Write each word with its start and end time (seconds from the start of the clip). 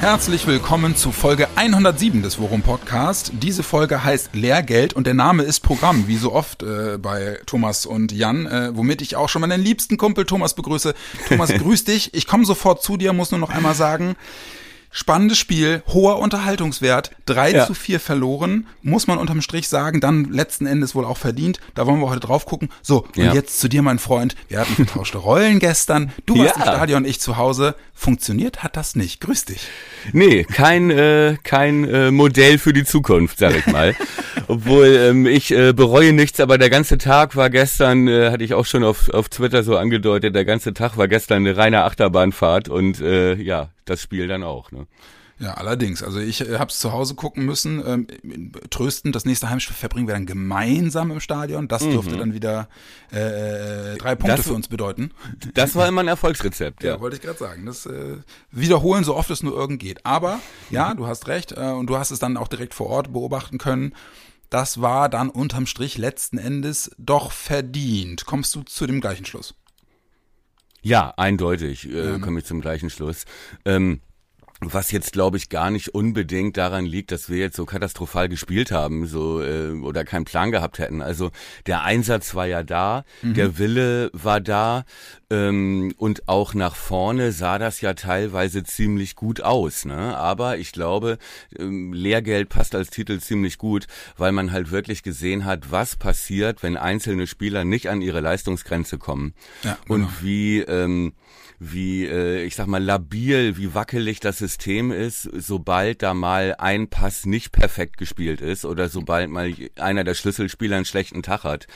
Herzlich 0.00 0.46
willkommen 0.46 0.96
zu 0.96 1.12
Folge 1.12 1.46
107 1.56 2.22
des 2.22 2.38
Worum 2.38 2.62
Podcast. 2.62 3.32
Diese 3.34 3.62
Folge 3.62 4.02
heißt 4.02 4.34
Lehrgeld 4.34 4.94
und 4.94 5.06
der 5.06 5.12
Name 5.12 5.42
ist 5.42 5.60
Programm, 5.60 6.08
wie 6.08 6.16
so 6.16 6.32
oft 6.32 6.62
äh, 6.62 6.96
bei 6.96 7.38
Thomas 7.44 7.84
und 7.84 8.10
Jan, 8.10 8.46
äh, 8.46 8.74
womit 8.74 9.02
ich 9.02 9.16
auch 9.16 9.28
schon 9.28 9.42
meinen 9.42 9.60
liebsten 9.60 9.98
Kumpel 9.98 10.24
Thomas 10.24 10.54
begrüße. 10.54 10.94
Thomas, 11.28 11.52
grüß 11.52 11.84
dich. 11.84 12.14
Ich 12.14 12.26
komme 12.26 12.46
sofort 12.46 12.82
zu 12.82 12.96
dir, 12.96 13.12
muss 13.12 13.30
nur 13.30 13.40
noch 13.40 13.50
einmal 13.50 13.74
sagen, 13.74 14.16
Spannendes 14.92 15.38
Spiel, 15.38 15.84
hoher 15.86 16.18
Unterhaltungswert, 16.18 17.12
3 17.26 17.52
ja. 17.52 17.66
zu 17.66 17.74
4 17.74 18.00
verloren, 18.00 18.66
muss 18.82 19.06
man 19.06 19.18
unterm 19.18 19.40
Strich 19.40 19.68
sagen, 19.68 20.00
dann 20.00 20.24
letzten 20.24 20.66
Endes 20.66 20.96
wohl 20.96 21.04
auch 21.04 21.16
verdient. 21.16 21.60
Da 21.76 21.86
wollen 21.86 22.00
wir 22.00 22.10
heute 22.10 22.18
drauf 22.18 22.44
gucken. 22.44 22.70
So, 22.82 23.04
und 23.16 23.24
ja. 23.24 23.32
jetzt 23.32 23.60
zu 23.60 23.68
dir, 23.68 23.82
mein 23.82 24.00
Freund. 24.00 24.34
Wir 24.48 24.58
hatten 24.58 24.74
vertauschte 24.74 25.18
Rollen 25.18 25.60
gestern. 25.60 26.12
Du 26.26 26.36
warst 26.38 26.56
ja. 26.56 26.64
im 26.64 26.68
Stadion, 26.68 27.04
ich 27.04 27.20
zu 27.20 27.36
Hause. 27.36 27.76
Funktioniert 27.94 28.64
hat 28.64 28.76
das 28.76 28.96
nicht. 28.96 29.20
Grüß 29.20 29.44
dich. 29.44 29.60
Nee, 30.12 30.42
kein, 30.44 30.90
äh, 30.90 31.36
kein 31.44 31.84
äh, 31.84 32.10
Modell 32.10 32.58
für 32.58 32.72
die 32.72 32.84
Zukunft, 32.84 33.38
sag 33.38 33.56
ich 33.56 33.66
mal. 33.66 33.94
Obwohl 34.48 34.86
ähm, 34.86 35.26
ich 35.26 35.52
äh, 35.52 35.72
bereue 35.72 36.12
nichts, 36.12 36.40
aber 36.40 36.58
der 36.58 36.70
ganze 36.70 36.98
Tag 36.98 37.36
war 37.36 37.48
gestern, 37.48 38.08
äh, 38.08 38.30
hatte 38.30 38.42
ich 38.42 38.54
auch 38.54 38.66
schon 38.66 38.82
auf, 38.82 39.08
auf 39.10 39.28
Twitter 39.28 39.62
so 39.62 39.76
angedeutet, 39.76 40.34
der 40.34 40.44
ganze 40.44 40.74
Tag 40.74 40.96
war 40.96 41.06
gestern 41.06 41.46
eine 41.46 41.56
reine 41.56 41.84
Achterbahnfahrt 41.84 42.68
und 42.68 43.00
äh, 43.00 43.34
ja, 43.34 43.68
das 43.90 44.00
Spiel 44.00 44.28
dann 44.28 44.42
auch. 44.42 44.70
Ne? 44.72 44.86
Ja, 45.40 45.54
allerdings. 45.54 46.02
Also 46.02 46.18
ich 46.18 46.42
äh, 46.42 46.58
habe 46.58 46.70
es 46.70 46.78
zu 46.78 46.92
Hause 46.92 47.14
gucken 47.14 47.46
müssen. 47.46 47.82
Ähm, 47.86 48.52
tröstend, 48.68 49.16
das 49.16 49.24
nächste 49.24 49.48
Heimspiel 49.48 49.74
verbringen 49.74 50.06
wir 50.06 50.14
dann 50.14 50.26
gemeinsam 50.26 51.10
im 51.10 51.18
Stadion. 51.20 51.66
Das 51.66 51.82
mhm. 51.82 51.92
dürfte 51.92 52.16
dann 52.18 52.34
wieder 52.34 52.68
äh, 53.10 53.96
drei 53.96 54.16
Punkte 54.16 54.36
das, 54.36 54.46
für 54.46 54.52
uns 54.52 54.68
bedeuten. 54.68 55.12
Das 55.54 55.74
war 55.74 55.88
immer 55.88 56.02
ein 56.02 56.08
Erfolgsrezept. 56.08 56.82
Ja, 56.90 56.94
ja 56.94 57.00
wollte 57.00 57.16
ich 57.16 57.22
gerade 57.22 57.38
sagen. 57.38 57.66
Das 57.66 57.86
äh, 57.86 58.18
wiederholen, 58.50 59.02
so 59.02 59.16
oft 59.16 59.30
es 59.30 59.42
nur 59.42 59.54
irgend 59.54 59.80
geht. 59.80 60.04
Aber 60.04 60.40
ja, 60.70 60.94
du 60.94 61.06
hast 61.06 61.26
recht 61.26 61.52
äh, 61.52 61.70
und 61.70 61.88
du 61.88 61.96
hast 61.96 62.10
es 62.10 62.18
dann 62.18 62.36
auch 62.36 62.48
direkt 62.48 62.74
vor 62.74 62.88
Ort 62.88 63.12
beobachten 63.12 63.58
können. 63.58 63.94
Das 64.50 64.80
war 64.80 65.08
dann 65.08 65.30
unterm 65.30 65.66
Strich 65.66 65.96
letzten 65.96 66.36
Endes 66.36 66.90
doch 66.98 67.32
verdient. 67.32 68.26
Kommst 68.26 68.54
du 68.54 68.62
zu 68.62 68.86
dem 68.86 69.00
gleichen 69.00 69.24
Schluss? 69.24 69.54
Ja, 70.82 71.12
eindeutig 71.16 71.88
äh, 71.92 72.18
komme 72.20 72.40
ich 72.40 72.46
zum 72.46 72.60
gleichen 72.60 72.90
Schluss. 72.90 73.24
Ähm, 73.64 74.00
was 74.60 74.90
jetzt 74.92 75.12
glaube 75.12 75.38
ich 75.38 75.48
gar 75.48 75.70
nicht 75.70 75.88
unbedingt 75.94 76.58
daran 76.58 76.84
liegt, 76.84 77.12
dass 77.12 77.30
wir 77.30 77.38
jetzt 77.38 77.56
so 77.56 77.64
katastrophal 77.64 78.28
gespielt 78.28 78.70
haben, 78.70 79.06
so 79.06 79.42
äh, 79.42 79.70
oder 79.70 80.04
keinen 80.04 80.26
Plan 80.26 80.50
gehabt 80.50 80.78
hätten. 80.78 81.00
Also 81.00 81.30
der 81.66 81.82
Einsatz 81.82 82.34
war 82.34 82.46
ja 82.46 82.62
da, 82.62 83.04
mhm. 83.22 83.34
der 83.34 83.58
Wille 83.58 84.10
war 84.12 84.40
da 84.40 84.84
ähm, 85.30 85.94
und 85.96 86.28
auch 86.28 86.54
nach 86.54 86.74
vorne 86.74 87.32
sah 87.32 87.58
das 87.58 87.80
ja 87.80 87.94
teilweise 87.94 88.64
ziemlich 88.64 89.14
gut 89.14 89.40
aus. 89.40 89.84
Ne? 89.84 90.16
Aber 90.16 90.58
ich 90.58 90.72
glaube, 90.72 91.18
ähm, 91.58 91.92
Lehrgeld 91.92 92.48
passt 92.48 92.74
als 92.74 92.90
Titel 92.90 93.20
ziemlich 93.20 93.58
gut, 93.58 93.86
weil 94.16 94.32
man 94.32 94.52
halt 94.52 94.70
wirklich 94.70 95.02
gesehen 95.02 95.44
hat, 95.44 95.70
was 95.70 95.96
passiert, 95.96 96.62
wenn 96.62 96.76
einzelne 96.76 97.26
Spieler 97.26 97.64
nicht 97.64 97.88
an 97.88 98.02
ihre 98.02 98.20
Leistungsgrenze 98.20 98.98
kommen 98.98 99.34
ja, 99.62 99.78
genau. 99.86 99.94
und 99.94 100.22
wie 100.22 100.60
ähm, 100.60 101.12
wie, 101.62 102.06
äh, 102.06 102.42
ich 102.42 102.56
sag 102.56 102.66
mal, 102.66 102.82
labil, 102.82 103.58
wie 103.58 103.74
wackelig 103.74 104.18
das 104.18 104.38
System 104.38 104.90
ist, 104.90 105.28
sobald 105.34 106.02
da 106.02 106.14
mal 106.14 106.56
ein 106.58 106.88
Pass 106.88 107.26
nicht 107.26 107.52
perfekt 107.52 107.98
gespielt 107.98 108.40
ist 108.40 108.64
oder 108.64 108.88
sobald 108.88 109.28
mal 109.28 109.52
einer 109.76 110.02
der 110.02 110.14
Schlüsselspieler 110.14 110.76
einen 110.76 110.86
schlechten 110.86 111.22
Tag 111.22 111.44
hat, 111.44 111.66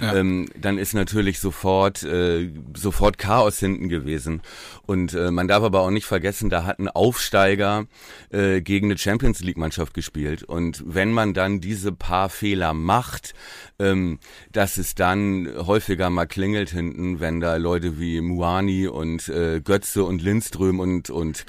ja. 0.00 0.16
ähm, 0.16 0.48
dann 0.58 0.78
ist 0.78 0.94
natürlich 0.94 1.40
sofort, 1.40 2.02
äh, 2.04 2.50
sofort 2.74 3.03
Chaos 3.12 3.58
hinten 3.58 3.88
gewesen. 3.88 4.42
Und 4.86 5.14
äh, 5.14 5.30
man 5.30 5.48
darf 5.48 5.62
aber 5.62 5.80
auch 5.80 5.90
nicht 5.90 6.06
vergessen, 6.06 6.50
da 6.50 6.64
hat 6.64 6.78
ein 6.78 6.88
Aufsteiger 6.88 7.86
äh, 8.30 8.60
gegen 8.60 8.86
eine 8.86 8.98
Champions 8.98 9.40
League-Mannschaft 9.40 9.94
gespielt. 9.94 10.42
Und 10.42 10.82
wenn 10.86 11.12
man 11.12 11.34
dann 11.34 11.60
diese 11.60 11.92
paar 11.92 12.28
Fehler 12.28 12.74
macht, 12.74 13.34
ähm, 13.78 14.18
dass 14.52 14.76
es 14.76 14.94
dann 14.94 15.48
häufiger 15.56 16.10
mal 16.10 16.26
klingelt 16.26 16.70
hinten, 16.70 17.20
wenn 17.20 17.40
da 17.40 17.56
Leute 17.56 17.98
wie 17.98 18.20
Muani 18.20 18.88
und 18.88 19.28
äh, 19.28 19.60
Götze 19.60 20.04
und 20.04 20.22
Lindström 20.22 20.80
und, 20.80 21.10
und 21.10 21.46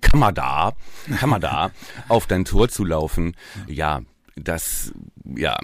Kamada, 0.00 0.72
Kamada 1.18 1.70
auf 2.08 2.26
dein 2.26 2.44
Tor 2.44 2.68
zu 2.68 2.84
laufen. 2.84 3.36
Ja, 3.66 4.02
das, 4.36 4.92
ja. 5.24 5.58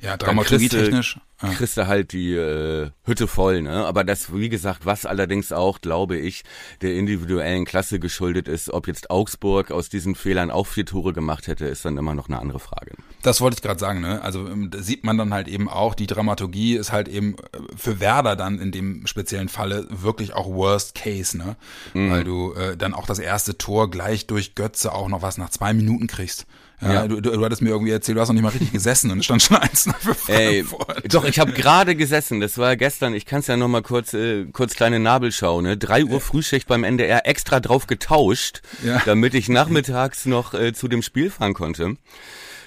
Ja, 0.00 0.16
dramaturgietechnisch 0.16 1.18
ja. 1.42 1.52
kriegst 1.52 1.76
du 1.76 1.86
halt 1.86 2.12
die 2.12 2.34
äh, 2.34 2.90
Hütte 3.04 3.26
voll, 3.26 3.62
ne? 3.62 3.84
Aber 3.84 4.04
das, 4.04 4.34
wie 4.34 4.48
gesagt, 4.48 4.86
was 4.86 5.06
allerdings 5.06 5.52
auch, 5.52 5.80
glaube 5.80 6.16
ich, 6.16 6.42
der 6.80 6.94
individuellen 6.94 7.64
Klasse 7.64 7.98
geschuldet 7.98 8.48
ist, 8.48 8.70
ob 8.70 8.86
jetzt 8.86 9.10
Augsburg 9.10 9.70
aus 9.70 9.88
diesen 9.88 10.14
Fehlern 10.14 10.50
auch 10.50 10.66
vier 10.66 10.86
Tore 10.86 11.12
gemacht 11.12 11.46
hätte, 11.46 11.66
ist 11.66 11.84
dann 11.84 11.96
immer 11.96 12.14
noch 12.14 12.28
eine 12.28 12.38
andere 12.38 12.60
Frage. 12.60 12.92
Das 13.22 13.40
wollte 13.40 13.56
ich 13.56 13.62
gerade 13.62 13.80
sagen, 13.80 14.00
ne? 14.00 14.22
Also 14.22 14.46
ähm, 14.46 14.70
da 14.70 14.80
sieht 14.80 15.04
man 15.04 15.18
dann 15.18 15.34
halt 15.34 15.48
eben 15.48 15.68
auch, 15.68 15.94
die 15.94 16.06
Dramaturgie 16.06 16.76
ist 16.76 16.92
halt 16.92 17.08
eben 17.08 17.34
äh, 17.34 17.58
für 17.76 18.00
Werder 18.00 18.36
dann 18.36 18.58
in 18.58 18.72
dem 18.72 19.06
speziellen 19.06 19.48
Falle 19.48 19.86
wirklich 19.90 20.32
auch 20.34 20.48
Worst 20.48 20.94
Case, 20.94 21.36
ne? 21.36 21.56
Mhm. 21.94 22.10
Weil 22.10 22.24
du 22.24 22.54
äh, 22.54 22.76
dann 22.76 22.94
auch 22.94 23.06
das 23.06 23.18
erste 23.18 23.58
Tor 23.58 23.90
gleich 23.90 24.26
durch 24.26 24.54
Götze 24.54 24.92
auch 24.92 25.08
noch 25.08 25.22
was 25.22 25.38
nach 25.38 25.50
zwei 25.50 25.74
Minuten 25.74 26.06
kriegst. 26.06 26.46
Ja, 26.80 26.92
ja. 26.92 27.08
Du, 27.08 27.20
du, 27.20 27.30
du 27.30 27.44
hattest 27.44 27.62
mir 27.62 27.70
irgendwie 27.70 27.92
erzählt, 27.92 28.16
du 28.16 28.20
hast 28.20 28.28
noch 28.28 28.34
nicht 28.34 28.42
mal 28.42 28.50
richtig 28.50 28.72
gesessen 28.72 29.10
und 29.10 29.18
es 29.18 29.24
stand 29.26 29.42
schon 29.42 29.56
eins 29.58 29.88
für. 30.00 30.32
Ey, 30.32 30.64
doch, 31.04 31.24
ich 31.24 31.38
habe 31.38 31.52
gerade 31.52 31.94
gesessen, 31.94 32.40
das 32.40 32.58
war 32.58 32.76
gestern, 32.76 33.14
ich 33.14 33.26
kann 33.26 33.40
es 33.40 33.46
ja 33.46 33.56
noch 33.56 33.68
mal 33.68 33.82
kurz, 33.82 34.14
äh, 34.14 34.46
kurz 34.46 34.74
kleine 34.74 34.98
Nabelschau, 34.98 35.60
ne? 35.60 35.76
Drei 35.76 36.04
Uhr 36.04 36.20
Frühschicht 36.20 36.66
beim 36.66 36.84
NDR 36.84 37.26
extra 37.26 37.60
drauf 37.60 37.86
getauscht, 37.86 38.62
ja. 38.84 39.02
damit 39.04 39.34
ich 39.34 39.48
nachmittags 39.48 40.26
noch 40.26 40.54
äh, 40.54 40.72
zu 40.72 40.88
dem 40.88 41.02
Spiel 41.02 41.30
fahren 41.30 41.54
konnte. 41.54 41.96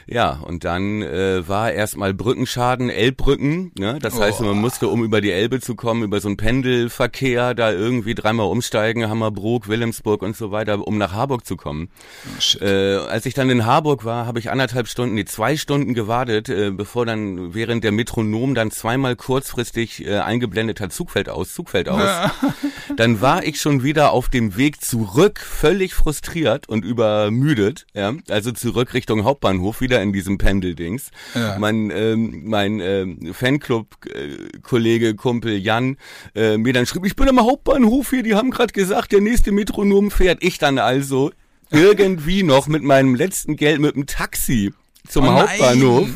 Ja, 0.08 0.40
und 0.46 0.64
dann 0.64 1.02
äh, 1.02 1.48
war 1.48 1.72
erstmal 1.72 2.14
Brückenschaden, 2.14 2.90
Elbbrücken. 2.90 3.72
Ne? 3.78 4.00
Das 4.02 4.20
heißt, 4.20 4.42
man 4.42 4.58
musste, 4.58 4.88
um 4.88 5.04
über 5.04 5.22
die 5.22 5.32
Elbe 5.32 5.60
zu 5.60 5.76
kommen, 5.76 6.04
über 6.04 6.20
so 6.20 6.28
einen 6.28 6.38
Pendelverkehr 6.38 7.54
da 7.54 7.72
irgendwie 7.72 8.16
dreimal 8.16 8.48
umsteigen, 8.48 9.10
Hammerbrook, 9.10 9.68
Wilhelmsburg 9.68 10.22
und 10.22 10.36
so 10.36 10.52
weiter, 10.52 10.86
um 10.86 10.98
nach 10.98 11.14
Harburg 11.14 11.46
zu 11.46 11.56
kommen. 11.56 11.90
Oh, 12.26 12.64
äh, 12.64 12.96
als 12.98 13.26
ich 13.26 13.34
dann 13.34 13.50
in 13.50 13.66
Harburg 13.66 14.06
war, 14.06 14.26
habe 14.26 14.40
ich 14.40 14.52
anderthalb 14.52 14.88
Stunden, 14.88 15.16
nee, 15.16 15.26
zwei 15.26 15.58
Stunden 15.58 15.94
gewartet, 15.94 16.50
äh, 16.50 16.72
bevor 16.72 17.06
dann 17.06 17.54
während 17.54 17.84
der 17.84 17.92
Metronom 17.92 18.56
dann 18.56 18.72
zweimal 18.72 19.16
kurzfristig 19.16 20.06
äh, 20.06 20.18
eingeblendet 20.20 20.80
hat, 20.82 20.92
Zugfeld 20.92 21.30
aus, 21.30 21.54
Zugfeld 21.54 21.90
aus. 21.90 22.10
dann 22.98 23.22
war 23.22 23.44
ich 23.44 23.60
schon 23.60 23.84
wieder 23.84 24.12
auf 24.12 24.30
dem 24.30 24.58
Weg 24.58 24.82
zurück, 24.82 25.40
völlig 25.40 25.94
frustriert 25.94 26.68
und 26.68 26.84
übermüdet, 26.84 27.86
ja, 27.94 28.14
also 28.30 28.52
zurück 28.52 28.94
Richtung 28.94 29.24
Hauptbahnhof, 29.24 29.82
wieder 29.82 29.93
wieder 29.94 30.02
in 30.02 30.12
diesem 30.12 30.38
Pendeldings. 30.38 31.12
Ja. 31.36 31.58
Mein, 31.60 31.92
ähm, 31.92 32.42
mein 32.46 32.80
ähm, 32.80 33.34
Fanclub-Kollege, 33.34 35.16
Kumpel 35.16 35.58
Jan 35.58 35.98
äh, 36.36 36.58
mir 36.58 36.74
dann 36.74 36.86
schrieb, 36.86 37.06
ich 37.06 37.16
bin 37.16 37.30
am 37.30 37.40
Hauptbahnhof 37.40 38.10
hier, 38.10 38.24
die 38.24 38.34
haben 38.34 38.50
gerade 38.50 38.74
gesagt, 38.74 39.12
der 39.12 39.22
nächste 39.22 39.52
Metronom 39.52 40.10
fährt. 40.10 40.40
Ich 40.42 40.58
dann 40.58 40.80
also 40.80 41.32
irgendwie 41.70 42.44
noch 42.44 42.68
mit 42.68 42.84
meinem 42.84 43.16
letzten 43.16 43.56
Geld 43.56 43.80
mit 43.80 43.96
dem 43.96 44.08
Taxi 44.08 44.74
zum 45.08 45.28
oh 45.28 45.32
Hauptbahnhof. 45.32 46.10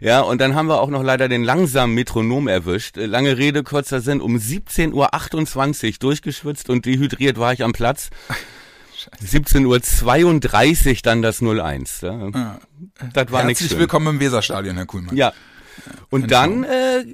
Ja, 0.00 0.20
und 0.20 0.40
dann 0.40 0.54
haben 0.54 0.68
wir 0.68 0.80
auch 0.80 0.90
noch 0.90 1.02
leider 1.02 1.28
den 1.28 1.44
langsamen 1.44 1.94
Metronom 1.94 2.48
erwischt. 2.48 2.96
Äh, 2.96 3.06
lange 3.06 3.36
Rede, 3.36 3.62
kurzer 3.62 4.00
Sinn, 4.00 4.20
um 4.20 4.36
17.28 4.36 5.86
Uhr 5.86 5.92
durchgeschwitzt 6.00 6.70
und 6.70 6.86
dehydriert 6.86 7.38
war 7.38 7.52
ich 7.52 7.62
am 7.62 7.72
Platz. 7.72 8.10
17.32 9.24 10.88
Uhr 10.88 10.96
dann 11.02 11.22
das 11.22 11.42
01. 11.42 12.00
Ja. 12.02 12.10
Ah. 12.32 12.58
Das 13.12 13.30
war 13.30 13.44
Herzlich 13.44 13.76
willkommen 13.78 14.16
im 14.16 14.20
Weserstadion, 14.20 14.76
Herr 14.76 14.86
Kuhlmann. 14.86 15.16
Ja. 15.16 15.32
Und 16.10 16.30
dann 16.30 16.64
äh, 16.64 17.04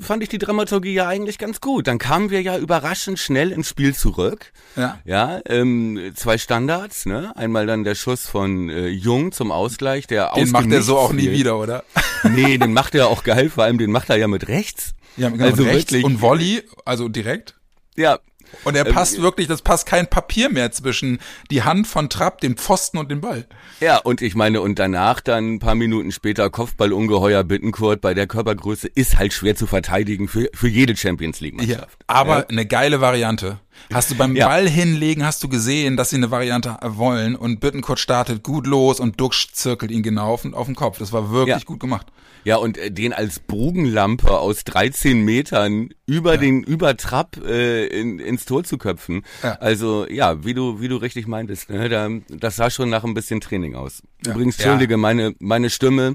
fand 0.00 0.22
ich 0.22 0.28
die 0.28 0.38
Dramaturgie 0.38 0.94
ja 0.94 1.08
eigentlich 1.08 1.38
ganz 1.38 1.60
gut. 1.60 1.86
Dann 1.86 1.98
kamen 1.98 2.30
wir 2.30 2.40
ja 2.42 2.56
überraschend 2.58 3.18
schnell 3.18 3.50
ins 3.50 3.68
Spiel 3.68 3.94
zurück. 3.94 4.52
Ja. 4.76 4.98
Ja, 5.04 5.40
ähm, 5.46 6.12
zwei 6.14 6.38
Standards, 6.38 7.06
ne? 7.06 7.36
Einmal 7.36 7.66
dann 7.66 7.84
der 7.84 7.94
Schuss 7.94 8.26
von 8.26 8.68
äh, 8.68 8.88
Jung 8.88 9.32
zum 9.32 9.50
Ausgleich, 9.50 10.06
der 10.06 10.32
Den 10.34 10.50
macht 10.50 10.70
er 10.70 10.82
so 10.82 10.98
auch 10.98 11.12
nie 11.12 11.30
wieder, 11.30 11.58
oder? 11.58 11.84
Nee, 12.24 12.58
den 12.58 12.72
macht 12.72 12.96
er 12.96 13.06
auch 13.06 13.22
geil, 13.22 13.48
vor 13.48 13.62
allem 13.62 13.78
den 13.78 13.92
macht 13.92 14.10
er 14.10 14.16
ja 14.16 14.26
mit 14.26 14.48
rechts. 14.48 14.94
Ja, 15.16 15.28
genau, 15.28 15.44
also 15.44 15.62
mit 15.62 15.72
rechts 15.72 15.92
wirklich, 15.92 16.04
und 16.04 16.20
Volley, 16.20 16.64
also 16.84 17.08
direkt. 17.08 17.54
Ja, 17.96 18.18
und 18.64 18.76
er 18.76 18.84
passt 18.84 19.16
ähm, 19.16 19.22
wirklich, 19.22 19.48
das 19.48 19.62
passt 19.62 19.86
kein 19.86 20.06
Papier 20.06 20.48
mehr 20.48 20.72
zwischen 20.72 21.18
die 21.50 21.62
Hand 21.62 21.86
von 21.86 22.08
Trapp, 22.08 22.40
dem 22.40 22.56
Pfosten 22.56 22.98
und 22.98 23.10
dem 23.10 23.20
Ball. 23.20 23.46
Ja, 23.80 23.98
und 23.98 24.22
ich 24.22 24.34
meine, 24.34 24.60
und 24.60 24.78
danach 24.78 25.20
dann 25.20 25.54
ein 25.54 25.58
paar 25.58 25.74
Minuten 25.74 26.12
später 26.12 26.50
Kopfballungeheuer 26.50 27.44
Bittenkurt 27.44 28.00
bei 28.00 28.14
der 28.14 28.26
Körpergröße 28.26 28.88
ist 28.88 29.18
halt 29.18 29.32
schwer 29.32 29.56
zu 29.56 29.66
verteidigen 29.66 30.28
für, 30.28 30.48
für 30.54 30.68
jede 30.68 30.96
Champions 30.96 31.40
League 31.40 31.56
Mannschaft. 31.56 31.98
Ja, 32.00 32.04
aber 32.06 32.38
ja. 32.38 32.46
eine 32.48 32.66
geile 32.66 33.00
Variante. 33.00 33.60
Hast 33.92 34.10
du 34.10 34.14
beim 34.16 34.36
Ja. 34.36 34.48
Ball 34.48 34.68
hinlegen, 34.68 35.24
hast 35.24 35.42
du 35.42 35.48
gesehen, 35.48 35.96
dass 35.96 36.10
sie 36.10 36.16
eine 36.16 36.30
Variante 36.30 36.76
wollen 36.82 37.36
und 37.36 37.60
Bittenkurt 37.60 37.98
startet 37.98 38.42
gut 38.42 38.66
los 38.66 39.00
und 39.00 39.20
Duxch 39.20 39.48
zirkelt 39.52 39.90
ihn 39.90 40.02
genau 40.02 40.32
auf, 40.34 40.44
auf 40.52 40.66
den 40.66 40.74
Kopf. 40.74 40.98
Das 40.98 41.12
war 41.12 41.30
wirklich 41.30 41.56
Ja. 41.58 41.64
gut 41.64 41.80
gemacht. 41.80 42.06
Ja, 42.44 42.56
und 42.56 42.78
äh, 42.78 42.90
den 42.90 43.12
als 43.12 43.40
Bogenlampe 43.40 44.38
aus 44.38 44.64
13 44.64 45.22
Metern 45.24 45.90
über 46.06 46.38
den 46.38 46.62
Übertrapp 46.62 47.36
äh, 47.44 47.86
in, 47.86 48.18
ins 48.20 48.44
Tor 48.44 48.62
zu 48.64 48.78
köpfen. 48.78 49.22
Ja. 49.42 49.54
Also 49.54 50.06
ja, 50.08 50.44
wie 50.44 50.54
du 50.54 50.80
wie 50.80 50.88
du 50.88 50.96
richtig 50.96 51.26
meintest, 51.26 51.68
ne, 51.70 51.88
da, 51.88 52.08
das 52.28 52.56
sah 52.56 52.70
schon 52.70 52.90
nach 52.90 53.04
ein 53.04 53.14
bisschen 53.14 53.40
Training 53.40 53.74
aus. 53.74 54.02
Ja. 54.24 54.32
Übrigens, 54.32 54.56
Ja. 54.58 54.64
entschuldige, 54.66 54.96
meine 54.96 55.34
meine 55.40 55.68
Stimme 55.68 56.14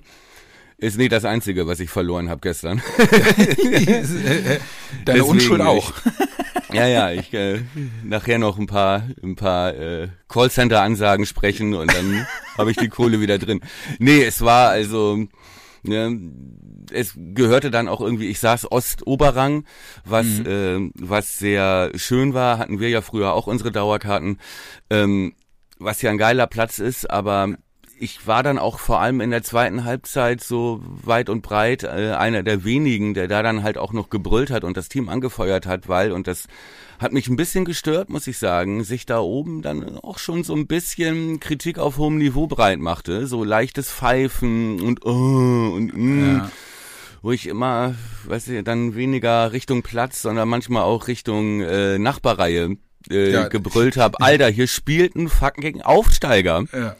ist 0.83 0.97
nicht 0.97 1.11
das 1.13 1.23
einzige, 1.25 1.65
was 1.65 1.79
ich 1.79 1.89
verloren 1.89 2.29
habe 2.29 2.41
gestern. 2.41 2.81
Deine 2.97 4.59
Deswegen, 5.05 5.23
Unschuld 5.23 5.61
auch. 5.61 5.93
ja, 6.73 6.87
ja, 6.87 7.11
ich 7.11 7.33
äh, 7.33 7.61
nachher 8.03 8.37
noch 8.37 8.57
ein 8.59 8.67
paar 8.67 9.07
ein 9.23 9.35
paar 9.35 9.73
äh, 9.75 10.09
Callcenter 10.27 10.81
Ansagen 10.81 11.25
sprechen 11.25 11.73
und 11.73 11.93
dann 11.93 12.27
habe 12.57 12.71
ich 12.71 12.77
die 12.77 12.89
Kohle 12.89 13.21
wieder 13.21 13.37
drin. 13.37 13.61
Nee, 13.99 14.23
es 14.23 14.41
war 14.41 14.69
also 14.69 15.25
ne, 15.83 16.19
es 16.91 17.13
gehörte 17.15 17.71
dann 17.71 17.87
auch 17.87 18.01
irgendwie, 18.01 18.27
ich 18.27 18.39
saß 18.39 18.69
Ostoberrang, 18.69 19.63
was 20.03 20.25
äh, 20.41 20.79
was 20.95 21.39
sehr 21.39 21.91
schön 21.95 22.33
war, 22.33 22.57
hatten 22.57 22.81
wir 22.81 22.89
ja 22.89 23.01
früher 23.01 23.33
auch 23.33 23.47
unsere 23.47 23.71
Dauerkarten, 23.71 24.37
ähm, 24.89 25.33
was 25.79 26.01
ja 26.01 26.11
ein 26.11 26.17
geiler 26.17 26.47
Platz 26.47 26.79
ist, 26.79 27.09
aber 27.09 27.55
ich 28.03 28.27
war 28.27 28.43
dann 28.43 28.59
auch 28.59 28.79
vor 28.79 28.99
allem 28.99 29.21
in 29.21 29.31
der 29.31 29.43
zweiten 29.43 29.85
Halbzeit 29.85 30.43
so 30.43 30.81
weit 30.83 31.29
und 31.29 31.41
breit 31.41 31.83
äh, 31.83 32.11
einer 32.17 32.43
der 32.43 32.65
wenigen, 32.65 33.13
der 33.13 33.27
da 33.29 33.41
dann 33.41 33.63
halt 33.63 33.77
auch 33.77 33.93
noch 33.93 34.09
gebrüllt 34.09 34.51
hat 34.51 34.63
und 34.65 34.75
das 34.75 34.89
Team 34.89 35.07
angefeuert 35.07 35.65
hat, 35.65 35.87
weil, 35.87 36.11
und 36.11 36.27
das 36.27 36.47
hat 36.99 37.13
mich 37.13 37.27
ein 37.29 37.35
bisschen 37.37 37.63
gestört, 37.65 38.09
muss 38.09 38.27
ich 38.27 38.37
sagen, 38.37 38.83
sich 38.83 39.05
da 39.05 39.19
oben 39.19 39.61
dann 39.61 39.97
auch 39.99 40.19
schon 40.19 40.43
so 40.43 40.53
ein 40.53 40.67
bisschen 40.67 41.39
Kritik 41.39 41.79
auf 41.79 41.97
hohem 41.97 42.17
Niveau 42.17 42.47
breit 42.47 42.79
machte, 42.79 43.25
so 43.27 43.43
leichtes 43.43 43.89
Pfeifen 43.91 44.81
und 44.81 45.05
oh, 45.05 45.09
und 45.75 45.91
mm, 45.95 46.35
Ja. 46.37 46.51
wo 47.21 47.31
ich 47.31 47.47
immer, 47.47 47.95
weiß 48.25 48.49
ich, 48.49 48.63
dann 48.65 48.95
weniger 48.95 49.51
Richtung 49.53 49.81
Platz, 49.81 50.21
sondern 50.21 50.49
manchmal 50.49 50.83
auch 50.83 51.07
Richtung 51.07 51.61
äh, 51.61 51.97
Nachbarreihe 51.97 52.75
äh, 53.09 53.31
Ja. 53.31 53.47
gebrüllt 53.47 53.95
habe, 53.97 54.19
Alter, 54.21 54.49
hier 54.49 54.67
spielt 54.67 55.15
ein 55.15 55.29
fucking 55.29 55.81
Aufsteiger. 55.81 56.65
Ja. 56.73 56.95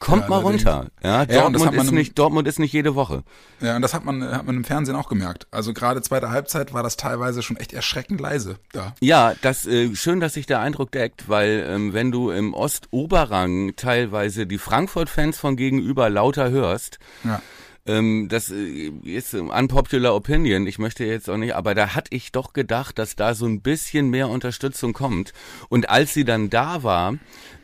Kommt 0.00 0.22
Ja, 0.22 0.28
mal 0.30 0.38
runter. 0.40 0.86
Ja, 1.04 1.24
Ja, 1.24 1.26
Dortmund 1.26 1.76
man 1.76 1.86
ist 1.86 1.92
nicht, 1.92 2.18
Dortmund 2.18 2.48
ist 2.48 2.58
nicht 2.58 2.72
jede 2.72 2.94
Woche. 2.94 3.22
Ja, 3.60 3.76
und 3.76 3.82
das 3.82 3.92
hat 3.92 4.02
man, 4.04 4.24
hat 4.24 4.46
man 4.46 4.56
im 4.56 4.64
Fernsehen 4.64 4.96
auch 4.96 5.10
gemerkt. 5.10 5.46
Also 5.50 5.74
gerade 5.74 6.00
zweite 6.00 6.30
Halbzeit 6.30 6.72
war 6.72 6.82
das 6.82 6.96
teilweise 6.96 7.42
schon 7.42 7.58
echt 7.58 7.74
erschreckend 7.74 8.18
leise 8.18 8.56
da. 8.72 8.94
Ja, 9.00 9.34
das 9.42 9.66
äh, 9.66 9.94
schön, 9.94 10.18
dass 10.20 10.32
sich 10.34 10.46
der 10.46 10.60
Eindruck 10.60 10.90
deckt, 10.90 11.28
weil 11.28 11.66
ähm, 11.68 11.92
wenn 11.92 12.10
du 12.10 12.30
im 12.30 12.54
Ostoberrang 12.54 13.76
teilweise 13.76 14.46
die 14.46 14.58
Frankfurt-Fans 14.58 15.38
von 15.38 15.56
gegenüber 15.56 16.08
lauter 16.10 16.50
hörst, 16.50 16.98
Ja. 17.22 17.42
Ähm, 17.86 18.28
das 18.28 18.50
äh, 18.50 18.92
ist 19.04 19.32
ähm, 19.34 19.48
unpopular 19.50 20.14
opinion, 20.14 20.66
ich 20.66 20.78
möchte 20.78 21.04
jetzt 21.04 21.30
auch 21.30 21.36
nicht, 21.36 21.54
aber 21.54 21.74
da 21.74 21.94
hatte 21.94 22.14
ich 22.14 22.30
doch 22.32 22.52
gedacht, 22.52 22.98
dass 22.98 23.16
da 23.16 23.34
so 23.34 23.46
ein 23.46 23.62
bisschen 23.62 24.10
mehr 24.10 24.28
Unterstützung 24.28 24.92
kommt. 24.92 25.32
Und 25.68 25.88
als 25.88 26.12
sie 26.12 26.24
dann 26.24 26.50
da 26.50 26.82
war, 26.82 27.14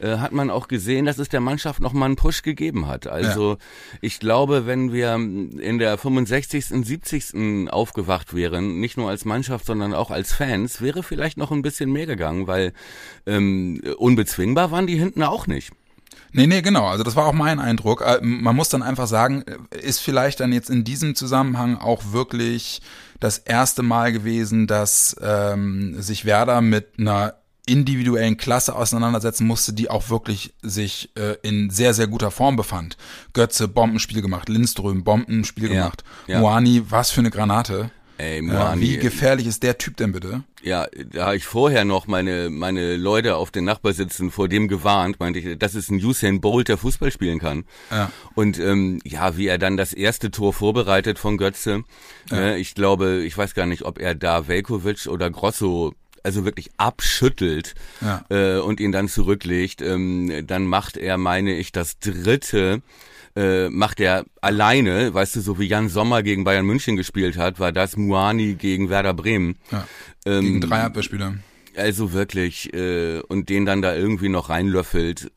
äh, 0.01 0.17
hat 0.17 0.33
man 0.33 0.51
auch 0.51 0.69
gesehen, 0.69 1.05
dass 1.05 1.19
es 1.19 1.29
der 1.29 1.41
Mannschaft 1.41 1.81
noch 1.81 1.93
mal 1.93 2.07
einen 2.07 2.17
Push 2.17 2.43
gegeben 2.43 2.87
hat. 2.87 3.07
Also 3.07 3.59
ich 4.01 4.19
glaube, 4.19 4.67
wenn 4.67 4.93
wir 4.93 5.15
in 5.15 5.79
der 5.79 5.99
65., 5.99 6.67
70. 6.67 7.71
aufgewacht 7.71 8.35
wären, 8.35 8.81
nicht 8.81 8.97
nur 8.97 9.11
als 9.11 9.25
Mannschaft, 9.25 9.67
sondern 9.67 9.95
auch 9.95 10.11
als 10.11 10.33
Fans, 10.33 10.81
wäre 10.81 11.03
vielleicht 11.03 11.37
noch 11.37 11.51
ein 11.51 11.63
bisschen 11.63 11.93
mehr 11.93 12.07
gegangen, 12.07 12.47
weil 12.47 12.73
ähm, 13.27 13.83
unbezwingbar 13.99 14.71
waren 14.71 14.87
die 14.87 14.99
hinten 14.99 15.23
auch 15.23 15.47
nicht. 15.47 15.73
Nee, 16.37 16.47
nee, 16.47 16.63
genau. 16.63 16.87
Also 16.87 17.03
das 17.03 17.17
war 17.17 17.27
auch 17.27 17.33
mein 17.33 17.59
Eindruck. 17.59 18.03
Äh, 18.03 18.19
Man 18.23 18.55
muss 18.55 18.69
dann 18.69 18.83
einfach 18.83 19.07
sagen, 19.09 19.43
äh, 19.73 19.79
ist 19.81 20.01
vielleicht 20.01 20.41
dann 20.41 20.53
jetzt 20.53 20.71
in 20.71 20.85
diesem 20.85 21.15
Zusammenhang 21.15 21.79
auch 21.79 22.13
wirklich 22.13 22.81
das 23.21 23.39
erste 23.39 23.83
Mal 23.83 24.13
gewesen, 24.13 24.67
dass 24.67 25.17
ähm, 25.23 26.01
sich 26.01 26.25
Werder 26.27 26.61
mit 26.61 26.99
einer 26.99 27.35
individuellen 27.69 28.37
Klasse 28.37 28.77
auseinandersetzen 28.77 29.45
musste, 29.47 29.73
die 29.73 29.91
auch 29.91 30.09
wirklich 30.09 30.55
sich 30.63 31.11
äh, 31.17 31.35
in 31.43 31.69
sehr, 31.71 31.95
sehr 31.95 32.07
guter 32.07 32.31
Form 32.31 32.55
befand. 32.55 32.97
Götze, 33.33 33.67
Bombenspiel 33.67 34.23
gemacht, 34.23 34.49
Lindström, 34.49 35.03
Bombenspiel 35.03 35.65
Ja, 35.69 35.75
gemacht. 35.75 36.05
ja. 36.29 36.39
Moani, 36.41 36.83
was 36.89 37.11
für 37.11 37.21
eine 37.21 37.31
Granate. 37.31 37.91
Ey, 38.19 38.37
Ja, 38.37 38.43
Moani, 38.43 38.81
wie 38.81 38.97
gefährlich 38.97 39.47
ist 39.47 39.63
der 39.63 39.77
Typ 39.79 39.97
denn 39.99 40.13
bitte? 40.13 40.43
Ja, 40.63 40.87
da 41.13 41.27
habe 41.27 41.37
ich 41.37 41.45
vorher 41.45 41.85
noch 41.85 42.07
meine 42.07 42.49
meine 42.51 42.97
Leute 42.97 43.37
auf 43.37 43.51
den 43.51 43.65
Nachbarsitzen 43.65 44.31
vor 44.31 44.49
dem 44.49 44.69
gewarnt, 44.69 45.21
meinte 45.21 45.39
ich, 45.39 45.59
das 45.59 45.75
ist 45.75 45.91
ein 45.91 46.03
Usain 46.03 46.41
Bolt, 46.41 46.69
der 46.69 46.79
Fußball 46.79 47.11
spielen 47.13 47.39
kann. 47.39 47.65
Ja. 47.91 48.11
Und 48.35 48.59
ähm, 48.59 49.01
ja, 49.05 49.37
wie 49.37 49.47
er 49.47 49.59
dann 49.59 49.77
das 49.77 49.93
erste 49.93 50.31
Tor 50.31 50.53
vorbereitet 50.55 51.19
von 51.19 51.37
Götze, 51.37 51.85
äh, 52.33 52.59
ich 52.59 52.75
glaube, 52.75 53.23
ich 53.25 53.37
weiß 53.37 53.55
gar 53.55 53.67
nicht, 53.67 53.83
ob 53.83 53.99
er 53.99 54.15
da 54.15 54.49
Velkovic 54.49 55.07
oder 55.07 55.31
Grosso 55.31 55.95
also 56.23 56.45
wirklich 56.45 56.71
abschüttelt 56.77 57.75
Ja. 58.01 58.25
äh, 58.31 58.59
und 58.59 58.81
ihn 58.81 58.91
dann 58.91 59.09
zurücklegt, 59.09 59.81
ähm, 59.83 60.45
dann 60.47 60.65
macht 60.67 60.97
er, 60.97 61.19
meine 61.19 61.55
ich, 61.55 61.71
das 61.71 62.01
dritte 62.01 62.83
äh, 63.37 63.69
macht 63.69 64.01
er 64.01 64.25
alleine, 64.41 65.13
weißt 65.13 65.37
du, 65.37 65.41
so 65.41 65.59
wie 65.59 65.67
Jan 65.67 65.89
Sommer 65.89 66.23
gegen 66.23 66.45
Bayern 66.45 66.67
München 66.67 66.97
gespielt 66.97 67.37
hat, 67.37 67.61
war 67.61 67.71
das 67.71 67.97
Muani 67.97 68.55
gegen 68.55 68.89
Werder 68.89 69.15
Bremen. 69.15 69.57
Ja. 69.71 69.87
Ähm, 70.25 70.43
Gegen 70.43 70.61
drei 70.63 70.83
Abwehrspieler. 70.83 71.35
also 71.77 72.13
wirklich, 72.13 72.73
äh, 72.75 73.21
und 73.29 73.49
den 73.49 73.67
dann 73.67 73.83
da 73.83 73.95
irgendwie 73.95 74.29
noch 74.31 74.49
reinlöffelt, 74.49 75.31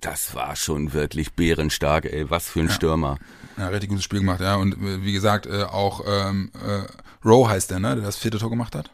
das 0.00 0.34
war 0.34 0.54
schon 0.54 0.92
wirklich 0.92 1.32
bärenstark, 1.32 2.04
ey, 2.04 2.30
was 2.30 2.48
für 2.48 2.60
ein 2.60 2.68
Stürmer. 2.68 3.18
Ja, 3.56 3.68
richtig 3.68 3.88
gutes 3.88 4.04
Spiel 4.04 4.20
gemacht, 4.20 4.40
ja. 4.40 4.56
Und 4.56 4.74
äh, 4.74 5.02
wie 5.02 5.12
gesagt, 5.12 5.46
äh, 5.46 5.62
auch 5.64 6.04
ähm, 6.06 6.50
äh, 6.54 6.82
Rowe 7.26 7.48
heißt 7.48 7.70
der, 7.70 7.80
ne, 7.80 7.94
der 7.96 8.04
das 8.04 8.16
vierte 8.18 8.38
Tor 8.38 8.50
gemacht 8.50 8.74
hat. 8.74 8.90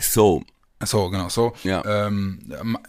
So, 0.00 0.42
Ach 0.42 0.55
So, 0.84 1.08
genau, 1.08 1.30
so. 1.30 1.54
Ja. 1.64 1.82
Ähm, 2.06 2.40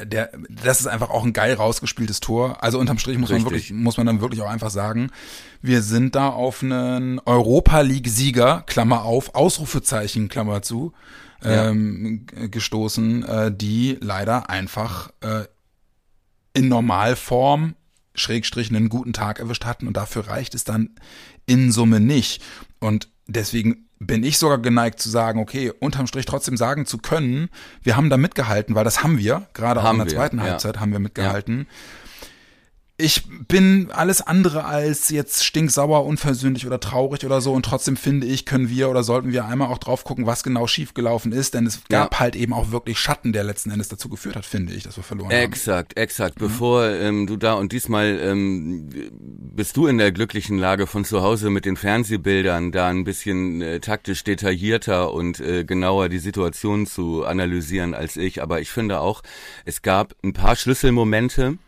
der, 0.03 0.31
das 0.49 0.81
ist 0.81 0.87
einfach 0.87 1.09
auch 1.09 1.23
ein 1.23 1.31
geil 1.31 1.53
rausgespieltes 1.53 2.19
Tor. 2.19 2.61
Also 2.61 2.79
unterm 2.79 2.99
Strich 2.99 3.17
muss 3.17 3.29
man 3.31 3.43
wirklich, 3.43 3.71
muss 3.71 3.95
man 3.95 4.05
dann 4.05 4.19
wirklich 4.19 4.41
auch 4.41 4.49
einfach 4.49 4.71
sagen, 4.71 5.09
wir 5.61 5.81
sind 5.81 6.13
da 6.15 6.29
auf 6.29 6.61
einen 6.63 7.19
Europa 7.19 7.79
League 7.81 8.09
Sieger, 8.09 8.63
Klammer 8.67 9.03
auf, 9.03 9.35
Ausrufezeichen, 9.35 10.27
Klammer 10.27 10.61
zu, 10.61 10.91
Ja. 11.41 11.69
ähm, 11.69 12.25
gestoßen, 12.51 13.23
äh, 13.23 13.51
die 13.55 13.97
leider 14.01 14.49
einfach 14.49 15.11
äh, 15.21 15.45
in 16.53 16.67
Normalform 16.67 17.75
Schrägstrich 18.15 18.69
einen 18.69 18.89
guten 18.89 19.13
Tag 19.13 19.39
erwischt 19.39 19.63
hatten 19.63 19.87
und 19.87 19.95
dafür 19.95 20.27
reicht 20.27 20.55
es 20.55 20.63
dann 20.65 20.89
in 21.45 21.71
Summe 21.71 21.99
nicht. 22.01 22.41
Und 22.79 23.09
deswegen 23.27 23.86
bin 23.99 24.23
ich 24.23 24.37
sogar 24.37 24.59
geneigt 24.59 24.99
zu 24.99 25.09
sagen, 25.09 25.39
okay, 25.39 25.71
unterm 25.79 26.07
Strich 26.07 26.25
trotzdem 26.25 26.57
sagen 26.57 26.85
zu 26.85 26.97
können, 26.97 27.49
wir 27.83 27.97
haben 27.97 28.09
da 28.09 28.17
mitgehalten, 28.17 28.75
weil 28.75 28.83
das 28.83 29.03
haben 29.03 29.17
wir, 29.17 29.47
gerade 29.53 29.79
auch 29.79 29.85
Haben 29.85 29.99
in 29.99 30.05
der 30.05 30.13
wir, 30.13 30.17
zweiten 30.17 30.37
ja. 30.37 30.43
Halbzeit 30.43 30.79
haben 30.79 30.91
wir 30.91 30.99
mitgehalten. 30.99 31.67
Ich 32.99 33.25
bin 33.47 33.91
alles 33.91 34.21
andere 34.21 34.65
als 34.65 35.09
jetzt 35.09 35.45
stinksauer, 35.45 36.03
unversöhnlich 36.03 36.65
oder 36.65 36.79
traurig 36.79 37.23
oder 37.27 37.41
so 37.41 37.53
und 37.53 37.63
trotzdem 37.63 37.95
finde 37.95 38.25
ich, 38.25 38.43
können 38.43 38.69
wir 38.69 38.89
oder 38.89 39.03
sollten 39.03 39.31
wir 39.31 39.45
einmal 39.45 39.67
auch 39.67 39.77
drauf 39.77 40.03
gucken, 40.03 40.25
was 40.25 40.41
genau 40.41 40.65
schiefgelaufen 40.65 41.31
ist, 41.31 41.53
denn 41.53 41.67
es 41.67 41.81
gab 41.89 42.13
Ja. 42.13 42.19
halt 42.19 42.35
eben 42.35 42.53
auch 42.53 42.71
wirklich 42.71 42.97
Schatten, 42.99 43.33
der 43.33 43.43
letzten 43.43 43.69
Endes 43.69 43.89
dazu 43.89 44.09
geführt 44.09 44.35
hat, 44.35 44.47
finde 44.47 44.73
ich, 44.73 44.81
dass 44.81 44.97
wir 44.97 45.03
verloren 45.03 45.29
haben. 45.31 45.37
Exakt, 45.37 45.95
exakt. 45.95 46.39
Bevor 46.39 46.87
ähm, 46.87 47.27
du 47.27 47.37
da 47.37 47.53
und 47.53 47.71
diesmal 47.71 48.17
ähm, 48.19 48.89
bist 49.11 49.77
du 49.77 49.85
in 49.85 49.99
der 49.99 50.11
glücklichen 50.11 50.57
Lage 50.57 50.87
von 50.87 51.05
zu 51.05 51.21
Hause 51.21 51.51
mit 51.51 51.65
den 51.65 51.77
Fernsehbildern 51.77 52.71
da 52.71 52.87
ein 52.87 53.03
bisschen 53.03 53.61
äh, 53.61 53.79
taktisch 53.79 54.23
detaillierter 54.23 55.13
und 55.13 55.39
äh, 55.39 55.65
genauer 55.65 56.09
die 56.09 56.17
Situation 56.17 56.87
zu 56.87 57.25
analysieren 57.25 57.93
als 57.93 58.17
ich. 58.17 58.41
Aber 58.41 58.59
ich 58.59 58.71
finde 58.71 59.01
auch, 59.01 59.21
es 59.65 59.83
gab 59.83 60.15
ein 60.23 60.33
paar 60.33 60.55
Schlüsselmomente 60.55 61.59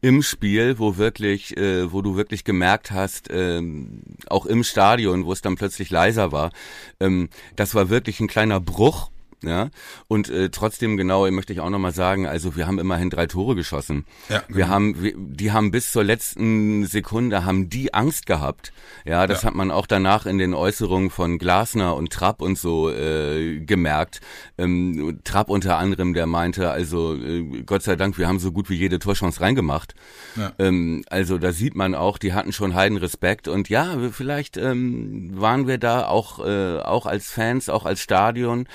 im 0.00 0.22
Spiel, 0.22 0.78
wo 0.78 0.96
wirklich, 0.96 1.56
äh, 1.56 1.92
wo 1.92 2.02
du 2.02 2.16
wirklich 2.16 2.44
gemerkt 2.44 2.90
hast, 2.90 3.28
ähm, 3.30 4.02
auch 4.28 4.46
im 4.46 4.62
Stadion, 4.62 5.24
wo 5.24 5.32
es 5.32 5.42
dann 5.42 5.56
plötzlich 5.56 5.90
leiser 5.90 6.30
war, 6.30 6.52
ähm, 7.00 7.28
das 7.56 7.74
war 7.74 7.90
wirklich 7.90 8.20
ein 8.20 8.28
kleiner 8.28 8.60
Bruch. 8.60 9.10
Ja, 9.44 9.68
und 10.08 10.28
äh, 10.30 10.50
trotzdem 10.50 10.96
genau 10.96 11.30
möchte 11.30 11.52
ich 11.52 11.60
auch 11.60 11.70
nochmal 11.70 11.92
sagen, 11.92 12.26
also 12.26 12.56
wir 12.56 12.66
haben 12.66 12.80
immerhin 12.80 13.08
drei 13.08 13.26
Tore 13.26 13.54
geschossen. 13.54 14.04
Ja, 14.28 14.42
Wir 14.48 14.56
genau. 14.64 14.68
haben, 14.68 15.00
wir, 15.02 15.12
die 15.16 15.52
haben 15.52 15.70
bis 15.70 15.92
zur 15.92 16.02
letzten 16.02 16.86
Sekunde 16.86 17.44
haben 17.44 17.70
die 17.70 17.94
Angst 17.94 18.26
gehabt. 18.26 18.72
Ja, 19.04 19.28
das 19.28 19.42
Ja. 19.42 19.48
hat 19.48 19.54
man 19.54 19.70
auch 19.70 19.86
danach 19.86 20.26
in 20.26 20.38
den 20.38 20.54
Äußerungen 20.54 21.10
von 21.10 21.38
Glasner 21.38 21.94
und 21.94 22.12
Trapp 22.12 22.42
und 22.42 22.58
so 22.58 22.90
äh, 22.90 23.60
gemerkt. 23.60 24.20
Ähm, 24.58 25.20
Trapp 25.22 25.50
unter 25.50 25.78
anderem, 25.78 26.14
der 26.14 26.26
meinte, 26.26 26.70
also 26.72 27.14
äh, 27.14 27.62
Gott 27.64 27.84
sei 27.84 27.94
Dank, 27.94 28.18
wir 28.18 28.26
haben 28.26 28.40
so 28.40 28.50
gut 28.50 28.68
wie 28.70 28.74
jede 28.76 28.98
Torchance 28.98 29.40
reingemacht. 29.40 29.94
Ja. 30.34 30.52
Ähm, 30.58 31.04
also 31.10 31.38
da 31.38 31.52
sieht 31.52 31.76
man 31.76 31.94
auch, 31.94 32.18
die 32.18 32.32
hatten 32.32 32.52
schon 32.52 32.74
heiden 32.74 32.98
Respekt 32.98 33.46
und 33.46 33.68
ja, 33.68 34.00
wir- 34.02 34.12
vielleicht 34.12 34.56
ähm, 34.56 35.30
waren 35.40 35.68
wir 35.68 35.78
da 35.78 36.08
auch 36.08 36.44
äh, 36.44 36.78
auch 36.80 37.06
als 37.06 37.30
Fans, 37.30 37.68
auch 37.68 37.84
als 37.86 38.00
Stadion 38.00 38.66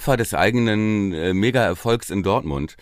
Opfer 0.00 0.16
des 0.16 0.32
eigenen 0.32 1.12
äh, 1.12 1.34
Mega-Erfolgs 1.34 2.08
in 2.08 2.22
Dortmund 2.22 2.76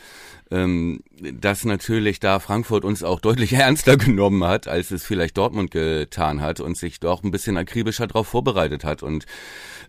ähm, 0.51 1.01
dass 1.21 1.65
natürlich 1.65 2.21
da 2.21 2.39
Frankfurt 2.39 2.85
uns 2.85 3.03
auch 3.03 3.21
deutlich 3.29 3.53
ernster 3.53 3.97
genommen 3.97 4.45
hat, 4.45 4.69
als 4.69 4.91
es 4.91 5.05
vielleicht 5.05 5.37
Dortmund 5.37 5.71
getan 5.71 6.41
hat 6.41 6.61
und 6.61 6.77
sich 6.77 7.01
doch 7.01 7.23
ein 7.23 7.31
bisschen 7.31 7.57
akribischer 7.57 8.07
darauf 8.07 8.29
vorbereitet 8.29 8.85
hat 8.85 9.03
und 9.03 9.27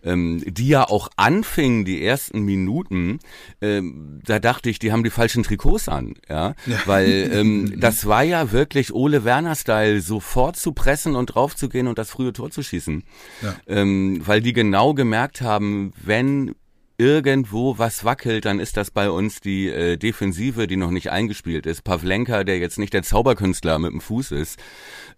ähm, 0.02 0.42
die 0.46 0.68
ja 0.68 0.84
auch 0.88 1.10
anfingen, 1.16 1.84
die 1.84 2.02
ersten 2.02 2.40
Minuten, 2.40 3.18
ähm, 3.60 4.20
da 4.24 4.38
dachte 4.38 4.70
ich, 4.70 4.78
die 4.78 4.92
haben 4.92 5.04
die 5.04 5.10
falschen 5.10 5.42
Trikots 5.42 5.88
an, 5.88 6.14
ja, 6.28 6.54
ja. 6.66 6.78
weil 6.86 7.30
ähm, 7.34 7.78
das 7.78 8.06
war 8.06 8.22
ja 8.22 8.50
wirklich 8.50 8.94
Ole 8.94 9.24
Werner-Style, 9.24 10.00
sofort 10.00 10.56
zu 10.56 10.72
pressen 10.72 11.16
und 11.16 11.26
draufzugehen 11.26 11.86
und 11.86 11.98
das 11.98 12.10
frühe 12.10 12.32
Tor 12.32 12.50
zu 12.50 12.62
schießen, 12.62 13.04
ja. 13.42 13.56
ähm, 13.66 14.22
weil 14.24 14.40
die 14.40 14.54
genau 14.54 14.94
gemerkt 14.94 15.42
haben, 15.42 15.92
wenn 16.02 16.54
irgendwo 17.00 17.78
was 17.78 18.04
wackelt, 18.04 18.44
dann 18.44 18.60
ist 18.60 18.76
das 18.76 18.90
bei 18.90 19.10
uns 19.10 19.40
die 19.40 19.68
äh, 19.68 19.96
Defensive, 19.96 20.66
die 20.66 20.76
noch 20.76 20.90
nicht 20.90 21.10
eingespielt 21.10 21.64
ist. 21.64 21.82
Pavlenka, 21.82 22.44
der 22.44 22.58
jetzt 22.58 22.78
nicht 22.78 22.92
der 22.92 23.02
Zauberkünstler 23.02 23.78
mit 23.78 23.90
dem 23.90 24.02
Fuß 24.02 24.32
ist, 24.32 24.60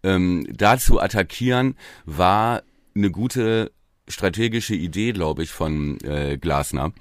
ähm, 0.05 0.47
da 0.49 0.79
zu 0.79 1.01
attackieren, 1.01 1.75
war 2.05 2.63
eine 2.95 3.11
gute 3.11 3.73
strategische 4.07 4.77
Idee, 4.77 5.13
glaube 5.13 5.43
ich, 5.43 5.51
von 5.51 5.99
äh, 6.03 6.39
Glasner. 6.39 6.93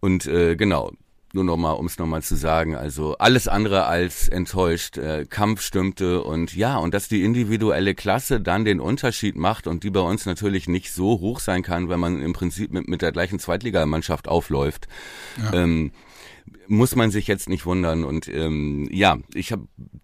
Und 0.00 0.26
äh, 0.26 0.56
genau, 0.56 0.90
nur 1.34 1.44
nochmal, 1.44 1.76
um 1.76 1.86
es 1.86 1.98
nochmal 1.98 2.22
zu 2.22 2.36
sagen, 2.36 2.74
also 2.74 3.16
alles 3.18 3.48
andere 3.48 3.86
als 3.86 4.28
enttäuscht. 4.28 4.98
Äh, 4.98 5.26
Kampf 5.28 5.62
stimmte 5.62 6.22
und 6.22 6.54
ja, 6.54 6.76
und 6.76 6.94
dass 6.94 7.08
die 7.08 7.22
individuelle 7.22 7.94
Klasse 7.94 8.40
dann 8.40 8.64
den 8.64 8.80
Unterschied 8.80 9.36
macht 9.36 9.66
und 9.66 9.84
die 9.84 9.90
bei 9.90 10.00
uns 10.00 10.26
natürlich 10.26 10.68
nicht 10.68 10.92
so 10.92 11.20
hoch 11.20 11.40
sein 11.40 11.62
kann, 11.62 11.88
wenn 11.88 12.00
man 12.00 12.20
im 12.20 12.32
Prinzip 12.32 12.72
mit, 12.72 12.88
mit 12.88 13.02
der 13.02 13.12
gleichen 13.12 13.38
Zweitligamannschaft 13.38 14.28
aufläuft. 14.28 14.88
Ja. 15.42 15.62
Ähm, 15.62 15.92
muss 16.66 16.94
man 16.94 17.10
sich 17.10 17.26
jetzt 17.26 17.48
nicht 17.48 17.66
wundern. 17.66 18.04
Und 18.04 18.28
ähm, 18.28 18.88
ja, 18.92 19.18
ich 19.34 19.52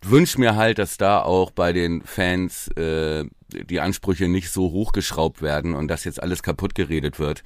wünsche 0.02 0.40
mir 0.40 0.56
halt, 0.56 0.78
dass 0.78 0.96
da 0.96 1.22
auch 1.22 1.52
bei 1.52 1.72
den 1.72 2.02
Fans 2.02 2.68
äh, 2.76 3.24
die 3.48 3.80
Ansprüche 3.80 4.28
nicht 4.28 4.50
so 4.50 4.70
hochgeschraubt 4.70 5.42
werden 5.42 5.74
und 5.74 5.88
dass 5.88 6.04
jetzt 6.04 6.22
alles 6.22 6.42
kaputt 6.42 6.74
geredet 6.74 7.18
wird, 7.18 7.42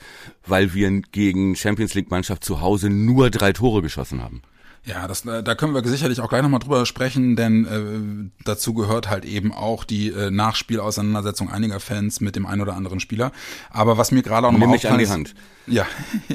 weil 0.46 0.74
wir 0.74 0.90
gegen 1.12 1.56
Champions 1.56 1.94
League 1.94 2.10
Mannschaft 2.10 2.44
zu 2.44 2.60
Hause 2.60 2.90
nur 2.90 3.30
drei 3.30 3.52
Tore 3.52 3.82
geschossen 3.82 4.22
haben. 4.22 4.42
Ja, 4.84 5.06
das, 5.06 5.26
äh, 5.26 5.42
da 5.42 5.54
können 5.54 5.74
wir 5.74 5.86
sicherlich 5.86 6.20
auch 6.20 6.30
gleich 6.30 6.42
nochmal 6.42 6.60
drüber 6.60 6.86
sprechen, 6.86 7.36
denn 7.36 7.66
äh, 7.66 8.44
dazu 8.44 8.72
gehört 8.72 9.10
halt 9.10 9.26
eben 9.26 9.52
auch 9.52 9.84
die 9.84 10.08
äh, 10.08 10.30
Nachspielauseinandersetzung 10.30 11.50
einiger 11.50 11.80
Fans 11.80 12.20
mit 12.20 12.34
dem 12.34 12.46
einen 12.46 12.62
oder 12.62 12.74
anderen 12.74 12.98
Spieler. 12.98 13.30
Aber 13.68 13.98
was 13.98 14.10
mir 14.10 14.22
gerade 14.22 14.46
auch 14.46 14.52
nochmal 14.52 14.70
aufgefallen 14.70 14.94
an 14.94 14.98
die 15.00 15.08
Hand. 15.08 15.34
Ja, 15.66 15.86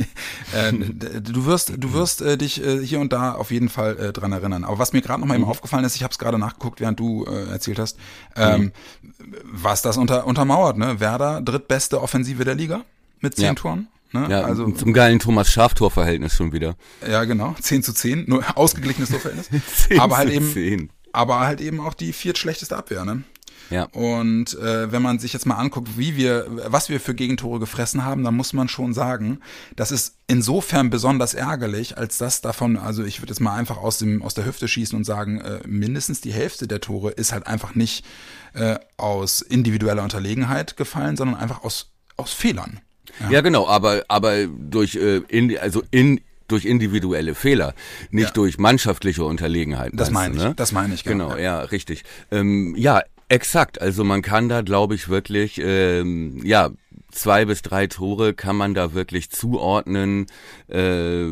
äh, 0.54 0.72
du 0.72 1.46
wirst, 1.46 1.74
du 1.76 1.94
wirst 1.94 2.22
äh, 2.22 2.38
dich 2.38 2.64
äh, 2.64 2.86
hier 2.86 3.00
und 3.00 3.12
da 3.12 3.34
auf 3.34 3.50
jeden 3.50 3.70
Fall 3.70 3.98
äh, 3.98 4.14
dran 4.14 4.32
erinnern. 4.32 4.64
Aber 4.64 4.78
was 4.78 4.94
mir 4.94 5.02
gerade 5.02 5.20
nochmal 5.20 5.38
mhm. 5.38 5.46
eben 5.46 5.52
aufgefallen 5.52 5.84
ist, 5.84 5.96
ich 5.96 6.04
habe 6.04 6.12
es 6.12 6.20
gerade 6.20 6.38
nachgeguckt, 6.38 6.80
während 6.80 7.00
du 7.00 7.26
äh, 7.26 7.50
erzählt 7.50 7.80
hast, 7.80 7.98
ähm, 8.36 8.72
mhm. 9.02 9.36
was 9.44 9.82
das 9.82 9.98
unter, 9.98 10.28
untermauert, 10.28 10.78
ne? 10.78 11.00
Werder, 11.00 11.42
drittbeste 11.42 12.00
Offensive 12.00 12.46
der 12.46 12.56
Liga 12.56 12.82
mit 13.22 13.36
zehn 13.36 13.46
ja. 13.46 13.54
Toren. 13.56 13.88
Ne? 14.16 14.28
Ja, 14.30 14.42
also, 14.42 14.72
zum 14.72 14.94
geilen 14.94 15.20
Thomas 15.20 15.52
Schaf-Torverhältnis 15.52 16.34
schon 16.36 16.54
wieder. 16.54 16.76
Ja, 17.08 17.26
genau. 17.26 17.54
10 17.60 17.84
zu 17.84 17.94
10, 17.94 18.26
nur 18.28 18.44
ausgeglichenes 18.56 19.10
Torverhältnis. 19.10 19.50
10 19.90 20.00
aber 20.00 20.18
halt 20.18 20.32
eben, 20.32 20.52
10. 20.52 20.90
aber 21.12 21.42
halt 21.42 21.60
eben 21.60 21.82
auch 21.82 21.94
die 21.94 22.14
viertschlechteste 22.14 22.76
Abwehr, 22.78 23.04
ne? 23.04 23.24
Ja. 23.70 23.86
Und 23.86 24.54
äh, 24.60 24.92
wenn 24.92 25.02
man 25.02 25.20
sich 25.20 25.34
jetzt 25.34 25.46
mal 25.46 25.56
anguckt, 25.56 25.98
wie 25.98 26.16
wir, 26.16 26.46
was 26.68 26.90
wir 26.90 27.00
für 27.00 27.16
Gegentore 27.16 27.60
gefressen 27.60 28.04
haben, 28.06 28.24
dann 28.24 28.36
muss 28.36 28.54
man 28.54 28.68
schon 28.68 28.94
sagen, 28.94 29.40
das 29.76 29.92
ist 29.92 30.18
insofern 30.28 30.90
besonders 30.92 31.34
ärgerlich, 31.34 31.98
als 31.98 32.18
dass 32.20 32.42
davon, 32.42 32.78
also 32.78 33.04
ich 33.04 33.22
würde 33.22 33.32
jetzt 33.32 33.40
mal 33.40 33.56
einfach 33.56 33.78
aus 33.78 33.98
dem 33.98 34.22
aus 34.22 34.36
der 34.36 34.46
Hüfte 34.46 34.68
schießen 34.68 34.96
und 34.96 35.04
sagen, 35.04 35.42
äh, 35.42 35.60
mindestens 35.66 36.22
die 36.22 36.32
Hälfte 36.32 36.68
der 36.68 36.80
Tore 36.80 37.12
ist 37.12 37.32
halt 37.32 37.48
einfach 37.48 37.74
nicht 37.74 38.06
äh, 38.54 38.78
aus 38.98 39.42
individueller 39.42 40.04
Unterlegenheit 40.04 40.78
gefallen, 40.78 41.18
sondern 41.18 41.40
einfach 41.40 41.64
aus 41.64 41.92
aus 42.18 42.34
Fehlern. 42.34 42.80
Ja, 43.22 43.32
ja 43.32 43.42
genau, 43.42 43.68
aber 43.68 44.04
aber 44.08 44.48
durch 44.48 44.96
äh, 44.96 45.22
in, 45.28 45.58
also 45.58 45.84
in 45.92 46.22
durch 46.48 46.66
individuelle 46.66 47.36
Fehler, 47.36 47.74
nicht 48.12 48.28
ja. 48.28 48.34
durch 48.34 48.58
mannschaftliche 48.58 49.24
Unterlegenheit. 49.24 49.92
Das 49.96 50.12
meine 50.12 50.36
ich. 50.36 50.44
Ne? 50.44 50.54
Das 50.56 50.72
meine 50.72 50.94
ich. 50.94 51.04
Genau, 51.04 51.30
genau 51.30 51.42
ja. 51.42 51.62
richtig. 51.62 52.04
Ähm, 52.32 52.76
ja, 52.78 53.02
exakt. 53.30 53.82
Also 53.82 54.04
man 54.04 54.22
kann 54.22 54.50
da, 54.50 54.62
glaube 54.62 54.96
ich, 54.96 55.10
wirklich, 55.10 55.60
ähm, 55.64 56.42
ja, 56.46 56.70
zwei 57.12 57.46
bis 57.46 57.62
drei 57.62 57.88
Tore 57.88 58.34
kann 58.34 58.56
man 58.56 58.74
da 58.74 58.94
wirklich 58.94 59.32
zuordnen. 59.32 60.28
Äh, 60.70 61.28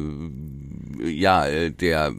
ja, 1.06 1.46
äh, 1.48 1.72
der 1.72 2.14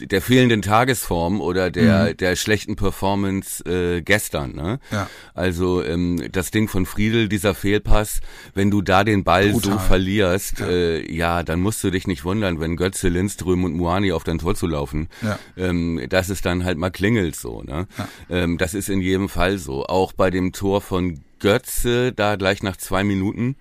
der 0.00 0.22
fehlenden 0.22 0.62
Tagesform 0.62 1.40
oder 1.40 1.70
der 1.70 2.10
mhm. 2.10 2.16
der 2.16 2.36
schlechten 2.36 2.76
Performance 2.76 3.64
äh, 3.64 4.02
gestern. 4.02 4.54
Ne? 4.54 4.78
Ja. 4.90 5.08
Also 5.34 5.82
ähm, 5.82 6.28
das 6.32 6.50
Ding 6.50 6.68
von 6.68 6.86
Friedel, 6.86 7.28
dieser 7.28 7.54
Fehlpass, 7.54 8.20
wenn 8.54 8.70
du 8.70 8.82
da 8.82 9.04
den 9.04 9.24
Ball 9.24 9.50
Brutal. 9.50 9.72
so 9.72 9.78
verlierst, 9.78 10.60
ja. 10.60 10.66
Äh, 10.68 11.12
ja, 11.12 11.42
dann 11.42 11.60
musst 11.60 11.82
du 11.84 11.90
dich 11.90 12.06
nicht 12.06 12.24
wundern, 12.24 12.60
wenn 12.60 12.76
Götze, 12.76 13.08
Lindström 13.08 13.64
und 13.64 13.74
Muani 13.74 14.12
auf 14.12 14.24
dein 14.24 14.38
Tor 14.38 14.54
zu 14.54 14.66
laufen. 14.66 15.08
Ja. 15.22 15.38
Ähm, 15.56 16.00
dass 16.08 16.28
es 16.28 16.42
dann 16.42 16.64
halt 16.64 16.78
mal 16.78 16.90
klingelt 16.90 17.36
so. 17.36 17.62
Ne? 17.62 17.86
Ja. 17.98 18.08
Ähm, 18.30 18.58
das 18.58 18.74
ist 18.74 18.88
in 18.88 19.00
jedem 19.00 19.28
Fall 19.28 19.58
so. 19.58 19.86
Auch 19.86 20.12
bei 20.12 20.30
dem 20.30 20.52
Tor 20.52 20.80
von 20.80 21.20
Götze, 21.38 22.12
da 22.12 22.36
gleich 22.36 22.62
nach 22.62 22.76
zwei 22.76 23.04
Minuten. 23.04 23.56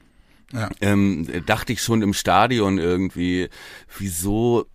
Ja. 0.54 0.70
Ähm, 0.80 1.28
dachte 1.46 1.74
ich 1.74 1.82
schon 1.82 2.02
im 2.02 2.14
Stadion 2.14 2.78
irgendwie, 2.78 3.50
wieso 3.98 4.68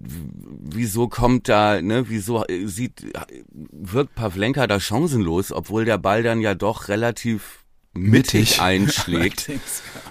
wieso 0.00 1.08
kommt 1.08 1.48
da, 1.48 1.82
ne, 1.82 2.08
wieso 2.08 2.44
äh, 2.46 2.66
sieht, 2.66 3.06
wirkt 3.52 4.14
Pavlenka 4.14 4.66
da 4.66 4.80
chancenlos, 4.80 5.52
obwohl 5.52 5.84
der 5.84 5.98
Ball 5.98 6.22
dann 6.22 6.40
ja 6.40 6.54
doch 6.54 6.88
relativ 6.88 7.60
mittig 7.92 8.60
einschlägt. 8.60 9.50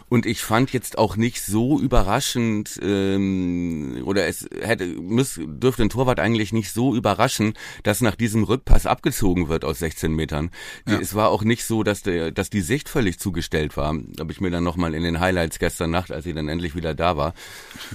Und 0.09 0.25
ich 0.25 0.41
fand 0.41 0.73
jetzt 0.73 0.97
auch 0.97 1.15
nicht 1.15 1.41
so 1.41 1.79
überraschend, 1.79 2.79
ähm, 2.81 4.01
oder 4.05 4.27
es 4.27 4.49
hätte, 4.61 4.85
müß, 4.85 5.41
dürfte 5.45 5.83
ein 5.83 5.89
Torwart 5.89 6.19
eigentlich 6.19 6.51
nicht 6.51 6.71
so 6.71 6.95
überraschen, 6.95 7.53
dass 7.83 8.01
nach 8.01 8.15
diesem 8.15 8.43
Rückpass 8.43 8.85
abgezogen 8.85 9.49
wird 9.49 9.63
aus 9.63 9.79
16 9.79 10.11
Metern. 10.11 10.49
Ja. 10.87 10.99
Es 10.99 11.13
war 11.15 11.29
auch 11.29 11.43
nicht 11.43 11.63
so, 11.63 11.83
dass, 11.83 12.01
der, 12.01 12.31
dass 12.31 12.49
die 12.49 12.61
Sicht 12.61 12.89
völlig 12.89 13.19
zugestellt 13.19 13.77
war. 13.77 13.93
Habe 14.19 14.31
ich 14.31 14.41
mir 14.41 14.49
dann 14.49 14.63
nochmal 14.63 14.93
in 14.93 15.03
den 15.03 15.19
Highlights 15.19 15.59
gestern 15.59 15.91
Nacht, 15.91 16.11
als 16.11 16.25
sie 16.25 16.33
dann 16.33 16.49
endlich 16.49 16.75
wieder 16.75 16.95
da 16.95 17.17
war. 17.17 17.33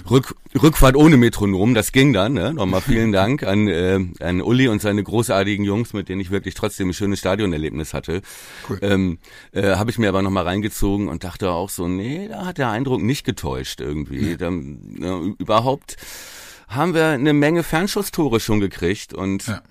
Rück, 0.08 0.34
Rückfahrt 0.60 0.96
ohne 0.96 1.16
Metronom, 1.16 1.74
das 1.74 1.90
ging 1.90 2.12
dann. 2.12 2.34
Ne? 2.34 2.54
Nochmal 2.54 2.80
vielen 2.80 3.12
Dank 3.12 3.42
an, 3.42 3.66
äh, 3.66 4.00
an 4.20 4.40
Uli 4.40 4.68
und 4.68 4.80
seine 4.80 5.02
großartigen 5.02 5.64
Jungs, 5.64 5.92
mit 5.92 6.08
denen 6.08 6.20
ich 6.20 6.30
wirklich 6.30 6.54
trotzdem 6.54 6.90
ein 6.90 6.94
schönes 6.94 7.18
Stadionerlebnis 7.18 7.92
hatte. 7.92 8.22
Cool. 8.68 8.78
Ähm, 8.82 9.18
äh, 9.52 9.76
habe 9.76 9.90
ich 9.90 9.98
mir 9.98 10.08
aber 10.08 10.22
nochmal 10.22 10.44
reingezogen 10.44 11.08
und 11.08 11.24
dachte 11.24 11.50
auch 11.50 11.70
so, 11.70 11.88
nee, 11.88 12.28
da 12.28 12.46
hat 12.46 12.58
der 12.58 12.70
Eindruck 12.70 13.02
nicht 13.02 13.24
getäuscht 13.24 13.80
irgendwie. 13.80 14.30
Ja. 14.30 14.36
Da, 14.36 14.50
ja, 14.50 15.20
überhaupt 15.38 15.96
haben 16.68 16.94
wir 16.94 17.08
eine 17.08 17.32
Menge 17.32 17.62
Fernschusstore 17.62 18.40
schon 18.40 18.60
gekriegt 18.60 19.12
und 19.12 19.46
ja. 19.46 19.62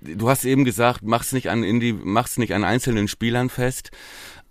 du 0.00 0.28
hast 0.28 0.44
eben 0.44 0.64
gesagt, 0.64 1.00
mach's 1.02 1.32
nicht 1.32 1.50
an 1.50 1.62
Indie, 1.62 1.92
mach's 1.92 2.38
nicht 2.38 2.54
an 2.54 2.64
einzelnen 2.64 3.08
Spielern 3.08 3.50
fest, 3.50 3.90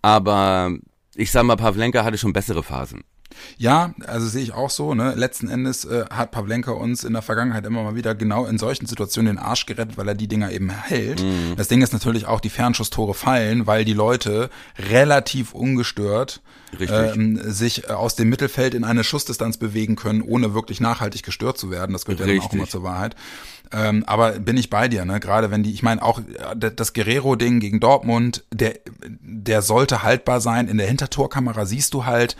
aber 0.02 0.78
ich 1.16 1.32
sag 1.32 1.44
mal, 1.44 1.56
Pavlenka 1.56 2.04
hatte 2.04 2.18
schon 2.18 2.34
bessere 2.34 2.64
Phasen. 2.64 3.04
Ja, 3.58 3.94
also 4.06 4.28
sehe 4.28 4.44
ich 4.44 4.54
auch 4.54 4.70
so. 4.70 4.94
Ne? 4.94 5.14
Letzten 5.16 5.50
Endes 5.50 5.86
äh, 5.86 6.06
hat 6.10 6.32
Pavlenka 6.32 6.72
uns 6.72 7.04
in 7.04 7.14
der 7.14 7.22
Vergangenheit 7.22 7.66
immer 7.66 7.84
mal 7.84 7.96
wieder 7.96 8.16
genau 8.16 8.46
in 8.46 8.58
solchen 8.58 8.86
Situationen 8.86 9.36
den 9.36 9.44
Arsch 9.44 9.66
gerettet, 9.66 9.98
weil 9.98 10.08
er 10.08 10.16
die 10.16 10.28
Dinger 10.28 10.52
eben 10.52 10.70
hält. 10.70 11.22
Mhm. 11.22 11.56
Das 11.56 11.68
Ding 11.68 11.82
ist 11.82 11.94
natürlich 11.94 12.26
auch, 12.26 12.40
die 12.40 12.50
Fernschusstore 12.50 13.14
fallen, 13.14 13.68
weil 13.68 13.86
die 13.86 13.94
Leute 13.94 14.50
relativ 14.90 15.54
ungestört 15.54 16.42
ähm, 16.80 17.40
sich 17.44 17.90
aus 17.90 18.16
dem 18.16 18.30
Mittelfeld 18.30 18.74
in 18.74 18.84
eine 18.84 19.04
Schussdistanz 19.04 19.58
bewegen 19.58 19.96
können, 19.96 20.22
ohne 20.22 20.54
wirklich 20.54 20.80
nachhaltig 20.80 21.24
gestört 21.24 21.58
zu 21.58 21.72
werden. 21.72 21.94
Das 21.94 22.06
gehört 22.06 22.22
Richtig. 22.22 22.36
ja 22.36 22.42
dann 22.42 22.50
auch 22.50 22.54
immer 22.54 22.68
zur 22.68 22.84
Wahrheit. 22.84 23.16
Ähm, 23.72 24.04
aber 24.06 24.34
bin 24.34 24.58
ich 24.58 24.70
bei 24.70 24.88
dir, 24.88 25.06
ne? 25.06 25.20
Gerade 25.20 25.52
wenn 25.52 25.64
die, 25.64 25.74
ich 25.74 25.84
meine 25.84 26.02
auch 26.02 26.20
äh, 26.20 26.72
das 26.74 26.94
Guerrero-Ding 26.94 27.60
gegen 27.60 27.80
Dortmund, 27.80 28.44
der, 28.54 28.76
der 29.20 29.62
sollte 29.62 30.04
haltbar 30.04 30.40
sein. 30.42 30.68
In 30.68 30.78
der 30.78 30.88
Hintertorkamera 30.88 31.66
siehst 31.66 31.94
du 31.94 32.06
halt, 32.06 32.38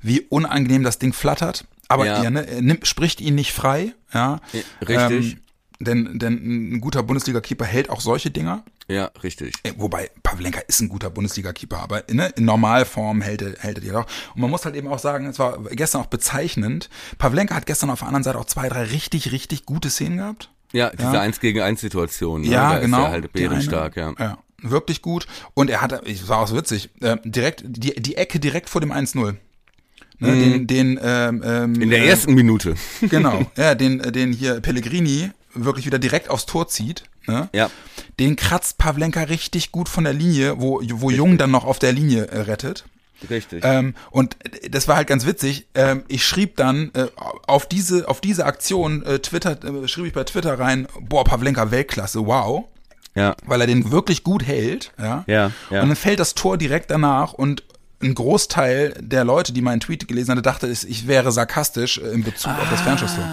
wie 0.00 0.20
unangenehm 0.20 0.82
das 0.82 0.98
Ding 0.98 1.12
flattert. 1.12 1.66
Aber 1.88 2.06
ja. 2.06 2.22
er, 2.22 2.30
ne, 2.30 2.46
nimmt, 2.60 2.86
spricht 2.86 3.20
ihn 3.20 3.34
nicht 3.34 3.52
frei. 3.52 3.94
Ja, 4.14 4.40
richtig. 4.86 5.32
Ähm, 5.32 5.40
denn, 5.80 6.18
denn 6.18 6.74
ein 6.74 6.80
guter 6.80 7.02
Bundesliga-Keeper 7.02 7.64
hält 7.64 7.88
auch 7.88 8.00
solche 8.00 8.30
Dinger. 8.30 8.64
Ja, 8.86 9.10
richtig. 9.22 9.54
Äh, 9.62 9.72
wobei 9.78 10.10
Pavlenka 10.22 10.60
ist 10.68 10.80
ein 10.80 10.88
guter 10.88 11.10
Bundesliga-Keeper, 11.10 11.78
aber 11.78 12.08
in, 12.08 12.16
ne, 12.16 12.28
in 12.36 12.44
Normalform 12.44 13.22
hält 13.22 13.40
er, 13.40 13.54
hält 13.58 13.78
er 13.78 13.80
die 13.80 13.92
auch. 13.92 14.06
Und 14.34 14.42
man 14.42 14.50
muss 14.50 14.64
halt 14.64 14.76
eben 14.76 14.88
auch 14.88 14.98
sagen, 14.98 15.26
es 15.26 15.38
war 15.38 15.58
gestern 15.70 16.02
auch 16.02 16.06
bezeichnend. 16.06 16.90
Pavlenka 17.16 17.54
hat 17.54 17.66
gestern 17.66 17.88
auf 17.88 18.00
der 18.00 18.08
anderen 18.08 18.24
Seite 18.24 18.38
auch 18.38 18.44
zwei, 18.44 18.68
drei 18.68 18.84
richtig, 18.84 19.32
richtig 19.32 19.64
gute 19.64 19.88
Szenen 19.88 20.18
gehabt. 20.18 20.50
Ja, 20.72 20.90
diese 20.90 21.14
ja. 21.14 21.20
1 21.20 21.40
gegen 21.40 21.60
1 21.60 21.80
Situation. 21.80 22.42
Ne? 22.42 22.48
Ja, 22.48 22.74
da 22.74 22.78
genau. 22.80 22.98
Ist 22.98 23.04
er 23.04 23.10
halt 23.10 23.32
bärenstark, 23.32 23.96
ja. 23.96 24.12
ja. 24.18 24.38
Wirklich 24.62 25.00
gut. 25.00 25.26
Und 25.54 25.70
er 25.70 25.80
hat, 25.80 26.06
es 26.06 26.28
war 26.28 26.38
auch 26.38 26.48
so 26.48 26.56
witzig, 26.56 26.90
äh, 27.00 27.16
direkt, 27.24 27.64
die, 27.66 27.94
die 27.94 28.16
Ecke 28.16 28.38
direkt 28.38 28.68
vor 28.68 28.82
dem 28.82 28.92
1-0 28.92 29.36
ne, 30.20 30.28
Mhm. 30.28 30.66
den, 30.66 30.66
den 30.66 31.00
ähm, 31.02 31.42
ähm, 31.44 31.82
In 31.82 31.90
der 31.90 32.00
äh, 32.00 32.08
ersten 32.08 32.34
Minute. 32.34 32.74
genau, 33.00 33.46
ja, 33.56 33.74
den, 33.74 34.00
äh, 34.00 34.12
den 34.12 34.32
hier 34.32 34.60
Pellegrini 34.60 35.30
wirklich 35.54 35.86
wieder 35.86 35.98
direkt 35.98 36.30
aufs 36.30 36.46
Tor 36.46 36.68
zieht. 36.68 37.04
Ne? 37.26 37.48
Ja. 37.52 37.70
Den 38.18 38.36
kratzt 38.36 38.78
Pavlenka 38.78 39.22
richtig 39.22 39.72
gut 39.72 39.88
von 39.88 40.04
der 40.04 40.12
Linie, 40.12 40.60
wo, 40.60 40.80
wo 40.84 41.10
Jung 41.10 41.38
dann 41.38 41.50
noch 41.50 41.64
auf 41.64 41.78
der 41.78 41.92
Linie 41.92 42.26
äh, 42.26 42.40
rettet. 42.40 42.84
Richtig. 43.28 43.62
Ähm, 43.64 43.94
und 44.10 44.36
das 44.70 44.88
war 44.88 44.96
halt 44.96 45.06
ganz 45.08 45.26
witzig. 45.26 45.66
Ähm, 45.74 46.04
ich 46.08 46.24
schrieb 46.24 46.56
dann 46.56 46.90
äh, 46.94 47.06
auf 47.46 47.66
diese 47.66 48.08
auf 48.08 48.20
diese 48.20 48.46
Aktion 48.46 49.04
äh, 49.04 49.18
Twitter 49.18 49.58
äh, 49.62 49.88
schrieb 49.88 50.06
ich 50.06 50.12
bei 50.12 50.24
Twitter 50.24 50.58
rein, 50.58 50.88
boah 51.00 51.24
Pavlenka 51.24 51.70
Weltklasse, 51.70 52.26
wow, 52.26 52.64
ja. 53.14 53.36
weil 53.44 53.60
er 53.60 53.66
den 53.66 53.90
wirklich 53.90 54.24
gut 54.24 54.46
hält, 54.46 54.92
ja. 54.98 55.24
Ja, 55.26 55.50
ja. 55.70 55.82
Und 55.82 55.88
dann 55.88 55.96
fällt 55.96 56.20
das 56.20 56.34
Tor 56.34 56.56
direkt 56.56 56.90
danach 56.90 57.34
und 57.34 57.62
ein 58.02 58.14
Großteil 58.14 58.94
der 59.00 59.24
Leute, 59.24 59.52
die 59.52 59.62
meinen 59.62 59.80
Tweet 59.80 60.08
gelesen 60.08 60.32
hatte, 60.32 60.42
dachte, 60.42 60.68
ich 60.68 61.06
wäre 61.06 61.32
sarkastisch 61.32 61.98
äh, 61.98 62.12
in 62.12 62.24
Bezug 62.24 62.52
auf 62.52 62.70
das 62.70 62.80
Fernschusstor. 62.80 63.24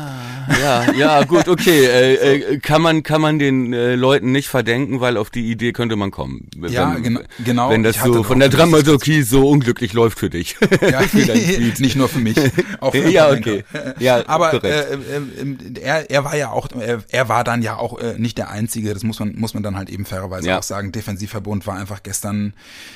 Ja, 0.62 0.92
ja, 0.94 1.24
gut, 1.24 1.48
okay. 1.48 1.86
Äh, 1.86 2.14
äh, 2.54 2.58
kann 2.60 2.82
man 2.82 3.04
kann 3.04 3.22
man 3.22 3.40
den 3.40 3.74
äh, 3.74 3.96
Leuten 3.96 4.32
nicht 4.32 4.48
verdenken, 4.48 5.00
weil 5.02 5.18
auf 5.18 5.30
die 5.30 5.50
Idee 5.52 5.74
könnte 5.74 5.96
man 5.96 6.12
kommen. 6.12 6.48
Wenn, 6.58 6.72
Ja, 6.72 6.94
gena- 6.96 7.24
genau. 7.44 7.70
Wenn 7.70 7.84
das 7.84 7.98
so 8.02 8.24
von 8.24 8.40
der 8.40 8.50
Dramaturgie 8.50 9.22
so 9.24 9.48
unglücklich 9.50 9.94
läuft 9.94 10.20
für 10.20 10.30
dich. 10.30 10.56
Ja, 10.82 11.02
für 11.02 11.18
nicht 11.82 11.96
nur 11.96 12.10
für 12.10 12.20
mich. 12.20 12.38
Auch 12.80 12.92
für 12.94 13.10
Ja, 13.10 13.30
okay. 13.32 13.64
Ja, 14.00 14.28
aber 14.28 14.64
äh, 14.64 14.94
äh, 14.94 15.80
er, 15.82 16.10
er 16.10 16.24
war 16.24 16.36
ja 16.36 16.52
auch, 16.52 16.68
er, 16.80 17.04
er 17.10 17.30
war 17.30 17.44
dann 17.44 17.62
ja 17.62 17.76
auch 17.78 18.00
äh, 18.00 18.16
nicht 18.18 18.38
der 18.38 18.50
Einzige. 18.50 18.94
Das 18.94 19.04
muss 19.04 19.20
man 19.20 19.36
muss 19.36 19.54
man 19.54 19.64
dann 19.64 19.76
halt 19.76 19.90
eben 19.90 20.06
fairerweise 20.06 20.48
Ja. 20.48 20.60
auch 20.60 20.64
sagen. 20.64 20.92
Defensivverbund 20.92 21.68
war 21.68 21.76
einfach 21.78 22.04
gestern, 22.04 22.54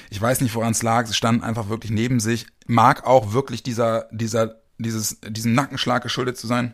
ich 0.09 0.21
weiß 0.21 0.41
nicht, 0.41 0.55
woran 0.55 0.71
es 0.71 0.83
lag. 0.83 1.05
Sie 1.07 1.13
standen 1.13 1.43
einfach 1.43 1.69
wirklich 1.69 1.91
neben 1.91 2.19
sich. 2.19 2.45
Mag 2.67 3.05
auch 3.05 3.33
wirklich 3.33 3.63
dieser 3.63 4.05
dieser 4.11 4.55
dieses 4.77 5.19
diesem 5.27 5.53
Nackenschlag 5.53 6.01
geschuldet 6.03 6.37
zu 6.37 6.47
sein. 6.47 6.73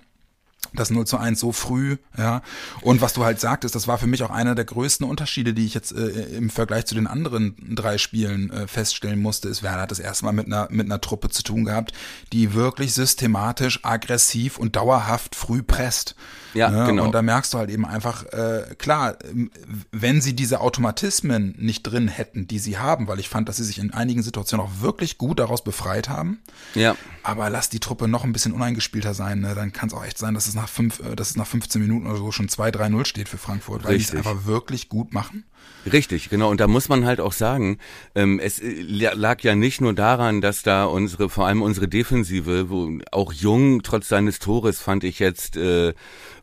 Das 0.74 0.90
0 0.90 1.08
zu 1.08 1.18
1 1.18 1.40
so 1.40 1.54
früh, 1.54 1.98
ja. 2.18 2.42
Und 2.82 3.00
was 3.00 3.14
du 3.14 3.24
halt 3.24 3.40
sagtest, 3.40 3.74
das 3.74 3.88
war 3.88 3.98
für 3.98 4.08
mich 4.08 4.24
auch 4.24 4.32
einer 4.32 4.54
der 4.54 4.66
größten 4.66 5.08
Unterschiede, 5.08 5.54
die 5.54 5.66
ich 5.66 5.74
jetzt 5.74 5.94
äh, 5.94 6.08
im 6.36 6.50
Vergleich 6.50 6.86
zu 6.86 6.94
den 6.94 7.08
anderen 7.08 7.56
drei 7.76 7.98
Spielen 7.98 8.52
äh, 8.52 8.68
feststellen 8.68 9.22
musste, 9.22 9.48
ist, 9.48 9.64
Werder 9.64 9.84
hat 9.84 9.92
das 9.92 10.00
erste 10.00 10.26
Mal 10.26 10.34
mit 10.34 10.48
einer, 10.48 10.68
mit 10.70 10.86
einer 10.86 11.00
Truppe 11.00 11.30
zu 11.30 11.42
tun 11.44 11.66
gehabt, 11.66 11.94
die 12.34 12.54
wirklich 12.54 12.94
systematisch, 12.94 13.80
aggressiv 13.84 14.58
und 14.58 14.76
dauerhaft 14.76 15.36
früh 15.36 15.64
presst. 15.64 16.16
Ja, 16.54 16.70
Ne? 16.70 16.86
genau. 16.88 17.06
Und 17.06 17.12
da 17.14 17.22
merkst 17.22 17.54
du 17.54 17.60
halt 17.60 17.70
eben 17.70 17.86
einfach, 17.86 18.26
äh, 18.26 18.76
klar, 18.78 19.18
ähm, 19.24 19.52
wenn 19.92 20.22
sie 20.22 20.36
diese 20.36 20.60
Automatismen 20.60 21.56
nicht 21.58 21.84
drin 21.84 22.08
hätten, 22.08 22.48
die 22.48 22.60
sie 22.60 22.78
haben, 22.78 23.08
weil 23.08 23.20
ich 23.20 23.30
fand, 23.30 23.48
dass 23.48 23.58
sie 23.58 23.64
sich 23.64 23.80
in 23.80 23.94
einigen 23.94 24.24
Situationen 24.24 24.66
auch 24.66 24.82
wirklich 24.82 25.18
gut 25.18 25.40
daraus 25.40 25.64
befreit 25.64 26.10
haben, 26.10 26.40
ja. 26.74 26.96
aber 27.24 27.50
lass 27.50 27.70
die 27.70 27.80
Truppe 27.80 28.08
noch 28.08 28.24
ein 28.24 28.34
bisschen 28.34 28.54
uneingespielter 28.54 29.14
sein, 29.14 29.42
ne? 29.42 29.54
dann 29.56 29.72
kann 29.72 29.90
es 29.90 29.94
auch 29.94 30.04
echt 30.04 30.18
sein, 30.18 30.34
dass 30.34 30.47
es 30.48 30.56
nach 30.56 30.70
fünf, 30.70 31.00
äh, 31.00 31.16
dass 31.16 31.32
es 31.32 31.36
nach 31.36 31.48
15 31.48 31.82
Minuten 31.82 32.08
oder 32.08 32.18
so 32.18 32.32
schon 32.32 32.48
2-3-0 32.48 33.06
steht 33.06 33.30
für 33.30 33.38
Frankfurt, 33.38 33.84
weil 33.84 33.98
die 33.98 34.04
es 34.04 34.14
einfach 34.14 34.46
wirklich 34.46 34.90
gut 34.90 35.14
machen. 35.14 35.44
Richtig, 35.92 36.30
genau. 36.30 36.50
Und 36.50 36.60
da 36.60 36.68
muss 36.68 36.90
man 36.90 37.06
halt 37.06 37.22
auch 37.22 37.32
sagen, 37.32 37.78
ähm, 38.14 38.40
es 38.44 38.60
äh, 38.60 38.82
lag 38.82 39.40
ja 39.42 39.56
nicht 39.56 39.80
nur 39.80 39.94
daran, 39.94 40.42
dass 40.42 40.62
da 40.62 40.84
unsere, 40.84 41.30
vor 41.30 41.48
allem 41.48 41.62
unsere 41.62 41.88
Defensive, 41.88 42.70
wo 42.70 42.90
auch 43.12 43.32
Jung 43.32 43.84
trotz 43.84 44.10
seines 44.10 44.40
Tores 44.40 44.82
fand 44.82 45.06
ich 45.06 45.20
jetzt, 45.20 45.56
äh, 45.56 45.94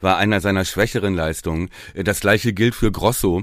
war 0.00 0.16
einer 0.16 0.40
seiner 0.40 0.64
schwächeren 0.64 1.14
Leistungen. 1.14 1.68
Äh, 1.92 2.04
Das 2.04 2.20
gleiche 2.20 2.54
gilt 2.54 2.74
für 2.74 2.90
Grosso, 2.90 3.42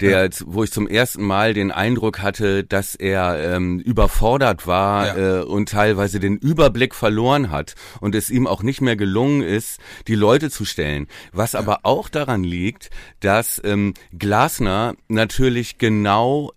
der, 0.00 0.22
jetzt- 0.24 0.44
wo 0.46 0.62
ich 0.62 0.70
zum 0.70 0.86
ersten 0.86 1.24
Mal 1.24 1.52
den 1.54 1.72
Eindruck 1.72 2.20
hatte, 2.20 2.62
dass 2.62 2.94
er 2.94 3.56
ähm, 3.56 3.80
überfordert 3.80 4.68
war 4.68 5.16
Ja. 5.18 5.40
äh, 5.40 5.42
und 5.42 5.68
teilweise 5.70 6.20
den 6.20 6.36
Überblick 6.36 6.94
verloren 6.94 7.50
hat 7.50 7.74
und 8.00 8.14
es 8.14 8.30
ihm 8.30 8.46
auch 8.46 8.62
nicht 8.62 8.82
mehr 8.82 8.94
gelungen 8.96 9.42
ist, 9.42 9.80
die 10.06 10.14
Leute 10.14 10.48
zu 10.50 10.64
stellen. 10.64 11.08
Was 11.32 11.54
aber 11.56 11.80
auch 11.84 12.08
daran 12.08 12.44
liegt, 12.44 12.90
dass 13.20 13.60
ähm, 13.64 13.94
Glasner 14.16 14.94
natürlich 15.20 15.76
genau 15.78 16.52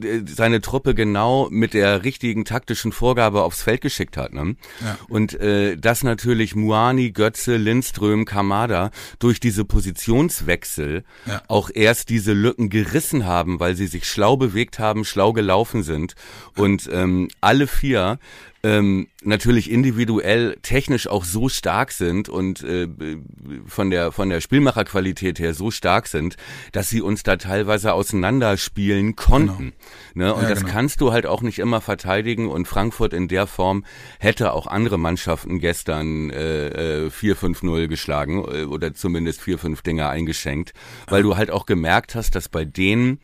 äh, 0.00 0.20
seine 0.26 0.60
Truppe 0.60 0.94
genau 0.94 1.48
mit 1.50 1.74
der 1.74 2.04
richtigen 2.04 2.44
taktischen 2.44 2.92
Vorgabe 2.92 3.42
aufs 3.42 3.62
Feld 3.62 3.80
geschickt 3.80 4.16
hat. 4.16 4.32
Ne? 4.32 4.54
Ja. 4.80 4.98
Und 5.08 5.34
äh, 5.40 5.76
dass 5.76 6.04
natürlich 6.04 6.54
Muani, 6.54 7.10
Götze, 7.10 7.56
Lindström, 7.56 8.24
Kamada 8.24 8.90
durch 9.18 9.40
diese 9.40 9.64
Positionswechsel 9.64 11.02
Ja. 11.26 11.42
auch 11.48 11.70
erst 11.74 12.10
diese 12.10 12.32
Lücken 12.32 12.70
gerissen 12.70 13.26
haben, 13.26 13.58
weil 13.58 13.74
sie 13.74 13.86
sich 13.88 14.04
schlau 14.08 14.36
bewegt 14.36 14.78
haben, 14.78 15.04
schlau 15.04 15.32
gelaufen 15.32 15.82
sind. 15.82 16.14
Und 16.56 16.88
ähm, 16.92 17.28
alle 17.40 17.66
vier 17.66 18.18
ähm, 18.66 19.06
natürlich 19.22 19.70
individuell 19.70 20.56
technisch 20.60 21.06
auch 21.06 21.24
so 21.24 21.48
stark 21.48 21.92
sind 21.92 22.28
und 22.28 22.64
äh, 22.64 22.88
von 23.66 23.90
der 23.90 24.10
von 24.10 24.28
der 24.28 24.40
Spielmacherqualität 24.40 25.38
her 25.38 25.54
so 25.54 25.70
stark 25.70 26.08
sind, 26.08 26.36
dass 26.72 26.88
sie 26.88 27.00
uns 27.00 27.22
da 27.22 27.36
teilweise 27.36 27.92
auseinanderspielen 27.92 29.14
konnten. 29.14 29.72
Ne? 30.14 30.34
Und 30.34 30.42
Ja, 30.42 30.48
das 30.48 30.60
genau. 30.60 30.72
kannst 30.72 31.00
du 31.00 31.12
halt 31.12 31.26
auch 31.26 31.42
nicht 31.42 31.60
immer 31.60 31.80
verteidigen 31.80 32.48
und 32.48 32.66
Frankfurt 32.66 33.12
in 33.12 33.28
der 33.28 33.46
Form 33.46 33.84
hätte 34.18 34.52
auch 34.52 34.66
andere 34.66 34.98
Mannschaften 34.98 35.60
gestern 35.60 36.30
äh, 36.30 37.04
äh, 37.04 37.10
4-5-0 37.10 37.86
geschlagen 37.86 38.44
äh, 38.50 38.64
oder 38.64 38.94
zumindest 38.94 39.42
4-5 39.42 39.84
Dinger 39.84 40.08
eingeschenkt, 40.08 40.72
weil 41.06 41.22
du 41.22 41.36
halt 41.36 41.52
auch 41.52 41.66
gemerkt 41.66 42.16
hast, 42.16 42.34
dass 42.34 42.48
bei 42.48 42.64
denen 42.64 43.20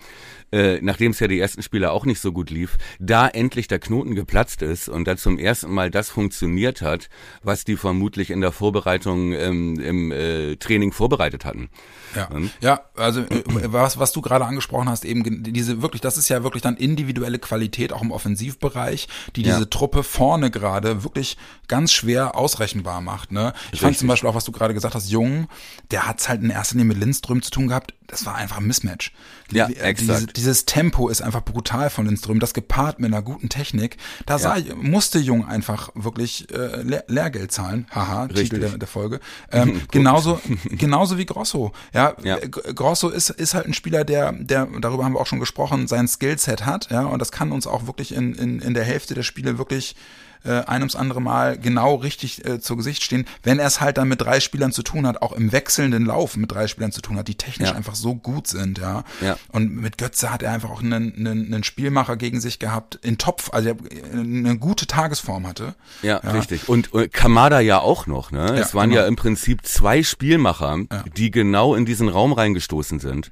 äh, 0.53 0.79
nachdem 0.83 1.13
es 1.13 1.21
ja 1.21 1.29
die 1.29 1.41
ersten 1.41 1.63
Spiele 1.63 1.91
auch 1.91 2.05
nicht 2.05 2.21
so 2.21 2.33
gut 2.33 2.51
lief, 2.51 2.79
da 3.01 3.27
endlich 3.27 3.69
der 3.69 3.79
Knoten 3.79 4.15
geplatzt 4.15 4.63
ist 4.63 4.89
und 4.89 5.07
da 5.07 5.17
zum 5.17 5.39
ersten 5.39 5.73
Mal 5.73 5.91
das 5.91 6.11
funktioniert 6.11 6.83
hat, 6.83 7.09
was 7.43 7.65
die 7.65 7.77
vermutlich 7.77 8.31
in 8.31 8.41
der 8.41 8.53
Vorbereitung 8.53 9.33
ähm, 9.33 9.81
im 9.81 10.13
äh, 10.13 10.57
Training 10.57 10.93
vorbereitet 10.93 11.45
hatten. 11.45 11.71
Ja, 12.15 12.29
Mhm. 12.33 12.51
ja 12.61 12.81
also 12.97 13.21
äh, 13.23 13.43
was, 13.47 13.99
was 13.99 14.13
du 14.13 14.21
gerade 14.21 14.45
angesprochen 14.45 14.89
hast, 14.89 15.05
eben 15.05 15.43
diese 15.43 15.83
wirklich, 15.83 16.01
das 16.03 16.17
ist 16.19 16.29
ja 16.29 16.43
wirklich 16.45 16.63
dann 16.63 16.77
individuelle 16.77 17.39
Qualität 17.39 17.93
auch 17.93 18.03
im 18.03 18.11
Offensivbereich, 18.11 19.09
die 19.37 19.43
diese 19.43 19.61
Ja. 19.61 19.65
Truppe 19.67 20.03
vorne 20.03 20.51
gerade 20.51 21.05
wirklich 21.05 21.37
ganz 21.69 21.93
schwer 21.93 22.37
ausrechenbar 22.37 23.01
macht. 23.01 23.33
Ne? 23.33 23.53
Ich 23.73 23.81
fand 23.81 23.91
Richtig. 23.91 23.99
zum 24.01 24.09
Beispiel 24.09 24.29
auch, 24.29 24.35
was 24.35 24.45
du 24.45 24.53
gerade 24.53 24.75
gesagt 24.75 24.95
hast, 24.95 25.11
Jung, 25.11 25.49
der 25.91 26.07
hat's 26.07 26.29
halt 26.29 26.43
in 26.43 26.51
erster 26.51 26.75
Linie 26.77 26.89
mit 26.95 26.99
Lindström 26.99 27.41
zu 27.43 27.51
tun 27.51 27.69
gehabt. 27.69 27.95
Das 28.13 28.27
war 28.27 28.35
einfach 28.35 28.59
ein 28.59 28.67
Mismatch. 28.67 29.11
Ja, 29.51 29.67
Die- 29.67 29.77
exakt. 29.79 30.01
Diese, 30.21 30.27
dieses 30.27 30.65
Tempo 30.67 31.09
ist 31.09 31.23
einfach 31.23 31.43
brutal 31.43 31.89
von 31.91 32.05
Lindström, 32.07 32.41
das 32.41 32.53
gepaart 32.53 33.01
mit 33.01 33.11
einer 33.13 33.23
guten 33.23 33.49
Technik. 33.49 33.97
Da 34.27 34.39
sah, 34.39 34.57
musste 34.77 35.19
Jung 35.19 35.47
einfach 35.49 35.89
wirklich 35.95 36.49
äh, 36.53 36.83
Lehr 36.83 37.05
Lehrgeld 37.09 37.53
zahlen. 37.53 37.87
Haha, 37.91 38.29
Titel 38.29 38.61
der, 38.61 38.77
der 38.77 38.87
Folge. 38.87 39.19
Ähm, 39.51 39.81
genauso, 39.91 40.41
genauso 40.69 41.17
wie 41.17 41.25
Grosso. 41.25 41.73
Ja, 41.95 42.15
Ja. 42.23 42.37
G- 42.39 42.49
Grosso 42.75 43.09
ist, 43.09 43.31
ist 43.31 43.55
halt 43.55 43.67
ein 43.67 43.75
Spieler, 43.75 44.05
der, 44.05 44.33
der, 44.33 44.69
darüber 44.81 45.05
haben 45.05 45.15
wir 45.15 45.21
auch 45.21 45.27
schon 45.27 45.41
gesprochen, 45.41 45.89
sein 45.89 46.07
Skillset 46.07 46.67
hat, 46.67 46.91
ja, 46.91 47.03
und 47.07 47.19
das 47.19 47.33
kann 47.33 47.51
uns 47.51 47.67
auch 47.67 47.87
wirklich 47.87 48.15
in, 48.15 48.35
in, 48.35 48.61
in 48.61 48.75
der 48.75 48.85
Hälfte 48.85 49.15
der 49.15 49.23
Spiele 49.23 49.57
wirklich 49.57 49.97
äh, 50.45 50.63
ein 50.65 50.83
ums 50.83 50.97
andere 50.97 51.21
Mal 51.21 51.59
genau 51.59 51.95
richtig 51.97 52.45
äh, 52.45 52.61
zu 52.61 52.77
Gesicht 52.77 53.03
stehen, 53.03 53.27
wenn 53.43 53.59
er 53.59 53.67
es 53.67 53.81
halt 53.81 53.99
dann 53.99 54.09
mit 54.09 54.21
drei 54.21 54.41
Spielern 54.41 54.73
zu 54.73 54.83
tun 54.83 55.07
hat, 55.07 55.23
auch 55.23 55.33
im 55.33 55.53
wechselnden 55.53 56.07
Lauf 56.07 56.37
mit 56.37 56.53
drei 56.53 56.67
Spielern 56.67 56.93
zu 56.93 57.01
tun 57.01 57.17
hat, 57.17 57.29
die 57.29 57.35
technisch 57.35 57.71
Ja. 57.71 57.75
einfach 57.75 57.95
so 57.95 58.15
gut 58.15 58.47
sind, 58.47 58.79
ja. 58.79 59.05
Ja. 59.21 59.37
Und 59.51 59.75
mit 59.75 59.99
Götze 59.99 60.33
hat 60.33 60.43
er 60.43 60.53
einfach 60.53 60.71
auch 60.71 60.83
einen, 60.83 61.15
einen, 61.15 61.47
einen 61.47 61.65
Spielmacher 61.65 62.17
gegen 62.17 62.41
sich 62.41 62.59
gehabt, 62.59 62.99
in 63.03 63.19
Topf, 63.19 63.51
also 63.53 63.71
er 63.71 63.77
eine 64.13 64.59
gute 64.59 64.87
Tagesform 64.87 65.47
hatte. 65.47 65.75
Ja, 66.03 66.17
richtig. 66.19 66.69
Und, 66.69 66.93
und 66.93 67.13
Kamada 67.13 67.61
ja 67.61 67.81
auch 67.81 68.07
noch. 68.07 68.31
Ne? 68.31 68.59
es 68.59 68.75
waren 68.75 68.91
genau. 68.91 69.03
ja 69.03 69.09
im 69.09 69.17
Prinzip 69.17 69.67
zwei 69.67 70.03
Spielmacher, 70.03 70.79
die 71.17 71.31
genau 71.31 71.75
in 71.75 71.85
diesen 71.85 72.09
Raum 72.09 72.33
reingestoßen 72.33 73.01
sind. 73.01 73.31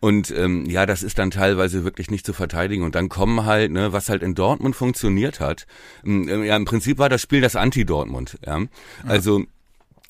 Und 0.00 0.30
ähm, 0.30 0.64
ja, 0.66 0.86
das 0.86 1.02
ist 1.02 1.18
dann 1.18 1.30
teilweise 1.30 1.84
wirklich 1.84 2.10
nicht 2.10 2.24
zu 2.24 2.32
verteidigen. 2.32 2.84
Und 2.84 2.94
dann 2.94 3.08
kommen 3.08 3.44
halt, 3.44 3.72
ne, 3.72 3.92
was 3.92 4.08
halt 4.08 4.22
in 4.22 4.34
Dortmund 4.34 4.76
funktioniert 4.76 5.40
hat. 5.40 5.66
ähm, 6.04 6.44
Ja, 6.44 6.56
im 6.56 6.64
Prinzip 6.64 6.98
war 6.98 7.08
das 7.08 7.20
Spiel 7.22 7.40
das 7.40 7.56
Anti-Dortmund. 7.56 8.38
Ja? 8.46 8.60
Also 9.06 9.44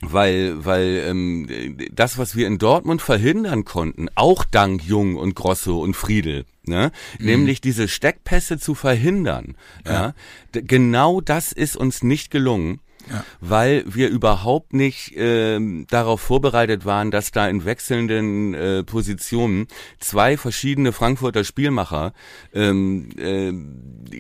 weil 0.01 0.65
weil 0.65 1.03
ähm, 1.07 1.77
das, 1.93 2.19
was 2.19 2.37
wir 2.37 2.47
in 2.47 2.59
Dortmund 2.59 3.03
verhindern 3.03 3.65
konnten, 3.65 4.09
auch 4.15 4.45
dank 4.45 4.85
Jung 4.85 5.17
und 5.17 5.35
Grosso 5.35 5.81
und 5.83 5.95
Friedel, 5.95 6.45
ne, 6.63 6.93
nämlich 7.19 7.61
diese 7.61 7.89
Steckpässe 7.89 8.59
zu 8.59 8.77
verhindern, 8.77 9.57
ja, 9.85 10.15
d- 10.55 10.63
genau 10.63 11.21
das 11.21 11.51
ist 11.51 11.77
uns 11.77 12.05
nicht 12.05 12.31
gelungen. 12.31 12.79
Ja. 13.11 13.25
Weil 13.41 13.85
wir 13.87 14.09
überhaupt 14.09 14.73
nicht 14.75 15.13
ähm, 15.17 15.87
darauf 15.89 16.21
vorbereitet 16.21 16.85
waren, 16.85 17.11
dass 17.11 17.31
da 17.31 17.49
in 17.49 17.65
wechselnden 17.65 18.55
äh, 18.55 18.85
Positionen 18.85 19.67
zwei 19.99 20.37
verschiedene 20.37 20.93
Frankfurter 20.93 21.45
Spielmacher 21.45 22.13
ähm, 22.53 23.11
äh, 23.17 23.53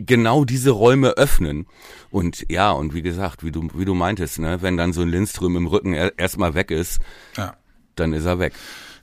genau 0.01 0.45
diese 0.45 0.71
Räume 0.71 1.11
öffnen. 1.11 1.67
Und 2.11 2.47
ja, 2.51 2.71
und 2.71 2.95
wie 2.95 3.03
gesagt, 3.03 3.45
wie 3.45 3.51
du, 3.53 3.69
wie 3.75 3.85
du 3.85 3.95
meintest, 3.95 4.39
ne, 4.39 4.63
wenn 4.63 4.77
dann 4.77 4.93
so 4.93 5.03
ein 5.03 5.09
Lindström 5.09 5.57
im 5.57 5.67
Rücken 5.67 5.93
er, 5.93 6.19
erstmal 6.19 6.55
weg 6.55 6.71
ist, 6.71 7.01
Ja. 7.37 7.57
dann 7.97 8.13
ist 8.13 8.25
er 8.25 8.39
weg. 8.39 8.55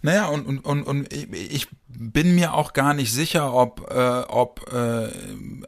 Naja, 0.01 0.27
und, 0.27 0.45
und, 0.45 0.59
und, 0.59 0.83
und 0.83 1.13
ich 1.13 1.67
bin 1.87 2.35
mir 2.35 2.53
auch 2.53 2.73
gar 2.73 2.93
nicht 2.93 3.11
sicher, 3.11 3.53
ob, 3.53 3.89
äh, 3.91 4.21
ob 4.27 4.71
äh, 4.71 5.09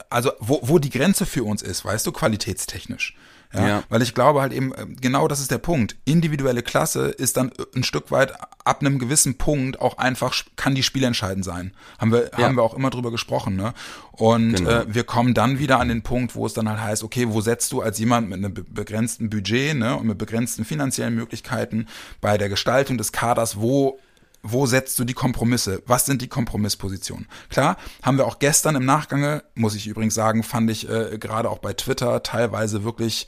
also 0.10 0.32
wo, 0.40 0.60
wo 0.62 0.78
die 0.80 0.92
Grenze 0.92 1.26
für 1.26 1.44
uns 1.44 1.62
ist, 1.64 1.84
weißt 1.86 2.06
du, 2.06 2.12
qualitätstechnisch. 2.12 3.16
Ja, 3.58 3.68
ja, 3.68 3.84
Weil 3.90 4.02
ich 4.02 4.14
glaube 4.14 4.42
halt 4.42 4.54
eben, 4.54 4.74
äh, 4.74 4.86
genau 5.00 5.28
das 5.28 5.40
ist 5.40 5.52
der 5.52 5.58
Punkt. 5.58 5.96
Individuelle 6.06 6.64
Klasse 6.64 7.08
ist 7.08 7.38
dann 7.38 7.52
ein 7.76 7.84
Stück 7.84 8.12
weit 8.12 8.34
ab 8.66 8.82
einem 8.82 9.00
gewissen 9.00 9.38
Punkt 9.38 9.80
auch 9.80 9.98
einfach, 9.98 10.34
kann 10.56 10.76
die 10.76 10.84
spielentscheidend 10.84 11.46
sein. 11.46 11.74
Haben 12.00 12.12
wir, 12.12 12.32
ja. 12.38 12.46
haben 12.46 12.56
wir 12.56 12.64
auch 12.64 12.74
immer 12.74 12.90
drüber 12.90 13.12
gesprochen, 13.12 13.56
ne? 13.56 13.74
Und 14.12 14.56
genau. 14.56 14.70
äh, 14.70 14.86
wir 14.88 15.04
kommen 15.04 15.34
dann 15.34 15.60
wieder 15.60 15.80
an 15.80 15.90
den 15.90 16.02
Punkt, 16.02 16.36
wo 16.36 16.46
es 16.46 16.54
dann 16.54 16.68
halt 16.70 16.82
heißt, 16.82 17.04
okay, 17.04 17.28
wo 17.30 17.42
setzt 17.42 17.72
du 17.72 17.82
als 17.82 18.00
jemand 18.00 18.30
mit 18.30 18.38
einem 18.38 18.54
begrenzten 18.54 19.30
Budget, 19.30 19.78
ne, 19.78 19.96
und 19.96 20.08
mit 20.08 20.18
begrenzten 20.18 20.66
finanziellen 20.66 21.14
Möglichkeiten 21.14 21.88
bei 22.20 22.38
der 22.38 22.50
Gestaltung 22.50 22.98
des 22.98 23.12
Kaders, 23.12 23.58
wo 23.58 24.00
wo 24.44 24.66
setzt 24.66 24.98
du 25.00 25.04
die 25.04 25.14
Kompromisse? 25.14 25.82
Was 25.86 26.06
sind 26.06 26.22
die 26.22 26.28
Kompromisspositionen? 26.28 27.28
Klar, 27.50 27.78
haben 28.02 28.18
wir 28.18 28.26
auch 28.26 28.40
gestern 28.40 28.76
im 28.76 28.86
Nachgange, 28.86 29.44
muss 29.56 29.76
ich 29.76 29.88
übrigens 29.88 30.14
sagen, 30.14 30.44
fand 30.44 30.70
ich 30.72 30.90
äh, 30.90 31.18
gerade 31.18 31.50
auch 31.50 31.60
bei 31.60 31.74
Twitter 31.74 32.24
teilweise 32.24 32.84
wirklich 32.84 33.28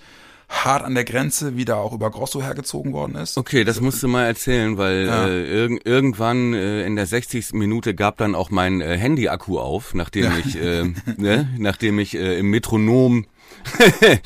hart 0.50 0.84
an 0.84 0.96
der 0.96 1.04
Grenze, 1.04 1.56
wie 1.56 1.66
da 1.66 1.76
auch 1.76 1.94
über 1.94 2.10
Grosso 2.10 2.42
hergezogen 2.42 2.92
worden 2.92 3.16
ist. 3.16 3.38
Okay, 3.38 3.64
das 3.64 3.82
musst 3.82 4.02
du 4.02 4.08
mal 4.08 4.26
erzählen, 4.26 4.78
weil 4.78 5.06
ja. 5.06 5.28
äh, 5.28 5.64
irg 5.64 5.82
irgendwann 5.86 6.54
äh, 6.54 6.86
in 6.86 6.96
der 6.96 7.06
60. 7.06 7.54
Minute 7.54 7.94
gab 7.94 8.18
dann 8.18 8.34
auch 8.34 8.50
mein 8.50 8.82
äh, 8.82 8.98
Handy-Akku 8.98 9.60
auf, 9.60 9.94
nachdem 9.94 10.24
ja. 10.24 10.38
ich, 10.44 10.56
äh, 10.56 10.92
ne, 11.18 11.50
nachdem 11.58 12.00
ich 12.00 12.16
äh, 12.16 12.40
im 12.40 12.50
Metronom 12.50 13.28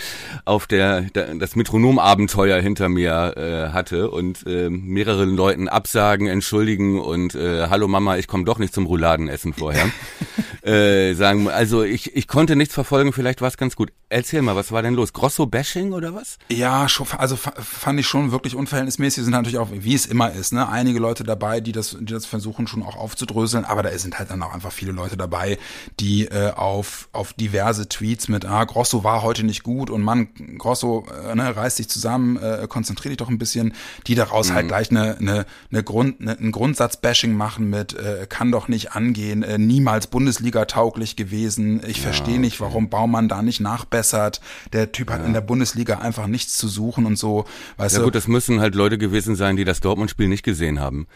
auf 0.45 0.67
der, 0.67 1.01
das 1.11 1.55
Metronomabenteuer 1.55 2.59
hinter 2.61 2.89
mir 2.89 3.33
äh, 3.37 3.73
hatte 3.73 4.09
und 4.09 4.45
äh, 4.45 4.69
mehreren 4.69 5.35
Leuten 5.35 5.67
absagen, 5.67 6.27
entschuldigen 6.27 6.99
und 6.99 7.35
äh, 7.35 7.67
hallo 7.69 7.87
Mama, 7.87 8.17
ich 8.17 8.27
komme 8.27 8.43
doch 8.43 8.59
nicht 8.59 8.73
zum 8.73 8.85
Rouladenessen 8.85 9.53
vorher. 9.53 9.85
äh, 10.63 11.13
sagen, 11.13 11.49
also 11.49 11.83
ich, 11.83 12.15
ich 12.15 12.27
konnte 12.27 12.55
nichts 12.55 12.73
verfolgen, 12.73 13.11
vielleicht 13.11 13.41
war 13.41 13.49
es 13.49 13.57
ganz 13.57 13.75
gut. 13.75 13.91
Erzähl 14.09 14.41
mal, 14.41 14.55
was 14.55 14.71
war 14.71 14.81
denn 14.81 14.93
los? 14.93 15.11
Grosso-Bashing 15.11 15.91
oder 15.91 16.13
was? 16.13 16.37
Ja, 16.49 16.87
schon, 16.87 17.07
also 17.17 17.35
fand 17.35 17.99
ich 17.99 18.07
schon 18.07 18.31
wirklich 18.31 18.55
unverhältnismäßig. 18.55 19.23
Sind 19.23 19.33
natürlich 19.33 19.57
auch, 19.57 19.69
wie 19.71 19.93
es 19.93 20.05
immer 20.05 20.31
ist, 20.31 20.53
ne, 20.53 20.69
einige 20.69 20.99
Leute 20.99 21.23
dabei, 21.23 21.59
die 21.59 21.71
das, 21.71 21.97
die 21.99 22.13
das 22.13 22.25
versuchen 22.25 22.67
schon 22.67 22.83
auch 22.83 22.95
aufzudröseln, 22.95 23.65
aber 23.65 23.83
da 23.83 23.97
sind 23.97 24.19
halt 24.19 24.29
dann 24.29 24.41
auch 24.41 24.53
einfach 24.53 24.71
viele 24.71 24.91
Leute 24.93 25.17
dabei, 25.17 25.57
die 25.99 26.25
äh, 26.27 26.51
auf, 26.51 27.09
auf 27.11 27.33
diverse 27.33 27.89
Tweets 27.89 28.29
mit, 28.29 28.45
ah, 28.45 28.63
Grosso 28.63 29.03
war 29.03 29.21
heute 29.23 29.43
nicht 29.43 29.63
gut 29.63 29.89
und 29.89 30.01
Mann, 30.01 30.29
Grosso, 30.59 31.05
äh, 31.29 31.35
ne, 31.35 31.55
reiß 31.55 31.75
dich 31.75 31.89
zusammen, 31.89 32.37
äh, 32.37 32.67
konzentrier 32.69 33.09
dich 33.09 33.17
doch 33.17 33.29
ein 33.29 33.39
bisschen, 33.39 33.73
die 34.07 34.15
daraus 34.15 34.51
halt 34.51 34.67
mhm. 34.67 34.71
halt 34.73 34.87
gleich 34.87 34.91
eine, 34.91 35.17
eine, 35.17 35.45
eine 35.71 35.83
Grund, 35.83 36.21
eine, 36.21 36.39
ein 36.39 36.51
Grundsatz-Bashing 36.51 37.35
machen 37.35 37.69
mit, 37.69 37.95
äh, 37.95 38.27
kann 38.29 38.51
doch 38.51 38.67
nicht 38.67 38.93
angehen, 38.93 39.43
äh, 39.43 39.57
niemals 39.57 40.07
Bundesliga 40.07 40.52
tauglich 40.61 41.15
gewesen, 41.15 41.81
ich 41.87 41.97
ja, 41.97 42.03
verstehe 42.03 42.39
nicht, 42.39 42.59
okay. 42.59 42.69
warum 42.69 42.89
Baumann 42.89 43.27
da 43.27 43.41
nicht 43.41 43.59
nachbessert, 43.59 44.41
der 44.71 44.91
Typ 44.91 45.11
hat 45.11 45.25
in 45.25 45.33
der 45.33 45.41
Bundesliga 45.41 45.99
einfach 45.99 46.27
nichts 46.27 46.57
zu 46.57 46.67
suchen 46.67 47.05
und 47.05 47.17
so, 47.17 47.45
weißt 47.77 47.93
ja, 47.93 47.99
du. 47.99 48.03
Ja 48.03 48.05
gut, 48.05 48.15
das 48.15 48.27
müssen 48.27 48.59
halt 48.59 48.75
Leute 48.75 48.97
gewesen 48.97 49.35
sein, 49.35 49.57
die 49.57 49.65
das 49.65 49.79
Dortmund-Spiel 49.79 50.27
nicht 50.27 50.43
gesehen 50.43 50.79
haben. 50.79 51.07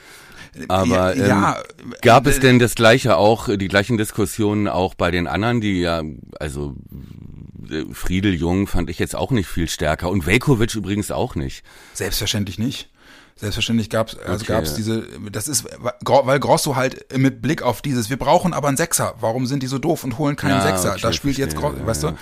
Aber 0.67 1.15
ähm, 1.15 1.27
ja, 1.27 1.57
gab 2.01 2.25
es 2.25 2.39
denn 2.39 2.59
das 2.59 2.75
gleiche 2.75 3.17
auch, 3.17 3.49
die 3.55 3.67
gleichen 3.67 3.97
Diskussionen 3.97 4.67
auch 4.67 4.95
bei 4.95 5.11
den 5.11 5.27
anderen, 5.27 5.61
die 5.61 5.81
ja, 5.81 6.01
also 6.39 6.75
äh, 7.69 7.83
Friedel 7.91 8.33
Jung 8.33 8.67
fand 8.67 8.89
ich 8.89 8.99
jetzt 8.99 9.15
auch 9.15 9.31
nicht 9.31 9.47
viel 9.47 9.67
stärker 9.67 10.09
und 10.09 10.25
Velkovic 10.25 10.75
übrigens 10.75 11.11
auch 11.11 11.35
nicht. 11.35 11.63
Selbstverständlich 11.93 12.57
nicht. 12.59 12.89
Selbstverständlich 13.37 13.89
gab 13.89 14.09
es, 14.09 14.17
also 14.17 14.43
okay. 14.43 14.53
gab 14.53 14.63
es 14.63 14.73
diese, 14.73 15.05
das 15.31 15.47
ist, 15.47 15.65
weil 16.01 16.39
Grosso 16.39 16.75
halt 16.75 17.17
mit 17.17 17.41
Blick 17.41 17.61
auf 17.61 17.81
dieses, 17.83 18.09
wir 18.09 18.17
brauchen 18.17 18.53
aber 18.53 18.67
einen 18.67 18.77
Sechser, 18.77 19.13
warum 19.19 19.45
sind 19.45 19.61
die 19.61 19.67
so 19.67 19.77
doof 19.77 20.03
und 20.03 20.17
holen 20.17 20.35
keinen 20.35 20.57
ja, 20.57 20.61
Sechser? 20.63 20.91
Okay, 20.91 21.01
da 21.01 21.13
spielt 21.13 21.35
verstehe, 21.35 21.45
jetzt 21.45 21.55
Grosso, 21.55 21.85
weißt 21.85 22.03
ja. 22.03 22.11
du? 22.11 22.17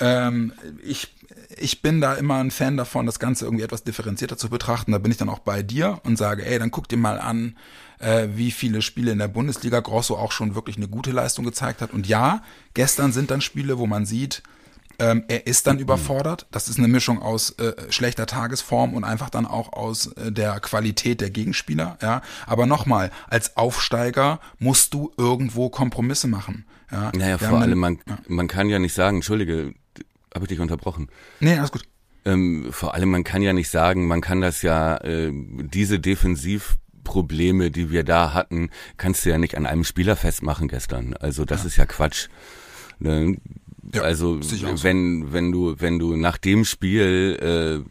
Ähm, 0.00 0.52
ich, 0.82 1.12
ich 1.56 1.82
bin 1.82 2.00
da 2.00 2.14
immer 2.14 2.36
ein 2.36 2.50
Fan 2.50 2.76
davon, 2.76 3.06
das 3.06 3.18
Ganze 3.18 3.44
irgendwie 3.44 3.64
etwas 3.64 3.84
differenzierter 3.84 4.36
zu 4.36 4.48
betrachten. 4.48 4.92
Da 4.92 4.98
bin 4.98 5.10
ich 5.10 5.18
dann 5.18 5.28
auch 5.28 5.40
bei 5.40 5.62
dir 5.62 6.00
und 6.04 6.16
sage, 6.16 6.46
ey, 6.46 6.58
dann 6.58 6.70
guck 6.70 6.88
dir 6.88 6.96
mal 6.96 7.18
an, 7.18 7.56
äh, 7.98 8.28
wie 8.34 8.50
viele 8.50 8.82
Spiele 8.82 9.12
in 9.12 9.18
der 9.18 9.28
Bundesliga 9.28 9.80
Grosso 9.80 10.16
auch 10.16 10.32
schon 10.32 10.54
wirklich 10.54 10.76
eine 10.76 10.88
gute 10.88 11.10
Leistung 11.10 11.44
gezeigt 11.44 11.82
hat. 11.82 11.92
Und 11.92 12.06
ja, 12.06 12.42
gestern 12.74 13.12
sind 13.12 13.30
dann 13.30 13.40
Spiele, 13.40 13.78
wo 13.78 13.86
man 13.86 14.06
sieht, 14.06 14.42
ähm, 15.00 15.24
er 15.28 15.46
ist 15.46 15.66
dann 15.66 15.78
überfordert. 15.78 16.46
Das 16.50 16.68
ist 16.68 16.78
eine 16.78 16.88
Mischung 16.88 17.20
aus 17.22 17.50
äh, 17.58 17.72
schlechter 17.90 18.26
Tagesform 18.26 18.94
und 18.94 19.04
einfach 19.04 19.30
dann 19.30 19.46
auch 19.46 19.72
aus 19.72 20.08
äh, 20.12 20.30
der 20.30 20.60
Qualität 20.60 21.20
der 21.20 21.30
Gegenspieler. 21.30 21.98
Ja, 22.02 22.22
aber 22.46 22.66
nochmal, 22.66 23.10
als 23.28 23.56
Aufsteiger 23.56 24.40
musst 24.58 24.94
du 24.94 25.10
irgendwo 25.16 25.70
Kompromisse 25.70 26.28
machen. 26.28 26.66
Ja, 26.92 27.10
naja, 27.14 27.38
vor 27.38 27.58
allem 27.58 27.78
man 27.78 27.98
ja. 28.06 28.18
man 28.28 28.46
kann 28.46 28.68
ja 28.68 28.78
nicht 28.78 28.94
sagen, 28.94 29.18
entschuldige, 29.18 29.74
habe 30.34 30.44
ich 30.44 30.48
dich 30.48 30.60
unterbrochen. 30.60 31.08
Nee, 31.40 31.56
alles 31.56 31.72
gut. 31.72 31.82
Ähm, 32.26 32.68
vor 32.70 32.94
allem 32.94 33.10
man 33.10 33.24
kann 33.24 33.40
ja 33.40 33.54
nicht 33.54 33.70
sagen, 33.70 34.06
man 34.06 34.20
kann 34.20 34.42
das 34.42 34.60
ja 34.60 34.98
äh, 34.98 35.32
diese 35.32 35.98
Defensivprobleme, 35.98 37.70
die 37.70 37.90
wir 37.90 38.04
da 38.04 38.34
hatten, 38.34 38.68
kannst 38.98 39.24
du 39.24 39.30
ja 39.30 39.38
nicht 39.38 39.56
an 39.56 39.64
einem 39.64 39.84
Spieler 39.84 40.16
festmachen 40.16 40.68
gestern. 40.68 41.14
Also 41.14 41.46
das 41.46 41.62
ja. 41.62 41.66
ist 41.68 41.76
ja 41.76 41.86
Quatsch. 41.86 42.28
Ja, 43.92 44.02
also 44.02 44.38
wenn 44.40 45.32
wenn 45.32 45.50
du 45.50 45.74
wenn 45.78 45.98
du 45.98 46.14
nach 46.16 46.38
dem 46.38 46.64
Spiel 46.64 47.84
äh, 47.84 47.90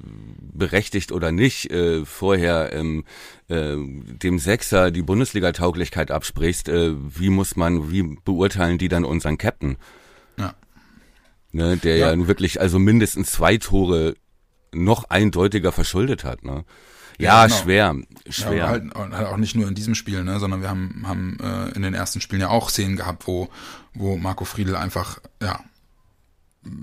berechtigt 0.53 1.11
oder 1.11 1.31
nicht 1.31 1.71
äh, 1.71 2.05
vorher 2.05 2.71
ähm, 2.73 3.03
äh, 3.49 3.75
dem 3.77 4.39
Sechser 4.39 4.91
die 4.91 5.01
Bundesliga-Tauglichkeit 5.01 6.11
absprichst, 6.11 6.69
äh, 6.69 6.93
wie 6.95 7.29
muss 7.29 7.55
man 7.55 7.91
wie 7.91 8.03
beurteilen 8.23 8.77
die 8.77 8.87
dann 8.87 9.03
unseren 9.03 9.37
Captain? 9.37 9.77
Ja. 10.37 10.53
Ne, 11.51 11.77
der 11.77 11.97
ja. 11.97 12.13
ja 12.13 12.27
wirklich 12.27 12.61
also 12.61 12.79
mindestens 12.79 13.31
zwei 13.31 13.57
Tore 13.57 14.15
noch 14.73 15.05
eindeutiger 15.09 15.71
verschuldet 15.71 16.23
hat. 16.23 16.43
Ne? 16.43 16.63
Ja, 17.17 17.41
ja 17.41 17.47
genau. 17.47 17.61
schwer, 17.61 17.95
schwer. 18.29 18.53
Ja, 18.53 18.67
halt, 18.69 18.95
halt, 18.95 19.27
auch 19.27 19.37
nicht 19.37 19.55
nur 19.55 19.67
in 19.67 19.75
diesem 19.75 19.95
Spiel, 19.95 20.23
ne, 20.23 20.39
sondern 20.39 20.61
wir 20.61 20.69
haben, 20.69 21.03
haben 21.05 21.37
äh, 21.41 21.75
in 21.75 21.81
den 21.81 21.93
ersten 21.93 22.21
Spielen 22.21 22.41
ja 22.41 22.49
auch 22.49 22.69
Szenen 22.69 22.95
gehabt, 22.95 23.27
wo, 23.27 23.49
wo 23.93 24.17
Marco 24.17 24.45
Friedl 24.45 24.75
einfach, 24.75 25.19
ja, 25.41 25.59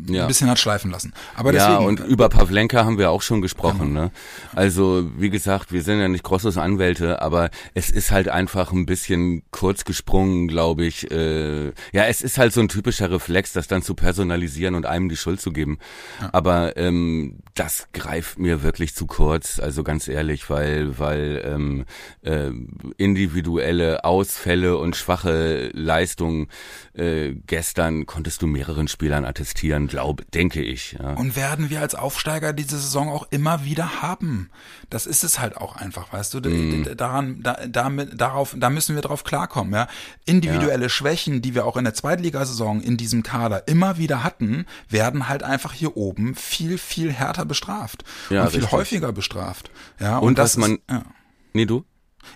ja. 0.09 0.23
ein 0.23 0.29
bisschen 0.29 0.49
hat 0.49 0.59
schleifen 0.59 0.91
lassen. 0.91 1.13
Aber 1.35 1.53
deswegen, 1.53 1.73
ja, 1.73 1.79
und 1.79 2.01
über 2.01 2.29
Pavlenka 2.29 2.85
haben 2.85 2.99
wir 2.99 3.11
auch 3.11 3.23
schon 3.23 3.43
gesprochen. 3.43 3.89
Genau. 3.89 4.03
Ne? 4.05 4.11
Also 4.55 5.11
wie 5.17 5.31
gesagt, 5.31 5.73
wir 5.73 5.83
sind 5.83 6.01
ja 6.01 6.09
nicht 6.09 6.25
großes 6.25 6.57
Anwälte, 6.57 7.21
aber 7.21 7.51
es 7.75 7.91
ist 7.91 8.11
halt 8.11 8.29
einfach 8.29 8.73
ein 8.73 8.87
bisschen 8.87 9.43
kurz 9.51 9.85
gesprungen, 9.85 10.49
glaube 10.49 10.87
ich. 10.87 11.11
Äh, 11.11 11.67
ja, 11.93 12.05
es 12.09 12.23
ist 12.23 12.39
halt 12.39 12.53
so 12.53 12.61
ein 12.61 12.69
typischer 12.69 13.11
Reflex, 13.11 13.53
das 13.53 13.69
dann 13.69 13.83
zu 13.83 13.95
personalisieren 13.95 14.75
und 14.75 14.87
einem 14.87 15.09
die 15.09 15.17
Schuld 15.17 15.41
zu 15.41 15.53
geben. 15.53 15.79
Ja. 16.21 16.31
Aber 16.33 16.77
ähm, 16.77 17.41
das 17.55 17.89
greift 17.93 18.39
mir 18.39 18.63
wirklich 18.63 18.95
zu 18.95 19.07
kurz, 19.07 19.59
also 19.61 19.83
ganz 19.83 20.09
ehrlich, 20.09 20.49
weil 20.49 20.99
weil 20.99 21.43
ähm, 21.45 21.85
äh, 22.23 22.51
individuelle 22.97 24.05
Ausfälle 24.05 24.79
und 24.79 24.97
schwache 24.97 25.71
Leistungen 25.73 26.49
äh, 26.95 27.35
gestern 27.47 28.07
konntest 28.07 28.43
du 28.43 28.47
mehreren 28.47 28.89
Spielern 28.89 29.25
attestieren, 29.25 29.66
glaube, 29.89 30.25
denke 30.35 30.63
ich. 30.63 30.93
Ja. 30.93 31.15
Und 31.15 31.37
werden 31.37 31.71
wir 31.71 31.81
als 31.81 31.95
Aufsteiger 31.95 32.53
diese 32.53 32.79
Saison 32.79 33.09
auch 33.09 33.27
immer 33.31 33.65
wieder 33.65 34.03
haben. 34.03 34.51
Das 34.91 35.07
ist 35.07 35.25
es 35.25 35.41
halt 35.41 35.57
auch 35.57 35.77
einfach, 35.77 36.13
weißt 36.13 36.35
du. 36.35 36.41
Mm. 36.41 36.97
Daran, 36.97 37.43
da, 37.43 37.59
damit, 37.67 38.21
darauf, 38.21 38.55
da 38.57 38.71
müssen 38.71 38.95
wir 38.95 39.03
drauf 39.03 39.25
klarkommen. 39.25 39.75
Ja. 39.75 39.89
Individuelle 40.25 40.85
ja. 40.85 40.89
Schwächen, 40.89 41.43
die 41.43 41.55
wir 41.55 41.67
auch 41.67 41.77
in 41.77 41.85
der 41.85 41.95
Zweitligasaison 41.95 42.81
in 42.81 42.97
diesem 42.97 43.23
Kader 43.23 43.69
immer 43.69 43.99
wieder 43.99 44.25
hatten, 44.25 44.67
werden 44.89 45.29
halt 45.29 45.43
einfach 45.43 45.73
hier 45.73 45.97
oben 45.97 46.35
viel, 46.35 46.79
viel 46.79 47.13
härter 47.13 47.45
bestraft 47.45 48.05
ja, 48.31 48.45
und 48.45 48.51
viel 48.51 48.61
richtig. 48.61 48.73
häufiger 48.73 49.13
bestraft. 49.13 49.71
Ja, 50.01 50.19
und, 50.19 50.29
und 50.29 50.39
das 50.39 50.57
man, 50.57 50.73
ist, 50.73 50.81
ja. 50.91 51.03
nee, 51.53 51.67
du? 51.67 51.85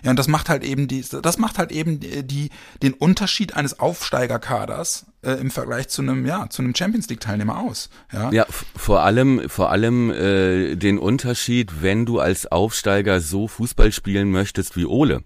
Ja, 0.03 0.11
und 0.11 0.19
das 0.19 0.27
macht 0.27 0.49
halt 0.49 0.63
eben 0.63 0.87
die, 0.87 1.03
das 1.21 1.37
macht 1.37 1.57
halt 1.57 1.71
eben 1.71 1.99
die, 1.99 2.49
den 2.81 2.93
Unterschied 2.93 3.55
eines 3.55 3.79
Aufsteigerkaders 3.79 5.05
äh, 5.23 5.33
im 5.33 5.51
Vergleich 5.51 5.87
zu 5.89 6.01
einem, 6.01 6.25
ja, 6.25 6.49
zu 6.49 6.61
einem 6.61 6.75
Champions 6.75 7.09
League 7.09 7.19
Teilnehmer 7.19 7.59
aus. 7.59 7.89
Ja, 8.11 8.31
ja 8.31 8.45
vor 8.75 9.03
allem, 9.03 9.49
vor 9.49 9.71
allem 9.71 10.11
äh, 10.11 10.75
den 10.75 10.97
Unterschied, 10.97 11.81
wenn 11.81 12.05
du 12.05 12.19
als 12.19 12.51
Aufsteiger 12.51 13.21
so 13.21 13.47
Fußball 13.47 13.91
spielen 13.91 14.31
möchtest 14.31 14.75
wie 14.75 14.85
Ole. 14.85 15.23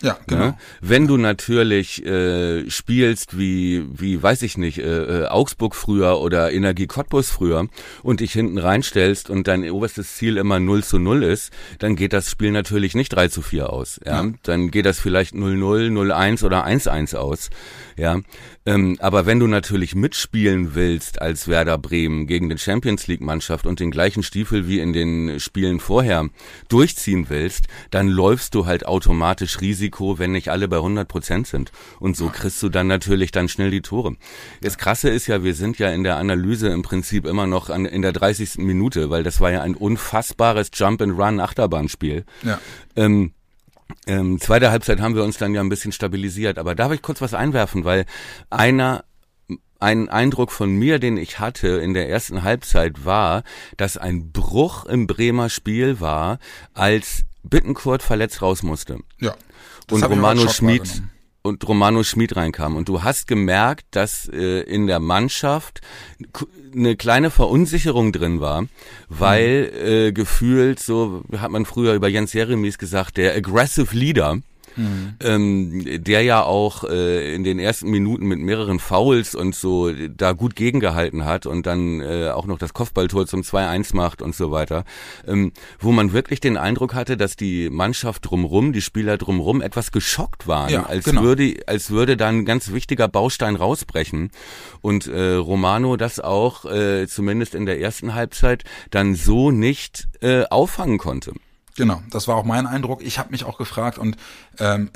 Ja, 0.00 0.18
genau. 0.26 0.46
Ne? 0.46 0.58
Wenn 0.80 1.06
du 1.06 1.16
natürlich 1.16 2.04
äh, 2.04 2.68
spielst 2.68 3.38
wie, 3.38 3.86
wie 3.92 4.20
weiß 4.20 4.42
ich 4.42 4.58
nicht, 4.58 4.78
äh, 4.78 5.22
äh, 5.22 5.26
Augsburg 5.26 5.76
früher 5.76 6.20
oder 6.20 6.52
Energie 6.52 6.86
Cottbus 6.86 7.30
früher 7.30 7.68
und 8.02 8.20
dich 8.20 8.32
hinten 8.32 8.58
reinstellst 8.58 9.30
und 9.30 9.46
dein 9.46 9.68
oberstes 9.70 10.16
Ziel 10.16 10.38
immer 10.38 10.58
0 10.58 10.82
zu 10.82 10.98
0 10.98 11.22
ist, 11.22 11.52
dann 11.78 11.94
geht 11.94 12.12
das 12.12 12.30
Spiel 12.30 12.50
natürlich 12.50 12.94
nicht 12.94 13.10
3 13.10 13.28
zu 13.28 13.42
4 13.42 13.70
aus. 13.70 14.00
Ja? 14.04 14.24
ja. 14.24 14.32
Dann 14.42 14.70
geht 14.70 14.86
das 14.86 14.98
vielleicht 14.98 15.34
0-0, 15.34 15.90
0-1 15.90 16.44
oder 16.44 16.66
1-1 16.66 17.16
aus. 17.16 17.50
Ja, 17.96 18.20
ähm, 18.64 18.96
aber 19.00 19.26
wenn 19.26 19.40
du 19.40 19.46
natürlich 19.46 19.94
mitspielen 19.94 20.74
willst 20.74 21.20
als 21.20 21.48
Werder 21.48 21.78
Bremen 21.78 22.26
gegen 22.26 22.48
den 22.48 22.58
Champions 22.58 23.06
League 23.06 23.20
Mannschaft 23.20 23.66
und 23.66 23.80
den 23.80 23.90
gleichen 23.90 24.22
Stiefel 24.22 24.68
wie 24.68 24.78
in 24.78 24.92
den 24.92 25.40
Spielen 25.40 25.80
vorher 25.80 26.28
durchziehen 26.68 27.26
willst, 27.28 27.66
dann 27.90 28.08
läufst 28.08 28.54
du 28.54 28.66
halt 28.66 28.86
automatisch 28.86 29.60
Risiko, 29.60 30.18
wenn 30.18 30.32
nicht 30.32 30.50
alle 30.50 30.68
bei 30.68 30.76
100 30.76 31.08
Prozent 31.08 31.46
sind. 31.46 31.72
Und 31.98 32.16
so 32.16 32.28
kriegst 32.28 32.62
du 32.62 32.68
dann 32.68 32.86
natürlich 32.86 33.32
dann 33.32 33.48
schnell 33.48 33.70
die 33.70 33.82
Tore. 33.82 34.16
Das 34.60 34.78
Krasse 34.78 35.10
ist 35.10 35.26
ja, 35.26 35.42
wir 35.42 35.54
sind 35.54 35.78
ja 35.78 35.90
in 35.90 36.04
der 36.04 36.16
Analyse 36.16 36.68
im 36.68 36.82
Prinzip 36.82 37.26
immer 37.26 37.46
noch 37.46 37.68
an, 37.68 37.84
in 37.84 38.02
der 38.02 38.12
30. 38.12 38.58
Minute, 38.58 39.10
weil 39.10 39.24
das 39.24 39.40
war 39.40 39.50
ja 39.50 39.62
ein 39.62 39.74
unfassbares 39.74 40.70
Jump 40.74 41.02
and 41.02 41.18
Run 41.18 41.40
Achterbahnspiel. 41.40 42.24
Ja. 42.42 42.60
Ähm, 42.94 43.32
ähm, 44.06 44.40
zweite 44.40 44.70
Halbzeit 44.70 45.00
haben 45.00 45.14
wir 45.14 45.24
uns 45.24 45.38
dann 45.38 45.54
ja 45.54 45.60
ein 45.60 45.68
bisschen 45.68 45.92
stabilisiert. 45.92 46.58
Aber 46.58 46.74
darf 46.74 46.92
ich 46.92 47.02
kurz 47.02 47.20
was 47.20 47.34
einwerfen, 47.34 47.84
weil 47.84 48.06
einer 48.50 49.04
ein 49.78 50.08
Eindruck 50.08 50.52
von 50.52 50.70
mir, 50.70 51.00
den 51.00 51.16
ich 51.16 51.40
hatte 51.40 51.68
in 51.68 51.92
der 51.92 52.08
ersten 52.08 52.44
Halbzeit 52.44 53.04
war, 53.04 53.42
dass 53.76 53.96
ein 53.96 54.30
Bruch 54.30 54.84
im 54.86 55.08
Bremer 55.08 55.48
Spiel 55.48 56.00
war, 56.00 56.38
als 56.72 57.24
Bittenkurt 57.42 58.02
verletzt 58.02 58.42
raus 58.42 58.62
musste. 58.62 58.98
Ja. 59.18 59.34
Und 59.90 60.04
Romano 60.04 60.48
Schmid 60.48 61.02
und 61.42 61.66
Romano 61.66 62.02
Schmid 62.04 62.36
reinkam. 62.36 62.76
Und 62.76 62.88
du 62.88 63.02
hast 63.02 63.26
gemerkt, 63.26 63.86
dass 63.90 64.28
äh, 64.28 64.60
in 64.62 64.86
der 64.86 65.00
Mannschaft 65.00 65.80
eine 66.74 66.96
kleine 66.96 67.30
Verunsicherung 67.30 68.12
drin 68.12 68.40
war, 68.40 68.66
weil 69.08 69.70
mhm. 69.70 69.88
äh, 69.88 70.12
gefühlt, 70.12 70.80
so 70.80 71.22
hat 71.36 71.50
man 71.50 71.66
früher 71.66 71.94
über 71.94 72.08
Jens 72.08 72.32
Jeremies 72.32 72.78
gesagt, 72.78 73.16
der 73.16 73.34
aggressive 73.34 73.94
Leader, 73.94 74.38
Mhm. 74.76 75.14
Ähm, 75.20 76.02
der 76.04 76.22
ja 76.22 76.42
auch 76.42 76.84
äh, 76.84 77.34
in 77.34 77.44
den 77.44 77.58
ersten 77.58 77.90
Minuten 77.90 78.26
mit 78.26 78.38
mehreren 78.38 78.78
Fouls 78.78 79.34
und 79.34 79.54
so 79.54 79.90
da 79.92 80.32
gut 80.32 80.56
gegengehalten 80.56 81.24
hat 81.24 81.46
und 81.46 81.66
dann 81.66 82.00
äh, 82.00 82.30
auch 82.30 82.46
noch 82.46 82.58
das 82.58 82.74
Kopfballtor 82.74 83.26
zum 83.26 83.42
2-1 83.42 83.94
macht 83.94 84.22
und 84.22 84.34
so 84.34 84.50
weiter, 84.50 84.84
ähm, 85.26 85.52
wo 85.78 85.92
man 85.92 86.12
wirklich 86.12 86.40
den 86.40 86.56
Eindruck 86.56 86.94
hatte, 86.94 87.16
dass 87.16 87.36
die 87.36 87.70
Mannschaft 87.70 88.28
drumrum, 88.30 88.72
die 88.72 88.82
Spieler 88.82 89.18
drumrum 89.18 89.60
etwas 89.60 89.92
geschockt 89.92 90.46
waren, 90.46 90.70
ja, 90.70 90.84
als 90.84 91.04
genau. 91.04 91.22
würde 91.22 91.56
als 91.66 91.90
würde 91.90 92.16
da 92.16 92.28
ein 92.28 92.44
ganz 92.44 92.72
wichtiger 92.72 93.08
Baustein 93.08 93.56
rausbrechen 93.56 94.30
und 94.80 95.06
äh, 95.06 95.34
Romano 95.34 95.96
das 95.96 96.20
auch 96.20 96.64
äh, 96.64 97.06
zumindest 97.06 97.54
in 97.54 97.66
der 97.66 97.80
ersten 97.80 98.14
Halbzeit 98.14 98.64
dann 98.90 99.14
so 99.14 99.50
nicht 99.50 100.08
äh, 100.20 100.44
auffangen 100.50 100.98
konnte. 100.98 101.32
Genau, 101.76 102.02
das 102.10 102.28
war 102.28 102.36
auch 102.36 102.44
mein 102.44 102.66
Eindruck. 102.66 103.02
Ich 103.02 103.18
habe 103.18 103.30
mich 103.30 103.44
auch 103.44 103.56
gefragt 103.56 103.96
und 103.96 104.16
ähm, 104.58 104.90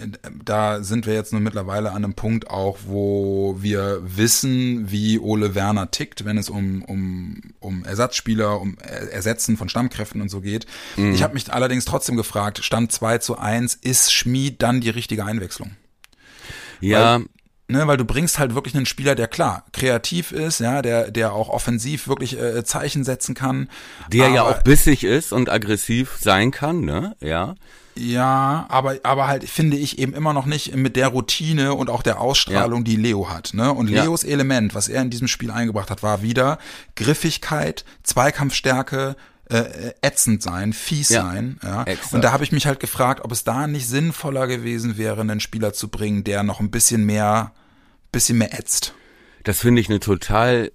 da 0.45 0.83
sind 0.83 1.07
wir 1.07 1.15
jetzt 1.15 1.33
nur 1.33 1.41
mittlerweile 1.41 1.91
an 1.91 2.05
einem 2.05 2.15
Punkt 2.15 2.51
auch, 2.51 2.79
wo 2.87 3.57
wir 3.61 4.01
wissen, 4.05 4.91
wie 4.91 5.19
Ole 5.19 5.55
Werner 5.55 5.91
tickt, 5.91 6.27
wenn 6.27 6.37
es 6.37 6.51
um, 6.51 6.83
um, 6.83 7.41
um 7.61 7.85
Ersatzspieler, 7.85 8.61
um 8.61 8.77
Ersetzen 8.79 9.57
von 9.57 9.71
Stammkräften 9.71 10.21
und 10.21 10.29
so 10.29 10.43
geht. 10.43 10.67
Mhm. 10.97 11.15
Ich 11.15 11.23
habe 11.23 11.33
mich 11.33 11.51
allerdings 11.51 11.87
trotzdem 11.87 12.17
gefragt, 12.17 12.63
Stand 12.63 12.93
2 12.93 13.19
zu 13.19 13.39
1, 13.39 13.75
ist 13.77 14.13
Schmied 14.13 14.61
dann 14.61 14.83
die 14.83 14.91
richtige 14.91 15.25
Einwechslung? 15.25 15.71
Ja, 16.81 17.21
Weil 17.21 17.27
ne, 17.69 17.87
weil 17.87 17.97
du 17.97 18.05
bringst 18.05 18.39
halt 18.39 18.55
wirklich 18.55 18.75
einen 18.75 18.87
Spieler, 18.87 19.15
der 19.15 19.29
klar 19.29 19.65
kreativ 19.73 20.33
ist, 20.33 20.61
ja, 20.61 20.83
der 20.83 21.11
der 21.11 21.33
auch 21.33 21.49
offensiv 21.49 22.09
wirklich 22.09 22.39
äh, 22.41 22.65
Zeichen 22.65 23.05
setzen 23.05 23.35
kann, 23.35 23.69
der 24.13 24.29
ja 24.29 24.43
auch 24.43 24.63
bissig 24.63 25.05
ist 25.05 25.33
und 25.33 25.51
aggressiv 25.51 26.17
sein 26.21 26.51
kann, 26.51 26.81
ne, 26.81 27.17
ja. 27.21 27.55
Ja, 27.99 28.67
aber 28.69 28.97
aber 29.05 29.27
halt 29.27 29.49
finde 29.49 29.79
ich 29.79 29.99
eben 29.99 30.13
immer 30.13 30.35
noch 30.35 30.45
nicht 30.45 30.77
mit 30.77 30.97
der 30.97 31.09
Routine 31.09 31.75
und 31.75 31.89
auch 31.89 32.03
der 32.03 32.21
Ausstrahlung, 32.21 32.81
ja. 32.81 32.85
die 32.85 32.97
Leo 32.97 33.31
hat, 33.31 33.55
ne? 33.55 33.73
Und 33.73 33.89
Leos 33.89 34.23
ja. 34.23 34.31
Element, 34.31 34.75
was 34.75 34.89
er 34.89 35.01
in 35.01 35.09
diesem 35.09 35.29
Spiel 35.29 35.51
eingebracht 35.51 35.91
hat, 35.91 36.03
war 36.03 36.21
wieder 36.21 36.59
Griffigkeit, 36.95 37.87
Zweikampfstärke, 38.03 39.17
äh, 39.49 39.93
ätzend 40.03 40.43
sein, 40.43 40.73
fies 40.73 41.09
ja, 41.09 41.23
sein. 41.23 41.59
Ja. 41.63 41.85
Exakt. 41.85 42.15
Und 42.15 42.23
da 42.23 42.33
habe 42.33 42.45
ich 42.45 42.53
mich 42.53 42.67
halt 42.67 42.81
gefragt, 42.81 43.25
ob 43.25 43.33
es 43.33 43.45
da 43.45 43.67
nicht 43.67 43.89
sinnvoller 43.89 44.47
gewesen 44.47 44.97
wäre, 44.97 45.21
einen 45.21 45.41
Spieler 45.41 45.73
zu 45.73 45.89
bringen, 45.89 46.25
der 46.25 46.43
noch 46.43 46.61
ein 46.61 46.71
bisschen 46.71 47.05
mehr, 47.05 47.53
bisschen 48.13 48.39
mehr 48.39 48.59
ätzt. 48.59 48.95
Das 49.45 49.61
finde 49.61 49.81
ich 49.81 49.89
eine 49.89 50.01
total 50.01 50.73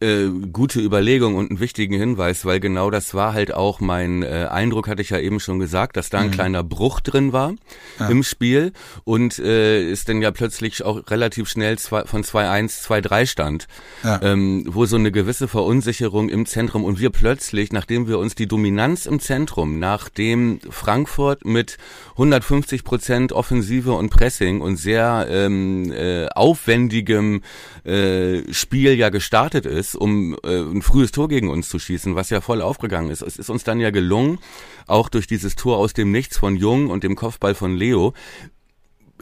äh, 0.00 0.28
gute 0.52 0.80
Überlegung 0.80 1.36
und 1.36 1.50
einen 1.50 1.60
wichtigen 1.60 1.98
Hinweis, 1.98 2.44
weil 2.44 2.60
genau 2.60 2.90
das 2.90 3.14
war 3.14 3.32
halt 3.32 3.54
auch 3.54 3.80
mein 3.80 4.22
äh, 4.22 4.46
Eindruck, 4.50 4.88
hatte 4.88 5.00
ich 5.00 5.10
ja 5.10 5.18
eben 5.18 5.40
schon 5.40 5.58
gesagt, 5.58 5.96
dass 5.96 6.10
da 6.10 6.18
ein 6.18 6.26
mhm. 6.26 6.32
kleiner 6.32 6.62
Bruch 6.62 7.00
drin 7.00 7.32
war 7.32 7.54
ja. 7.98 8.08
im 8.08 8.22
Spiel 8.22 8.72
und 9.04 9.38
äh, 9.38 9.90
ist 9.90 10.10
dann 10.10 10.20
ja 10.20 10.32
plötzlich 10.32 10.84
auch 10.84 11.02
relativ 11.08 11.48
schnell 11.48 11.78
zwei, 11.78 12.04
von 12.04 12.24
2-1, 12.24 12.84
2-3 12.86 13.26
stand, 13.26 13.68
ja. 14.04 14.20
ähm, 14.22 14.64
wo 14.68 14.84
so 14.84 14.96
eine 14.96 15.10
gewisse 15.10 15.48
Verunsicherung 15.48 16.28
im 16.28 16.44
Zentrum 16.44 16.84
und 16.84 17.00
wir 17.00 17.08
plötzlich, 17.08 17.72
nachdem 17.72 18.06
wir 18.06 18.18
uns 18.18 18.34
die 18.34 18.46
Dominanz 18.46 19.06
im 19.06 19.18
Zentrum, 19.18 19.78
nachdem 19.78 20.60
Frankfurt 20.68 21.46
mit 21.46 21.78
150 22.12 22.84
Prozent 22.84 23.32
Offensive 23.32 23.92
und 23.92 24.10
Pressing 24.10 24.60
und 24.60 24.76
sehr 24.76 25.26
ähm, 25.30 25.90
äh, 25.90 26.26
aufwendigem 26.34 27.40
äh, 27.84 28.42
Spiel 28.52 28.92
ja 28.94 29.08
gestartet 29.08 29.64
ist, 29.64 29.85
ist, 29.86 29.94
um 29.96 30.36
äh, 30.44 30.60
ein 30.60 30.82
frühes 30.82 31.12
Tor 31.12 31.28
gegen 31.28 31.48
uns 31.48 31.68
zu 31.68 31.78
schießen, 31.78 32.14
was 32.14 32.30
ja 32.30 32.40
voll 32.40 32.62
aufgegangen 32.62 33.10
ist. 33.10 33.22
Es 33.22 33.36
ist 33.36 33.50
uns 33.50 33.64
dann 33.64 33.80
ja 33.80 33.90
gelungen, 33.90 34.38
auch 34.86 35.08
durch 35.08 35.26
dieses 35.26 35.56
Tor 35.56 35.78
aus 35.78 35.92
dem 35.92 36.10
Nichts 36.10 36.38
von 36.38 36.56
Jung 36.56 36.90
und 36.90 37.04
dem 37.04 37.16
Kopfball 37.16 37.54
von 37.54 37.76
Leo, 37.76 38.12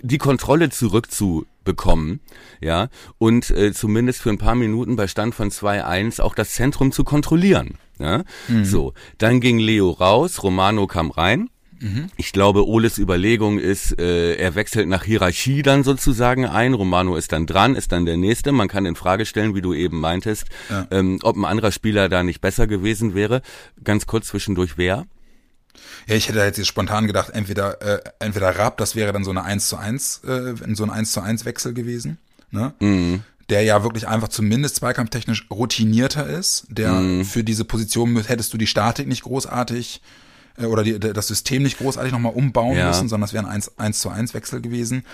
die 0.03 0.19
Kontrolle 0.19 0.71
zurückzubekommen, 0.71 2.21
ja, 2.61 2.89
und 3.19 3.51
äh, 3.51 3.73
zumindest 3.73 4.23
für 4.23 4.31
ein 4.31 4.39
paar 4.39 4.55
Minuten 4.55 4.97
bei 4.97 5.07
Stand 5.07 5.35
von 5.35 5.51
2-1 5.51 6.21
auch 6.21 6.35
das 6.35 6.53
Zentrum 6.53 6.93
zu 6.93 7.05
kontrollieren. 7.05 7.79
Ja? 7.99 8.25
Mhm. 8.49 8.65
So, 8.65 8.93
dann 9.19 9.41
ging 9.41 9.59
Leo 9.59 9.91
raus, 9.91 10.43
Romano 10.43 10.87
kam 10.87 11.11
rein 11.11 11.49
Mhm. 11.85 12.07
Ich 12.17 12.33
glaube, 12.33 12.67
Oles 12.67 12.97
Überlegung 12.97 13.59
ist, 13.59 13.99
äh, 14.01 14.37
er 14.37 14.55
wechselt 14.55 14.89
nach 14.89 15.05
Hierarchie 15.05 15.63
dann 15.63 15.85
sozusagen 15.85 16.47
ein. 16.47 16.73
Romano 16.73 17.15
ist 17.15 17.33
dann 17.33 17.47
dran, 17.47 17.77
ist 17.77 17.93
dann 17.93 18.07
der 18.07 18.17
Nächste. 18.17 18.53
Man 18.53 18.69
kann 18.69 18.87
in 18.87 18.97
Frage 18.97 19.27
stellen, 19.27 19.55
wie 19.55 19.61
du 19.61 19.75
eben 19.75 20.01
meintest, 20.01 20.47
ja. 20.71 20.87
ähm, 20.91 21.19
ob 21.23 21.37
ein 21.37 21.45
anderer 21.45 21.73
Spieler 21.73 22.09
da 22.09 22.23
nicht 22.23 22.41
besser 22.41 22.67
gewesen 22.67 23.15
wäre. 23.15 23.43
Ganz 23.83 24.07
kurz 24.07 24.29
zwischendurch, 24.29 24.79
wer? 24.79 25.07
Ja, 26.07 26.15
ich 26.15 26.29
hätte 26.29 26.39
jetzt 26.39 26.67
spontan 26.67 27.07
gedacht, 27.07 27.31
entweder, 27.31 27.83
äh, 27.83 28.01
entweder 28.19 28.59
Raab, 28.59 28.79
das 28.79 28.97
wäre 28.97 29.13
dann 29.13 29.25
so 29.25 29.31
eine 29.31 29.45
1 29.45 29.69
zu 29.69 29.77
1, 29.77 30.23
äh, 30.25 30.55
so 30.73 30.85
ein 30.85 30.91
1 30.91 31.13
zu 31.13 31.21
1 31.21 31.45
Wechsel 31.45 31.75
gewesen. 31.75 32.17
Ne? 32.51 32.73
Mhm 32.81 33.23
der 33.51 33.61
ja 33.61 33.83
wirklich 33.83 34.09
einfach 34.09 34.29
zumindest 34.29 34.77
zweikampftechnisch 34.77 35.49
routinierter 35.51 36.27
ist, 36.27 36.65
der 36.71 36.93
mm. 36.93 37.25
für 37.27 37.45
diese 37.45 37.67
Position 37.67 38.19
hättest 38.25 38.55
du 38.55 38.57
die 38.57 38.67
Statik 38.67 39.07
nicht 39.07 39.23
großartig 39.23 40.01
äh, 40.59 40.67
oder 40.67 40.83
die, 40.83 40.99
das 40.99 41.29
System 41.29 41.63
nicht 41.63 41.79
großartig 41.79 42.13
nochmal 42.13 42.33
umbauen 42.35 42.77
ja. 42.77 42.89
müssen, 42.89 43.09
sondern 43.09 43.27
das 43.27 43.33
wäre 43.33 43.45
ein 43.45 43.51
1, 43.51 43.79
1 43.79 44.01
zu 44.01 44.09
1 44.09 44.35
Wechsel 44.35 44.61
gewesen. 44.61 45.05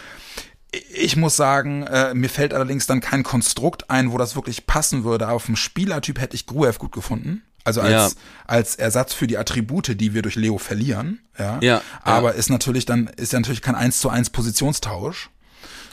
Ich 0.92 1.16
muss 1.16 1.36
sagen, 1.36 1.82
äh, 1.82 2.14
mir 2.14 2.28
fällt 2.28 2.54
allerdings 2.54 2.86
dann 2.86 3.00
kein 3.00 3.24
Konstrukt 3.24 3.90
ein, 3.90 4.12
wo 4.12 4.18
das 4.18 4.36
wirklich 4.36 4.66
passen 4.66 5.02
würde. 5.02 5.28
Auf 5.28 5.46
dem 5.46 5.56
Spielertyp 5.56 6.20
hätte 6.20 6.36
ich 6.36 6.46
Gruev 6.46 6.78
gut 6.78 6.92
gefunden. 6.92 7.42
Also 7.64 7.80
als, 7.80 7.90
ja. 8.14 8.20
als 8.46 8.76
Ersatz 8.76 9.12
für 9.12 9.26
die 9.26 9.36
Attribute, 9.36 10.00
die 10.00 10.14
wir 10.14 10.22
durch 10.22 10.36
Leo 10.36 10.58
verlieren. 10.58 11.20
Ja. 11.38 11.58
ja 11.60 11.82
Aber 12.02 12.32
ja. 12.32 12.38
ist 12.38 12.50
natürlich 12.50 12.86
dann, 12.86 13.08
ist 13.16 13.32
ja 13.32 13.40
natürlich 13.40 13.62
kein 13.62 13.74
1 13.74 14.00
zu 14.00 14.08
1 14.08 14.30
Positionstausch. 14.30 15.30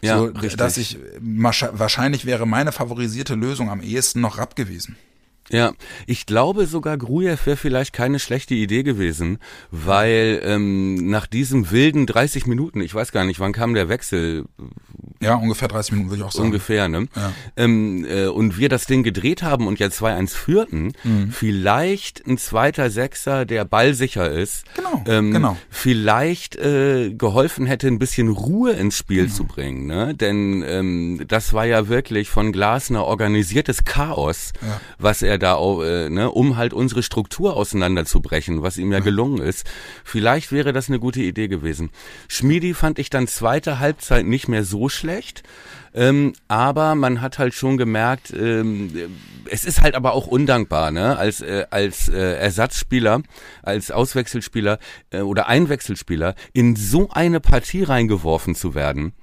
Ja, 0.01 0.19
so, 0.19 0.25
richtig. 0.25 0.57
dass 0.57 0.77
ich 0.77 0.99
wahrscheinlich 1.19 2.25
wäre 2.25 2.45
meine 2.45 2.71
favorisierte 2.71 3.33
Lösung 3.33 3.71
am 3.71 3.81
ehesten 3.81 4.21
noch 4.21 4.37
Rapp 4.37 4.55
gewesen. 4.55 4.95
Ja, 5.49 5.73
ich 6.07 6.25
glaube 6.25 6.65
sogar 6.65 6.97
Grujew 6.97 7.37
wäre 7.45 7.55
vielleicht 7.55 7.93
keine 7.93 8.19
schlechte 8.19 8.53
Idee 8.53 8.83
gewesen, 8.83 9.39
weil 9.71 10.41
ähm, 10.43 11.09
nach 11.09 11.25
diesem 11.25 11.71
wilden 11.71 12.05
30 12.05 12.47
Minuten, 12.47 12.81
ich 12.81 12.93
weiß 12.93 13.13
gar 13.13 13.23
nicht, 13.23 13.39
wann 13.39 13.53
kam 13.53 13.73
der 13.73 13.87
Wechsel, 13.87 14.45
Ja, 15.19 15.35
ungefähr 15.35 15.67
30 15.67 15.93
Minuten 15.93 16.09
würde 16.11 16.21
ich 16.21 16.27
auch 16.27 16.31
sagen. 16.31 16.45
Ungefähr, 16.47 16.87
ne? 16.87 17.07
Ja. 17.15 17.33
Ähm, 17.55 18.05
äh, 18.07 18.27
und 18.27 18.57
wir 18.57 18.69
das 18.69 18.85
Ding 18.85 19.03
gedreht 19.03 19.41
haben 19.43 19.67
und 19.67 19.79
ja 19.79 19.87
2-1 19.87 20.35
führten, 20.35 20.93
Mhm. 21.03 21.31
vielleicht 21.31 22.25
ein 22.27 22.37
zweiter 22.37 22.89
Sechser, 22.89 23.45
der 23.45 23.65
ballsicher 23.65 24.29
ist, 24.31 24.65
Genau, 24.75 25.03
ähm, 25.07 25.31
genau. 25.31 25.57
vielleicht 25.69 26.55
äh, 26.55 27.13
geholfen 27.13 27.65
hätte, 27.65 27.87
ein 27.87 27.99
bisschen 27.99 28.29
Ruhe 28.29 28.71
ins 28.73 28.97
Spiel 28.97 29.23
Mhm. 29.23 29.29
zu 29.29 29.43
bringen. 29.45 29.87
Ne? 29.87 30.13
Denn 30.15 30.63
ähm, 30.67 31.23
das 31.27 31.53
war 31.53 31.65
ja 31.65 31.87
wirklich 31.87 32.29
von 32.29 32.51
Glasner 32.51 33.05
organisiertes 33.05 33.85
Chaos, 33.85 34.53
Ja. 34.61 34.79
was 34.99 35.21
er 35.21 35.37
da, 35.37 35.57
äh, 35.83 36.09
ne, 36.09 36.29
um 36.31 36.57
halt 36.57 36.73
unsere 36.73 37.01
Struktur 37.03 37.55
auseinanderzubrechen, 37.55 38.61
was 38.61 38.77
ihm 38.77 38.91
ja 38.91 38.99
gelungen 38.99 39.39
ist. 39.41 39.65
Vielleicht 40.03 40.51
wäre 40.51 40.73
das 40.73 40.89
eine 40.89 40.99
gute 40.99 41.21
Idee 41.21 41.47
gewesen. 41.47 41.89
Schmiedi 42.27 42.73
fand 42.73 42.99
ich 42.99 43.09
dann 43.09 43.27
zweite 43.27 43.79
Halbzeit 43.79 44.25
nicht 44.25 44.47
mehr 44.47 44.63
so 44.63 44.89
schlecht. 44.89 45.06
Ähm, 45.93 46.33
aber 46.47 46.95
man 46.95 47.21
hat 47.21 47.39
halt 47.39 47.53
schon 47.53 47.77
gemerkt, 47.77 48.31
ähm, 48.31 48.91
es 49.49 49.65
ist 49.65 49.81
halt 49.81 49.95
aber 49.95 50.13
auch 50.13 50.27
undankbar, 50.27 50.91
ne? 50.91 51.17
Als 51.17 51.41
äh, 51.41 51.65
als 51.71 52.09
äh, 52.09 52.35
Ersatzspieler, 52.35 53.23
als 53.63 53.89
Auswechselspieler 53.89 54.77
äh, 55.09 55.21
oder 55.21 55.47
Einwechselspieler 55.47 56.35
in 56.53 56.75
so 56.75 57.09
eine 57.09 57.39
Partie 57.39 57.83
reingeworfen 57.83 58.53
zu 58.53 58.75
werden, 58.75 59.13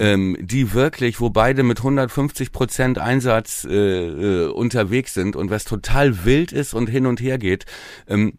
ähm, 0.00 0.36
die 0.40 0.72
wirklich, 0.74 1.20
wo 1.20 1.30
beide 1.30 1.62
mit 1.62 1.78
150 1.78 2.50
Prozent 2.50 2.98
Einsatz 2.98 3.64
äh, 3.64 3.76
äh, 3.76 4.46
unterwegs 4.48 5.14
sind 5.14 5.36
und 5.36 5.50
was 5.50 5.64
total 5.64 6.24
wild 6.24 6.50
ist 6.50 6.74
und 6.74 6.88
hin 6.88 7.06
und 7.06 7.20
her 7.20 7.38
geht. 7.38 7.66
Ähm, 8.08 8.38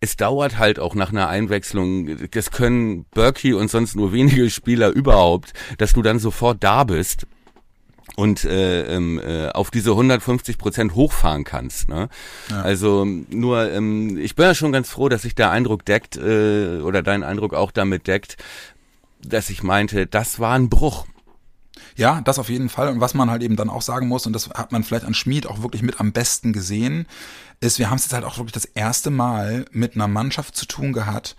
es 0.00 0.16
dauert 0.16 0.58
halt 0.58 0.78
auch 0.78 0.94
nach 0.94 1.10
einer 1.10 1.28
Einwechslung, 1.28 2.30
das 2.30 2.50
können 2.50 3.04
Berkey 3.14 3.54
und 3.54 3.70
sonst 3.70 3.96
nur 3.96 4.12
wenige 4.12 4.48
Spieler 4.50 4.90
überhaupt, 4.90 5.52
dass 5.78 5.92
du 5.92 6.02
dann 6.02 6.18
sofort 6.18 6.62
da 6.62 6.84
bist 6.84 7.26
und 8.16 8.44
äh, 8.44 8.82
ähm, 8.94 9.20
äh, 9.20 9.48
auf 9.50 9.70
diese 9.70 9.90
150 9.90 10.58
Prozent 10.58 10.94
hochfahren 10.94 11.44
kannst. 11.44 11.88
Ne? 11.88 12.08
Also 12.50 13.04
nur, 13.04 13.70
ähm, 13.70 14.18
ich 14.18 14.34
bin 14.34 14.46
ja 14.46 14.54
schon 14.54 14.72
ganz 14.72 14.90
froh, 14.90 15.08
dass 15.08 15.22
sich 15.22 15.34
der 15.34 15.50
Eindruck 15.50 15.84
deckt 15.84 16.16
äh, 16.16 16.80
oder 16.80 17.02
dein 17.02 17.22
Eindruck 17.22 17.54
auch 17.54 17.70
damit 17.70 18.06
deckt, 18.06 18.36
dass 19.22 19.50
ich 19.50 19.62
meinte, 19.62 20.06
das 20.06 20.40
war 20.40 20.54
ein 20.54 20.68
Bruch. 20.68 21.06
Ja, 21.98 22.20
das 22.22 22.38
auf 22.38 22.48
jeden 22.48 22.68
Fall. 22.68 22.88
Und 22.88 23.00
was 23.00 23.12
man 23.14 23.28
halt 23.28 23.42
eben 23.42 23.56
dann 23.56 23.68
auch 23.68 23.82
sagen 23.82 24.06
muss, 24.06 24.24
und 24.26 24.32
das 24.32 24.48
hat 24.50 24.70
man 24.72 24.84
vielleicht 24.84 25.04
an 25.04 25.14
Schmid 25.14 25.46
auch 25.48 25.62
wirklich 25.62 25.82
mit 25.82 25.98
am 26.00 26.12
besten 26.12 26.52
gesehen, 26.52 27.06
ist, 27.60 27.80
wir 27.80 27.90
haben 27.90 27.96
es 27.96 28.04
jetzt 28.04 28.12
halt 28.12 28.24
auch 28.24 28.38
wirklich 28.38 28.52
das 28.52 28.64
erste 28.66 29.10
Mal 29.10 29.64
mit 29.72 29.96
einer 29.96 30.06
Mannschaft 30.06 30.54
zu 30.56 30.64
tun 30.64 30.92
gehabt, 30.92 31.34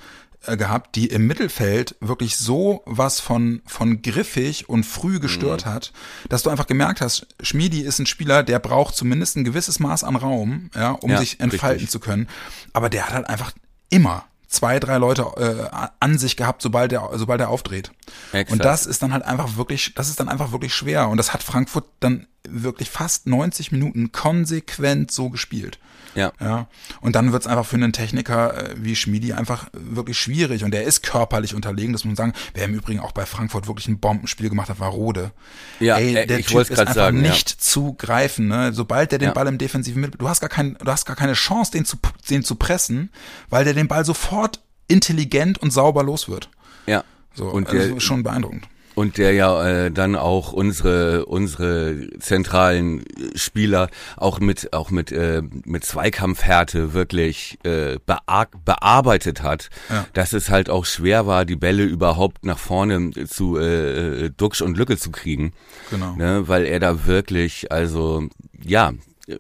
äh, 0.46 0.58
gehabt, 0.58 0.98
die 0.98 1.08
im 1.08 1.28
Mittelfeld 1.28 1.96
wirklich 2.02 2.36
so 2.36 2.82
was 2.86 3.22
von, 3.22 3.62
von 3.66 4.02
griffig 4.02 4.68
und 4.68 4.84
früh 4.86 5.20
gestört 5.22 5.66
hat, 5.66 5.94
dass 6.28 6.44
du 6.44 6.50
einfach 6.50 6.68
gemerkt 6.68 7.00
hast, 7.00 7.26
Schmiedi 7.42 7.80
ist 7.82 8.00
ein 8.00 8.06
Spieler, 8.06 8.44
der 8.44 8.60
braucht 8.60 8.96
zumindest 8.96 9.38
ein 9.38 9.46
gewisses 9.46 9.80
Maß 9.80 10.04
an 10.04 10.18
Raum, 10.18 10.72
ja, 10.76 10.92
um 10.92 11.12
Ja, 11.12 11.20
sich 11.20 11.40
entfalten 11.40 11.76
richtig. 11.80 11.90
zu 11.92 12.00
können. 12.02 12.28
Aber 12.74 12.90
der 12.90 13.06
hat 13.08 13.14
halt 13.14 13.30
einfach 13.30 13.54
immer 13.90 14.26
zwei, 14.50 14.80
drei 14.80 14.98
Leute 14.98 15.22
äh, 15.38 15.78
an 16.00 16.18
sich 16.18 16.36
gehabt, 16.36 16.62
sobald 16.62 16.92
er, 16.92 17.10
sobald 17.14 17.40
er 17.40 17.50
aufdreht. 17.50 17.92
Exakt. 18.34 18.52
Und 18.52 18.66
das 18.66 18.86
ist 18.86 19.02
dann 19.02 19.14
halt 19.14 19.24
einfach 19.24 19.56
wirklich, 19.56 19.94
das 19.94 20.10
ist 20.10 20.20
dann 20.20 20.28
einfach 20.28 20.52
wirklich 20.52 20.74
schwer. 20.74 21.08
Und 21.08 21.18
das 21.18 21.34
hat 21.34 21.44
Frankfurt 21.44 21.86
dann 22.00 22.28
wirklich 22.48 22.90
fast 22.90 23.28
90 23.28 23.72
Minuten 23.72 24.12
konsequent 24.12 25.12
so 25.12 25.30
gespielt. 25.30 25.80
Ja. 26.16 26.32
Ja. 26.40 26.68
Und 27.02 27.16
dann 27.16 27.32
wird's 27.32 27.46
einfach 27.48 27.66
für 27.66 27.76
einen 27.76 27.94
Techniker 27.94 28.72
äh, 28.72 28.76
wie 28.78 28.96
Schmiedi 28.96 29.34
einfach 29.34 29.68
wirklich 29.74 30.18
schwierig. 30.18 30.64
Und 30.64 30.72
der 30.72 30.84
ist 30.84 31.04
körperlich 31.04 31.54
unterlegen, 31.54 31.94
das 31.94 32.04
muss 32.04 32.18
man 32.18 32.32
sagen. 32.32 32.34
Wer 32.54 32.66
im 32.66 32.74
Übrigen 32.74 33.00
auch 33.00 33.12
bei 33.12 33.26
Frankfurt 33.26 33.68
wirklich 33.68 33.88
ein 33.88 34.00
Bombenspiel 34.00 34.50
gemacht 34.50 34.70
hat, 34.70 34.80
war 34.80 34.90
Rode. 34.90 35.32
Ja, 35.80 35.98
Ey, 35.98 36.16
äh, 36.16 36.26
der 36.26 36.40
ich 36.40 36.48
Typ 36.48 36.56
wollt's 36.56 36.70
ist 36.72 36.80
einfach 36.80 36.94
sagen, 36.96 37.24
ja. 37.24 37.30
nicht 37.32 37.50
zu 37.50 37.94
greifen. 37.94 38.48
Ne? 38.48 38.74
Sobald 38.74 39.12
der 39.12 39.20
den 39.20 39.28
Ja. 39.28 39.34
Ball 39.34 39.48
im 39.48 39.58
defensiven 39.58 40.02
Mittel, 40.02 40.18
du 40.18 40.28
hast 40.28 40.40
gar 40.42 40.50
kein, 40.50 40.78
du 40.84 40.92
hast 40.92 41.06
gar 41.06 41.16
keine 41.16 41.34
Chance, 41.34 41.72
den 41.72 41.86
zu, 41.86 41.98
den 42.30 42.44
zu 42.44 42.56
pressen, 42.56 43.10
weil 43.50 43.64
der 43.64 43.74
den 43.74 43.88
Ball 43.88 44.04
sofort 44.04 44.62
intelligent 44.88 45.60
und 45.60 45.72
sauber 45.72 46.04
los 46.04 46.28
wird. 46.28 46.50
Ja. 46.88 47.04
So, 47.36 47.46
Und 47.46 47.70
also 47.70 47.94
der- 47.94 48.00
schon 48.00 48.24
beeindruckend. 48.24 48.68
Und 49.00 49.18
der 49.18 49.32
ja 49.34 49.50
äh, 49.86 49.92
dann 49.92 50.16
auch 50.18 50.52
unsere 50.52 51.26
unsere 51.26 52.10
zentralen 52.20 53.00
äh, 53.06 53.38
Spieler 53.38 53.88
auch 54.18 54.40
mit 54.42 54.74
auch 54.74 54.90
mit 54.92 55.12
äh, 55.14 55.42
mit 55.66 55.86
Zweikampfhärte 55.86 56.94
wirklich 56.94 57.58
äh, 57.64 57.98
bear 58.06 58.48
bearbeitet 58.66 59.42
hat, 59.42 59.70
Ja. 59.90 60.06
dass 60.14 60.34
es 60.34 60.50
halt 60.50 60.70
auch 60.70 60.86
schwer 60.86 61.26
war, 61.28 61.46
die 61.46 61.56
Bälle 61.56 61.84
überhaupt 61.84 62.44
nach 62.46 62.60
vorne 62.60 63.12
zu 63.28 63.58
äh, 63.58 64.26
äh, 64.26 64.30
Duxch 64.36 64.62
und 64.62 64.76
Lücke 64.78 64.98
zu 64.98 65.12
kriegen, 65.12 65.54
Genau. 65.92 66.16
ne, 66.18 66.48
weil 66.50 66.66
er 66.66 66.80
da 66.82 67.06
wirklich 67.06 67.72
also 67.72 68.28
ja 68.62 68.92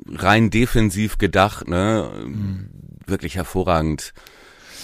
rein 0.07 0.49
defensiv 0.51 1.17
gedacht, 1.17 1.67
ne, 1.67 2.09
wirklich 3.07 3.35
hervorragend 3.35 4.13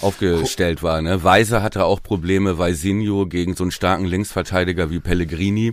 aufgestellt 0.00 0.82
war. 0.82 1.00
Ne? 1.02 1.22
Weiser 1.24 1.62
hatte 1.62 1.84
auch 1.84 2.02
Probleme, 2.02 2.58
weil 2.58 2.74
Sinjo 2.74 3.26
gegen 3.26 3.54
so 3.54 3.64
einen 3.64 3.70
starken 3.70 4.04
Linksverteidiger 4.04 4.90
wie 4.90 5.00
Pellegrini. 5.00 5.72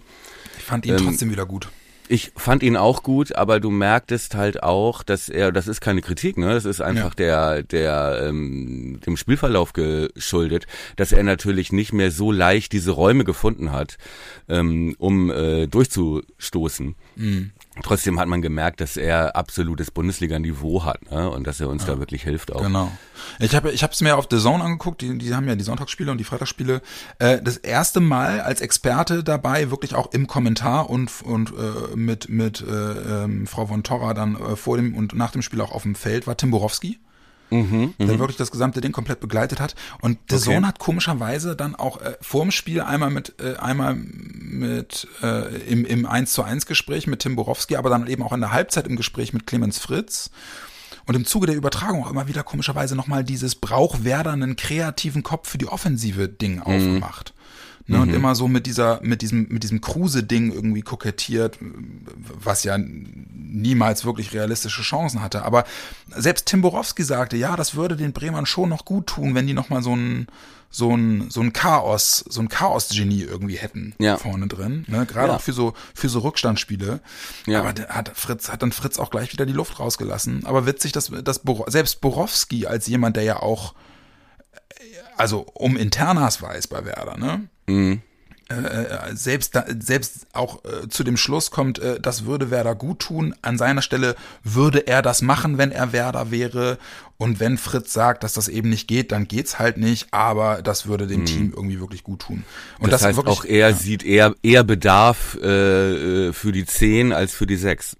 Ich 0.57 0.63
fand 0.63 0.85
ihn 0.85 0.95
Ähm, 0.97 1.05
trotzdem 1.05 1.31
wieder 1.31 1.45
gut. 1.45 1.69
Ich 2.09 2.33
fand 2.35 2.63
ihn 2.63 2.75
auch 2.75 3.01
gut, 3.01 3.33
aber 3.33 3.61
du 3.61 3.71
merktest 3.71 4.35
halt 4.35 4.61
auch, 4.61 5.03
dass 5.03 5.29
er, 5.29 5.53
das 5.53 5.69
ist 5.69 5.79
keine 5.79 6.01
Kritik, 6.01 6.37
ne? 6.37 6.53
Das 6.53 6.65
ist 6.65 6.81
einfach 6.81 7.15
der, 7.15 7.63
der 7.63 8.25
ähm, 8.27 8.99
dem 9.05 9.15
Spielverlauf 9.15 9.71
geschuldet, 9.71 10.67
dass 10.97 11.13
er 11.13 11.23
natürlich 11.23 11.71
nicht 11.71 11.93
mehr 11.93 12.11
so 12.11 12.31
leicht 12.31 12.73
diese 12.73 12.91
Räume 12.91 13.23
gefunden 13.23 13.71
hat, 13.71 13.97
ähm, 14.49 14.95
um 14.99 15.31
äh, 15.31 15.65
durchzustoßen. 15.67 16.95
Trotzdem 17.81 18.19
hat 18.19 18.27
man 18.27 18.43
gemerkt, 18.43 18.81
dass 18.81 18.97
er 18.97 19.35
absolutes 19.35 19.89
Bundesliga-Niveau 19.89 20.83
hat, 20.83 21.09
ne? 21.09 21.29
Und 21.29 21.47
dass 21.47 21.59
er 21.59 21.69
uns 21.69 21.85
da 21.85 21.97
wirklich 21.97 22.21
hilft 22.23 22.53
auch. 22.53 22.61
Genau. 22.61 22.91
Ich 23.39 23.55
habe 23.55 23.71
ich 23.71 23.81
habe 23.81 23.93
es 23.93 24.01
mir 24.01 24.15
auf 24.15 24.27
The 24.29 24.37
Zone 24.37 24.63
angeguckt, 24.63 25.01
die, 25.01 25.17
die 25.17 25.33
haben 25.33 25.47
ja 25.47 25.55
die 25.55 25.63
Sonntagsspiele 25.63 26.11
und 26.11 26.19
die 26.19 26.23
Freitagsspiele. 26.23 26.81
Äh, 27.17 27.41
das 27.41 27.57
erste 27.57 27.99
Mal 27.99 28.41
als 28.41 28.61
Experte 28.61 29.23
dabei, 29.23 29.71
wirklich 29.71 29.95
auch 29.95 30.11
im 30.13 30.27
Kommentar 30.27 30.89
und 30.89 31.11
und 31.23 31.51
äh, 31.51 31.95
mit 31.95 32.29
mit 32.29 32.61
äh, 32.61 33.23
ähm, 33.23 33.47
Frau 33.47 33.65
von 33.65 33.81
Torra 33.81 34.13
dann 34.13 34.35
äh, 34.35 34.55
vor 34.55 34.77
dem 34.77 34.95
und 34.95 35.15
nach 35.15 35.31
dem 35.31 35.41
Spiel 35.41 35.61
auch 35.61 35.71
auf 35.71 35.81
dem 35.81 35.95
Feld 35.95 36.27
war 36.27 36.37
Tim 36.37 36.51
Borowski. 36.51 36.99
Der 37.99 38.19
wirklich 38.19 38.37
das 38.37 38.51
gesamte 38.51 38.81
Ding 38.81 38.91
komplett 38.91 39.19
begleitet 39.19 39.59
hat. 39.59 39.75
Und 40.01 40.11
Mhm, 40.11 40.17
Okay. 40.35 40.55
Zone 40.55 40.67
hat 40.67 40.79
komischerweise 40.79 41.55
dann 41.55 41.75
auch 41.75 42.01
äh, 42.01 42.15
vorm 42.21 42.51
Spiel 42.51 42.81
einmal 42.81 43.09
mit 43.09 43.35
äh, 43.41 43.55
einmal 43.57 43.95
mit 43.95 45.07
äh, 45.21 45.57
im, 45.67 45.85
im 45.85 46.05
1 46.05 46.33
zu 46.33 46.43
1 46.43 46.65
Gespräch 46.65 47.07
mit 47.07 47.19
Tim 47.19 47.35
Borowski, 47.35 47.75
aber 47.75 47.89
dann 47.89 48.07
eben 48.07 48.23
auch 48.23 48.33
in 48.33 48.41
der 48.41 48.51
Halbzeit 48.51 48.87
im 48.87 48.95
Gespräch 48.95 49.33
mit 49.33 49.47
Clemens 49.47 49.79
Fritz. 49.79 50.29
Und 51.05 51.15
im 51.15 51.25
Zuge 51.25 51.47
der 51.47 51.55
Übertragung 51.57 52.03
auch 52.05 52.09
immer 52.11 52.27
wieder 52.29 52.43
komischerweise 52.43 52.95
nochmal 52.95 53.25
dieses 53.25 53.55
Brauch 53.55 54.03
Werder 54.03 54.31
einen 54.31 54.55
kreativen 54.55 55.21
Kopf 55.21 55.49
für 55.49 55.57
die 55.57 55.67
offensive 55.67 56.29
Ding 56.29 56.61
aufgemacht. 56.61 57.33
Ne, 57.85 57.99
Und 57.99 58.13
immer 58.13 58.33
so 58.33 58.47
mit 58.47 58.65
dieser, 58.65 59.01
mit 59.03 59.21
diesem, 59.21 59.47
mit 59.49 59.63
diesem 59.63 59.81
Kruse-Ding 59.81 60.53
irgendwie 60.53 60.81
kokettiert, 60.83 61.57
was 61.61 62.63
ja 62.63 62.77
niemals 62.77 64.05
wirklich 64.05 64.33
realistische 64.33 64.81
Chancen 64.83 65.21
hatte. 65.21 65.43
Aber 65.43 65.65
selbst 66.15 66.45
Tim 66.45 66.61
Borowski 66.61 67.03
sagte, 67.03 67.35
ja, 67.37 67.55
das 67.55 67.75
würde 67.75 67.95
den 67.97 68.13
Bremern 68.13 68.45
schon 68.45 68.69
noch 68.69 68.85
gut 68.85 69.07
tun, 69.07 69.35
wenn 69.35 69.47
die 69.47 69.53
nochmal 69.53 69.83
so 69.83 69.95
ein, 69.95 70.27
so 70.69 70.95
ein, 70.95 71.29
so 71.29 71.41
ein 71.41 71.51
Chaos, 71.53 72.23
so 72.29 72.41
ein 72.41 72.49
Chaos-Genie 72.49 73.21
irgendwie 73.23 73.57
hätten 73.57 73.93
Ja. 73.99 74.17
vorne 74.17 74.47
drin. 74.47 74.85
Ne? 74.87 75.05
Gerade 75.05 75.27
Ja. 75.29 75.35
auch 75.35 75.41
für 75.41 75.53
so, 75.53 75.73
für 75.93 76.09
so 76.09 76.19
Rückstandsspiele. 76.19 76.99
Ja. 77.47 77.59
Aber 77.59 77.73
der 77.73 77.89
hat 77.89 78.11
Fritz, 78.15 78.49
hat 78.49 78.61
dann 78.63 78.71
Fritz 78.71 78.97
auch 78.97 79.11
gleich 79.11 79.31
wieder 79.33 79.45
die 79.45 79.53
Luft 79.53 79.79
rausgelassen. 79.79 80.45
Aber 80.45 80.65
witzig, 80.65 80.93
dass, 80.93 81.11
dass 81.23 81.39
Bor 81.39 81.69
selbst 81.69 82.01
Borowski 82.01 82.65
als 82.65 82.87
jemand, 82.87 83.17
der 83.17 83.23
ja 83.23 83.39
auch, 83.41 83.73
also 85.17 85.45
um 85.53 85.77
Internas 85.77 86.41
weiß 86.41 86.67
bei 86.67 86.85
Werder, 86.85 87.17
ne? 87.17 87.47
Äh, 88.49 89.15
selbst, 89.15 89.55
da, 89.55 89.65
selbst 89.79 90.27
auch 90.33 90.63
äh, 90.65 90.89
zu 90.89 91.03
dem 91.03 91.17
Schluss 91.17 91.49
kommt, 91.49 91.79
äh, 91.79 91.99
das 91.99 92.25
würde 92.25 92.51
Werder 92.51 92.75
gut 92.75 92.99
tun. 92.99 93.33
An 93.41 93.57
seiner 93.57 93.81
Stelle 93.81 94.15
würde 94.43 94.85
er 94.85 95.01
das 95.01 95.21
machen, 95.21 95.57
wenn 95.57 95.71
er 95.71 95.93
Werder 95.93 96.29
wäre. 96.29 96.77
Und 97.17 97.39
wenn 97.39 97.57
Fritz 97.57 97.93
sagt, 97.93 98.23
dass 98.23 98.33
das 98.33 98.49
eben 98.49 98.69
nicht 98.69 98.87
geht, 98.87 99.11
dann 99.13 99.27
geht's 99.27 99.59
halt 99.59 99.77
nicht. 99.77 100.07
Aber 100.11 100.61
das 100.61 100.87
würde 100.87 101.07
dem 101.07 101.25
Team 101.25 101.53
irgendwie 101.55 101.79
wirklich 101.79 102.03
gut 102.03 102.23
tun. 102.23 102.43
Und 102.79 102.91
das, 102.91 103.03
heißt, 103.03 103.15
wirklich, 103.15 103.39
auch 103.39 103.45
er 103.45 103.73
sieht 103.73 104.03
eher, 104.03 104.35
eher 104.43 104.63
Bedarf 104.63 105.37
äh, 105.41 106.27
äh, 106.27 106.33
für 106.33 106.51
die 106.51 106.65
10 106.65 107.13
als 107.13 107.33
für 107.33 107.47
die 107.47 107.55
6. 107.55 107.95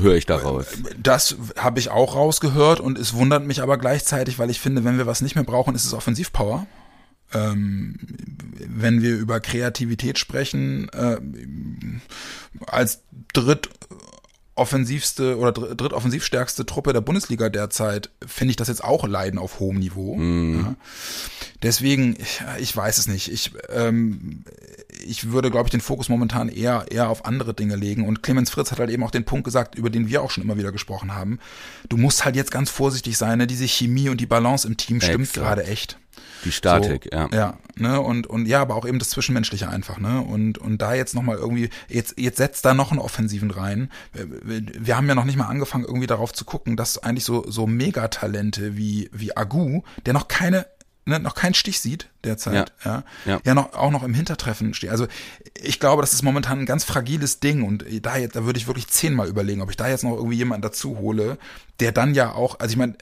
Höre 0.00 0.16
ich 0.16 0.26
daraus. 0.26 0.66
Das 1.02 1.36
habe 1.56 1.78
ich 1.80 1.90
auch 1.90 2.14
rausgehört 2.14 2.80
und 2.80 2.98
es 2.98 3.14
wundert 3.14 3.44
mich 3.44 3.62
aber 3.62 3.78
gleichzeitig, 3.78 4.38
weil 4.38 4.50
ich 4.50 4.60
finde, 4.60 4.84
wenn 4.84 4.98
wir 4.98 5.06
was 5.06 5.20
nicht 5.20 5.34
mehr 5.34 5.44
brauchen, 5.44 5.74
ist 5.74 5.84
es 5.84 5.94
Offensivpower. 5.94 6.66
Ähm, 7.32 7.96
wenn 8.66 9.02
wir 9.02 9.16
über 9.16 9.40
Kreativität 9.40 10.18
sprechen, 10.18 10.88
äh, 10.90 11.18
als 12.66 13.02
drittoffensivste 14.58 15.38
oder 15.38 15.52
dr- 15.52 15.74
drittoffensivstärkste 15.74 16.66
Truppe 16.66 16.92
der 16.92 17.00
Bundesliga 17.00 17.48
derzeit, 17.48 18.10
finde 18.26 18.50
ich 18.50 18.56
das 18.56 18.68
jetzt 18.68 18.82
auch 18.82 19.06
Leiden 19.06 19.38
auf 19.38 19.60
hohem 19.60 19.78
Niveau. 19.78 20.18
Ja. 20.18 20.74
Deswegen, 21.62 22.16
ich, 22.18 22.42
ich 22.58 22.76
weiß 22.76 22.98
es 22.98 23.06
nicht. 23.08 23.30
Ich, 23.32 23.52
ähm, 23.70 24.44
ich 25.06 25.30
würde, 25.30 25.50
glaube 25.50 25.68
ich, 25.68 25.70
den 25.70 25.80
Fokus 25.80 26.08
momentan 26.08 26.48
eher, 26.48 26.86
eher 26.90 27.08
auf 27.08 27.24
andere 27.24 27.54
Dinge 27.54 27.76
legen. 27.76 28.06
Und 28.06 28.22
Clemens 28.22 28.50
Fritz 28.50 28.70
hat 28.72 28.78
halt 28.80 28.90
eben 28.90 29.02
auch 29.04 29.10
den 29.10 29.24
Punkt 29.24 29.44
gesagt, 29.44 29.74
über 29.76 29.90
den 29.90 30.08
wir 30.08 30.22
auch 30.22 30.30
schon 30.30 30.44
immer 30.44 30.58
wieder 30.58 30.72
gesprochen 30.72 31.14
haben. 31.14 31.38
Du 31.88 31.96
musst 31.96 32.24
halt 32.24 32.36
jetzt 32.36 32.50
ganz 32.50 32.70
vorsichtig 32.70 33.16
sein, 33.16 33.38
ne? 33.38 33.46
diese 33.46 33.66
Chemie 33.66 34.08
und 34.08 34.20
die 34.20 34.26
Balance 34.26 34.66
im 34.66 34.76
Team 34.76 35.00
stimmt 35.00 35.28
Exakt. 35.28 35.34
gerade 35.46 35.64
echt. 35.64 35.98
Die 36.44 36.52
Statik, 36.52 37.08
so, 37.10 37.18
ja. 37.18 37.28
Ja, 37.32 37.58
ne, 37.76 38.00
und, 38.00 38.26
und 38.26 38.46
ja, 38.46 38.60
aber 38.60 38.74
auch 38.76 38.86
eben 38.86 38.98
das 38.98 39.10
Zwischenmenschliche 39.10 39.68
einfach, 39.68 39.98
ne? 39.98 40.20
Und, 40.20 40.58
und 40.58 40.82
da 40.82 40.94
jetzt 40.94 41.14
nochmal 41.14 41.36
irgendwie, 41.36 41.70
jetzt, 41.88 42.18
jetzt 42.18 42.36
setzt 42.36 42.64
da 42.64 42.74
noch 42.74 42.90
einen 42.90 43.00
Offensiven 43.00 43.50
rein. 43.50 43.90
Wir, 44.12 44.96
haben 44.96 45.08
ja 45.08 45.14
noch 45.14 45.24
nicht 45.24 45.36
mal 45.36 45.46
angefangen, 45.46 45.84
irgendwie 45.84 46.06
darauf 46.06 46.32
zu 46.32 46.44
gucken, 46.44 46.76
dass 46.76 46.98
eigentlich 46.98 47.24
so, 47.24 47.44
so 47.48 47.66
Megatalente 47.66 48.76
wie, 48.76 49.10
wie 49.12 49.36
Agu, 49.36 49.82
der 50.06 50.14
noch 50.14 50.28
keine 50.28 50.66
ne, 51.08 51.18
noch 51.18 51.34
keinen 51.34 51.54
Stich 51.54 51.80
sieht 51.80 52.08
derzeit, 52.22 52.72
ja, 52.84 53.04
ja, 53.24 53.32
Ja. 53.32 53.40
ja 53.44 53.54
noch, 53.54 53.72
auch 53.72 53.90
noch 53.90 54.02
im 54.02 54.14
Hintertreffen 54.14 54.74
steht. 54.74 54.90
Also 54.90 55.06
ich 55.60 55.80
glaube, 55.80 56.02
das 56.02 56.12
ist 56.12 56.22
momentan 56.22 56.60
ein 56.60 56.66
ganz 56.66 56.84
fragiles 56.84 57.40
Ding 57.40 57.62
und 57.62 57.84
da 58.02 58.16
jetzt, 58.16 58.36
da 58.36 58.44
würde 58.44 58.58
ich 58.58 58.66
wirklich 58.66 58.88
zehnmal 58.88 59.28
überlegen, 59.28 59.62
ob 59.62 59.70
ich 59.70 59.76
da 59.76 59.88
jetzt 59.88 60.04
noch 60.04 60.14
irgendwie 60.14 60.36
jemanden 60.36 60.62
dazu 60.62 60.98
hole, 60.98 61.38
der 61.80 61.92
dann 61.92 62.14
ja 62.14 62.32
auch, 62.32 62.60
also 62.60 62.72
ich 62.72 62.76
meine, 62.76 62.94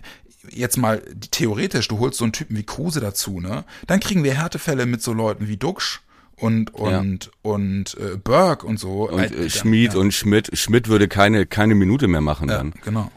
jetzt 0.50 0.76
mal 0.76 1.02
theoretisch, 1.30 1.88
du 1.88 1.98
holst 1.98 2.18
so 2.18 2.24
einen 2.24 2.32
Typen 2.32 2.56
wie 2.56 2.62
Kruse 2.64 3.00
dazu, 3.00 3.40
ne? 3.40 3.64
Dann 3.86 4.00
kriegen 4.00 4.24
wir 4.24 4.34
Härtefälle 4.34 4.86
mit 4.86 5.02
so 5.02 5.12
Leuten 5.12 5.48
wie 5.48 5.56
Duxch 5.56 6.00
und 6.36 6.74
und 6.74 7.30
und 7.42 7.96
äh, 7.98 8.16
Burke 8.16 8.66
und 8.66 8.78
so. 8.78 9.08
Und 9.08 9.20
Äh, 9.32 9.46
äh, 9.46 9.50
Schmid 9.50 9.94
ja, 9.94 10.00
und 10.00 10.12
Schmidt, 10.12 10.50
Schmidt 10.58 10.88
würde 10.88 11.08
keine, 11.08 11.46
keine 11.46 11.74
Minute 11.74 12.08
mehr 12.08 12.20
machen 12.20 12.48
ja, 12.48 12.58
dann. 12.58 12.74
genau. 12.84 13.10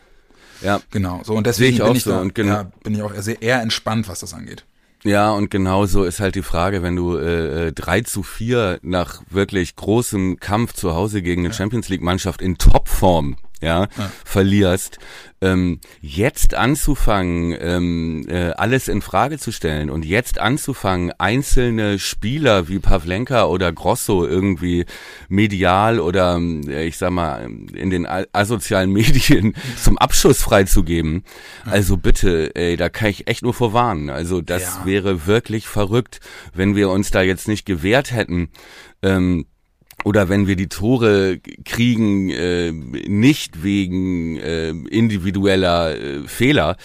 Ja. 0.61 0.81
Genau, 0.91 1.21
so 1.23 1.35
und 1.35 1.47
deswegen 1.47 1.73
ich 1.75 1.79
bin 1.81 1.87
auch 1.89 1.95
ich 1.95 2.03
so 2.03 2.11
da, 2.11 2.21
und 2.21 2.35
genau- 2.35 2.53
ja, 2.53 2.71
bin 2.83 2.93
ich 2.93 3.01
auch 3.01 3.13
sehr, 3.15 3.41
eher 3.41 3.61
entspannt, 3.61 4.07
was 4.09 4.19
das 4.19 4.33
angeht. 4.33 4.65
Ja, 5.05 5.31
und 5.31 5.49
genauso 5.49 6.03
ist 6.03 6.19
halt 6.19 6.35
die 6.35 6.41
Frage, 6.41 6.83
wenn 6.83 6.97
du 6.97 7.15
äh, 7.15 7.67
äh, 7.67 7.71
3 7.71 8.01
zu 8.01 8.21
4 8.21 8.79
nach 8.81 9.21
wirklich 9.29 9.77
großem 9.77 10.41
Kampf 10.41 10.73
zu 10.73 10.93
Hause 10.93 11.21
gegen 11.21 11.45
eine 11.45 11.53
Champions 11.53 11.87
League 11.87 12.01
Mannschaft 12.01 12.41
in 12.41 12.57
Topform 12.57 13.37
ja, 13.61 13.87
verlierst, 14.25 14.99
ähm, 15.41 15.79
jetzt 16.01 16.53
anzufangen, 16.53 17.55
ähm, 17.59 18.25
äh, 18.29 18.51
alles 18.51 18.87
in 18.87 19.01
Frage 19.01 19.37
zu 19.37 19.51
stellen 19.51 19.89
und 19.89 20.03
jetzt 20.05 20.37
anzufangen, 20.39 21.11
einzelne 21.17 21.97
Spieler 21.99 22.67
wie 22.67 22.79
Pavlenka 22.79 23.45
oder 23.45 23.71
Grosso 23.71 24.25
irgendwie 24.25 24.85
medial 25.29 25.99
oder 25.99 26.37
äh, 26.67 26.85
ich 26.87 26.97
sag 26.97 27.11
mal 27.11 27.49
in 27.73 27.89
den 27.89 28.05
asozialen 28.33 28.91
Medien 28.93 29.53
zum 29.81 29.97
Abschuss 29.97 30.41
freizugeben. 30.41 31.23
Also 31.65 31.97
bitte, 31.97 32.53
ey, 32.55 32.75
da 32.77 32.89
kann 32.89 33.09
ich 33.09 33.27
echt 33.27 33.43
nur 33.43 33.53
vorwarnen. 33.53 34.09
Also 34.09 34.41
das 34.41 34.63
Ja. 34.79 34.85
wäre 34.85 35.25
wirklich 35.25 35.67
verrückt, 35.67 36.19
wenn 36.53 36.75
wir 36.75 36.89
uns 36.89 37.11
da 37.11 37.21
jetzt 37.21 37.47
nicht 37.47 37.65
gewehrt 37.65 38.11
hätten. 38.11 38.49
Ähm, 39.01 39.45
oder 40.03 40.29
wenn 40.29 40.47
wir 40.47 40.55
die 40.55 40.69
Tore 40.69 41.39
kriegen, 41.65 42.29
äh, 42.29 42.71
nicht 42.71 43.63
wegen 43.63 44.37
äh, 44.37 44.69
individueller 44.69 45.97
äh, 45.97 46.27
Fehler. 46.27 46.77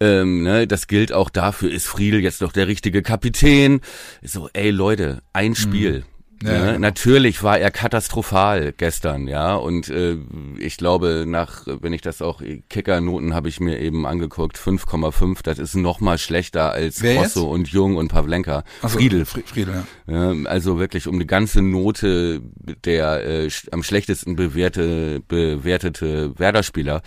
Ähm, 0.00 0.42
ne, 0.42 0.66
das 0.66 0.86
gilt 0.86 1.12
auch 1.12 1.30
dafür, 1.30 1.70
ist 1.70 1.86
Friedel 1.86 2.20
jetzt 2.20 2.40
noch 2.40 2.52
der 2.52 2.68
richtige 2.68 3.02
Kapitän? 3.02 3.80
So, 4.22 4.48
ey 4.52 4.70
Leute, 4.70 5.22
ein 5.32 5.54
Spiel. 5.54 6.00
Mhm. 6.00 6.17
Ja, 6.42 6.52
ne? 6.52 6.66
genau. 6.66 6.78
Natürlich 6.78 7.42
war 7.42 7.58
er 7.58 7.70
katastrophal 7.70 8.72
gestern, 8.76 9.26
ja. 9.28 9.54
Und 9.56 9.88
äh, 9.88 10.16
ich 10.58 10.76
glaube, 10.76 11.24
nach, 11.26 11.62
wenn 11.66 11.92
ich 11.92 12.00
das 12.02 12.22
auch, 12.22 12.42
Kickernoten 12.68 13.34
habe 13.34 13.48
ich 13.48 13.60
mir 13.60 13.78
eben 13.80 14.06
angeguckt, 14.06 14.56
5,5, 14.58 15.42
das 15.42 15.58
ist 15.58 15.74
noch 15.74 16.00
mal 16.00 16.18
schlechter 16.18 16.72
als 16.72 17.02
Wer 17.02 17.16
Rosso 17.22 17.50
und 17.50 17.68
Jung 17.68 17.96
und 17.96 18.08
Pavlenka. 18.08 18.64
Ach 18.82 18.88
so, 18.88 18.98
Friedel, 18.98 19.22
Fri- 19.24 19.42
Friedel, 19.44 19.84
ja. 20.06 20.32
ja, 20.32 20.48
also 20.48 20.78
wirklich 20.78 21.08
um 21.08 21.18
die 21.18 21.26
ganze 21.26 21.60
Note 21.62 22.40
der 22.84 23.24
äh, 23.26 23.50
am 23.72 23.82
schlechtesten 23.82 24.36
bewährte, 24.36 25.20
bewertete 25.26 26.38
Werder-Spieler. 26.38 27.02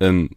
Ähm, 0.00 0.30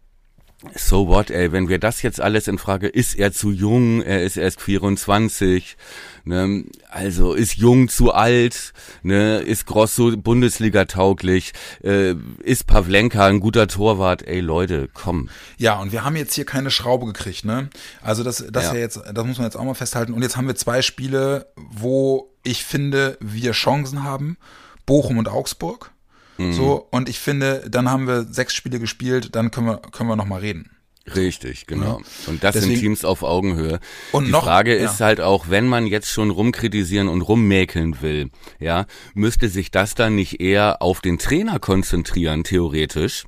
so 0.76 1.08
what, 1.08 1.30
ey, 1.30 1.52
wenn 1.52 1.70
wir 1.70 1.80
das 1.80 2.02
jetzt 2.02 2.22
alles 2.22 2.48
in 2.48 2.58
Frage, 2.58 2.88
ist 2.88 3.16
er 3.16 3.32
zu 3.32 3.52
jung, 3.52 4.02
er 4.02 4.24
ist 4.24 4.38
erst 4.38 4.62
24, 4.62 5.78
ne, 6.26 6.66
also 6.90 7.34
ist 7.34 7.56
jung 7.56 7.90
zu 7.90 8.14
alt, 8.14 8.74
ne, 9.04 9.40
ist 9.40 9.66
Grosso 9.66 10.16
Bundesliga 10.18 10.86
tauglich, 10.86 11.54
äh, 11.84 12.16
ist 12.44 12.68
Pavlenka 12.68 13.26
ein 13.26 13.40
guter 13.40 13.68
Torwart, 13.68 14.28
ey 14.28 14.40
Leute, 14.40 14.90
komm. 14.94 15.30
Ja, 15.58 15.80
und 15.80 15.92
wir 15.92 16.04
haben 16.04 16.16
jetzt 16.16 16.34
hier 16.34 16.46
keine 16.46 16.72
Schraube 16.72 17.06
gekriegt, 17.06 17.46
ne? 17.46 17.70
Also 18.02 18.24
das, 18.24 18.46
das 18.52 18.66
Ja. 18.66 18.74
ja. 18.74 18.80
jetzt, 18.80 19.02
das 19.14 19.26
muss 19.26 19.38
man 19.38 19.46
jetzt 19.46 19.56
auch 19.56 19.64
mal 19.64 19.74
festhalten. 19.74 20.14
Und 20.14 20.22
jetzt 20.22 20.38
haben 20.38 20.48
wir 20.48 20.56
zwei 20.56 20.82
Spiele, 20.82 21.48
wo 21.56 22.34
ich 22.44 22.64
finde, 22.64 23.18
wir 23.20 23.52
Chancen 23.52 24.04
haben. 24.04 24.38
Bochum 24.86 25.18
und 25.18 25.28
Augsburg. 25.28 25.92
Mhm. 26.38 26.54
So, 26.54 26.88
und 26.92 27.10
ich 27.10 27.20
finde, 27.20 27.64
dann 27.70 27.90
haben 27.90 28.08
wir 28.08 28.24
sechs 28.24 28.54
Spiele 28.54 28.80
gespielt, 28.80 29.36
dann 29.36 29.52
können 29.52 29.68
wir, 29.68 29.78
können 29.92 30.10
wir 30.10 30.16
noch 30.16 30.26
mal 30.28 30.40
reden. 30.40 30.72
Richtig, 31.16 31.68
genau. 31.68 32.02
Und 32.28 32.44
das 32.44 32.56
sind 32.56 32.64
Deswegen- 32.64 32.82
Teams 32.82 33.06
auf 33.06 33.24
Augenhöhe. 33.24 33.80
Und 34.12 34.26
die 34.26 34.32
noch- 34.32 34.44
Frage 34.44 34.78
ja. 34.78 34.84
ist 34.92 35.00
halt 35.00 35.22
auch, 35.22 35.46
wenn 35.50 35.66
man 35.68 35.88
jetzt 35.88 36.10
schon 36.12 36.32
rumkritisieren 36.32 37.08
und 37.08 37.22
rummäkeln 37.22 38.02
will, 38.02 38.30
ja, 38.60 38.86
müsste 39.14 39.48
sich 39.48 39.72
das 39.72 39.96
dann 39.96 40.16
nicht 40.16 40.42
eher 40.42 40.82
auf 40.82 41.00
den 41.00 41.18
Trainer 41.18 41.60
konzentrieren, 41.60 42.44
theoretisch? 42.44 43.26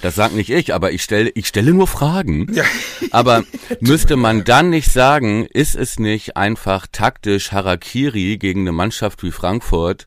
Das 0.00 0.14
sagt 0.14 0.34
nicht 0.34 0.50
ich, 0.50 0.74
aber 0.74 0.92
ich 0.92 1.02
stelle, 1.02 1.30
ich 1.34 1.46
stelle 1.48 1.72
nur 1.72 1.86
Fragen. 1.86 2.52
Ja. 2.52 2.64
Aber 3.12 3.44
müsste 3.80 4.16
man 4.16 4.44
dann 4.44 4.68
nicht 4.68 4.90
sagen, 4.92 5.46
ist 5.46 5.74
es 5.74 5.98
nicht 5.98 6.36
einfach 6.36 6.86
taktisch 6.90 7.52
Harakiri 7.52 8.36
gegen 8.36 8.62
eine 8.62 8.72
Mannschaft 8.72 9.22
wie 9.22 9.30
Frankfurt 9.32 10.06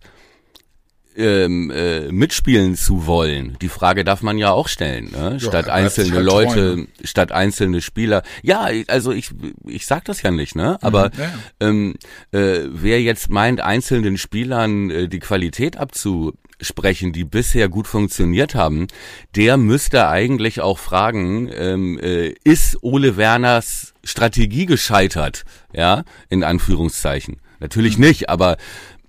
ähm, 1.19 1.69
äh, 1.69 2.11
mitspielen 2.11 2.75
zu 2.75 3.05
wollen? 3.05 3.57
Die 3.61 3.69
Frage 3.69 4.03
darf 4.03 4.21
man 4.21 4.37
ja 4.37 4.51
auch 4.51 4.67
stellen, 4.67 5.11
ne? 5.11 5.39
statt 5.39 5.65
sich 5.65 5.73
einzelne 5.73 6.15
halt 6.15 6.25
Leute, 6.25 6.53
treu, 6.53 6.75
ne? 6.77 6.87
statt 7.03 7.31
einzelne 7.31 7.81
Spieler. 7.81 8.23
Ja, 8.41 8.69
also 8.87 9.11
ich, 9.11 9.31
ich 9.67 9.85
sag 9.85 10.05
das 10.05 10.21
ja 10.21 10.31
nicht, 10.31 10.55
ne? 10.55 10.77
Aber 10.81 11.11
ja, 11.17 11.23
ja. 11.23 11.33
ähm, 11.59 11.95
äh, 12.31 12.61
wer 12.69 13.01
jetzt 13.01 13.29
meint, 13.29 13.61
einzelnen 13.61 14.17
Spielern 14.17 14.89
äh, 14.89 15.07
die 15.07 15.19
Qualität 15.19 15.77
abzusprechen, 15.77 17.11
die 17.13 17.23
bisher 17.25 17.69
gut 17.69 17.87
funktioniert 17.87 18.55
haben, 18.55 18.87
der 19.35 19.57
müsste 19.57 20.07
eigentlich 20.07 20.61
auch 20.61 20.79
fragen, 20.79 21.49
ähm, 21.53 21.99
äh, 21.99 22.33
ist 22.43 22.77
Ole 22.81 23.17
Werners 23.17 23.93
Strategie 24.03 24.65
gescheitert? 24.65 25.43
Ja, 25.73 26.03
in 26.29 26.43
Anführungszeichen. 26.43 27.37
Natürlich 27.59 27.97
Mhm. 27.97 28.05
nicht, 28.05 28.29
aber 28.29 28.57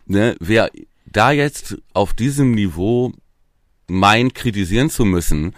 ne, 0.06 0.34
wer 0.40 0.70
da 1.10 1.32
jetzt 1.32 1.76
auf 1.92 2.12
diesem 2.12 2.52
Niveau 2.52 3.12
meint, 3.88 4.34
kritisieren 4.34 4.90
zu 4.90 5.04
müssen, 5.04 5.54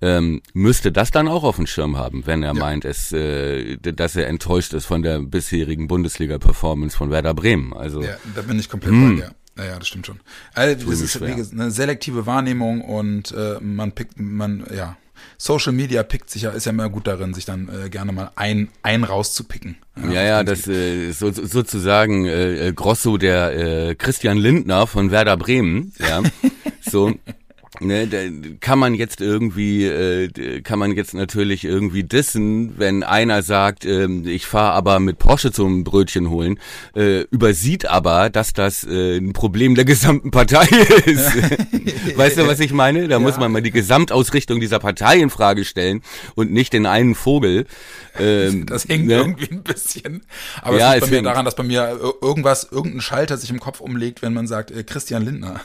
ähm, 0.00 0.42
müsste 0.52 0.90
das 0.90 1.10
dann 1.10 1.28
auch 1.28 1.44
auf 1.44 1.56
dem 1.56 1.66
Schirm 1.66 1.96
haben, 1.96 2.26
wenn 2.26 2.42
er 2.42 2.54
meint, 2.54 2.84
es, 2.84 3.12
äh, 3.12 3.76
dass 3.76 4.16
er 4.16 4.26
enttäuscht 4.26 4.72
ist 4.72 4.86
von 4.86 5.02
der 5.02 5.20
bisherigen 5.20 5.86
Bundesliga-Performance 5.86 6.96
von 6.96 7.10
Werder 7.10 7.34
Bremen. 7.34 7.72
Also 7.72 8.02
Ja, 8.02 8.16
da 8.34 8.42
bin 8.42 8.58
ich 8.58 8.68
komplett 8.68 8.92
bei 8.92 9.14
dir. 9.14 9.34
Ja, 9.56 9.64
ja, 9.64 9.78
das 9.78 9.86
stimmt 9.86 10.06
schon. 10.06 10.20
Also, 10.54 10.90
das 10.90 11.00
ist 11.00 11.12
schwer. 11.12 11.34
eine 11.34 11.70
selektive 11.70 12.26
Wahrnehmung 12.26 12.80
und 12.80 13.32
äh, 13.32 13.60
man 13.60 13.92
pickt, 13.92 14.18
man, 14.18 14.66
ja, 14.74 14.96
Social 15.38 15.72
Media 15.72 16.02
pickt 16.02 16.30
sich 16.30 16.42
ja, 16.42 16.50
ist 16.50 16.66
ja 16.66 16.72
immer 16.72 16.88
gut 16.88 17.06
darin, 17.06 17.34
sich 17.34 17.44
dann 17.44 17.68
äh, 17.68 17.88
gerne 17.88 18.12
mal 18.12 18.30
ein, 18.36 18.68
ein 18.82 19.04
rauszupicken. 19.04 19.76
Ja, 20.10 20.22
ja, 20.22 20.44
das 20.44 20.66
äh, 20.68 21.12
so, 21.12 21.30
sozusagen 21.30 22.24
äh, 22.26 22.68
äh, 22.68 22.72
Grosso 22.72 23.18
der 23.18 23.56
äh, 23.90 23.94
Christian 23.94 24.38
Lindner 24.38 24.86
von 24.86 25.10
Werder 25.10 25.36
Bremen, 25.36 25.92
ja. 25.98 26.22
so 26.80 27.12
ne, 27.84 28.06
da 28.06 28.18
kann 28.60 28.78
man 28.78 28.94
jetzt 28.94 29.20
irgendwie 29.20 29.84
äh, 29.84 30.60
kann 30.62 30.78
man 30.78 30.92
jetzt 30.92 31.14
natürlich 31.14 31.64
irgendwie 31.64 32.02
dissen, 32.04 32.78
wenn 32.78 33.02
einer 33.02 33.42
sagt, 33.42 33.84
ähm, 33.84 34.26
ich 34.26 34.46
fahre 34.46 34.72
aber 34.72 35.00
mit 35.00 35.18
Porsche 35.18 35.52
zum 35.52 35.84
Brötchen 35.84 36.30
holen, 36.30 36.58
äh, 36.96 37.22
übersieht 37.30 37.86
aber, 37.86 38.30
dass 38.30 38.52
das 38.52 38.84
äh, 38.84 39.18
ein 39.18 39.32
Problem 39.32 39.74
der 39.74 39.84
gesamten 39.84 40.30
Partei 40.30 40.66
ist. 41.06 41.30
weißt 42.16 42.38
du, 42.38 42.46
was 42.46 42.60
ich 42.60 42.72
meine? 42.72 43.08
Da 43.08 43.18
muss 43.18 43.36
man 43.38 43.50
mal 43.52 43.62
die 43.62 43.70
Gesamtausrichtung 43.70 44.60
dieser 44.60 44.78
Partei 44.78 45.18
in 45.18 45.30
Frage 45.30 45.64
stellen 45.64 46.02
und 46.34 46.52
nicht 46.52 46.72
den 46.72 46.86
einen 46.86 47.14
Vogel. 47.14 47.66
Ähm, 48.18 48.66
Das 48.72 48.86
hängt 48.88 49.06
ne? 49.06 49.14
irgendwie 49.16 49.50
ein 49.50 49.62
bisschen. 49.62 50.22
Aber 50.62 50.78
Ja, 50.78 50.88
es 50.90 50.94
liegt 50.94 51.04
es 51.04 51.10
bei 51.10 51.16
mir 51.16 51.22
daran, 51.22 51.44
dass 51.44 51.56
bei 51.56 51.62
mir 51.62 51.82
ir- 51.92 52.14
irgendwas, 52.22 52.68
irgendein 52.70 53.00
Schalter 53.00 53.36
sich 53.36 53.50
im 53.50 53.60
Kopf 53.60 53.80
umlegt, 53.80 54.22
wenn 54.22 54.32
man 54.32 54.46
sagt, 54.46 54.70
äh, 54.70 54.82
Christian 54.82 55.24
Lindner. 55.24 55.60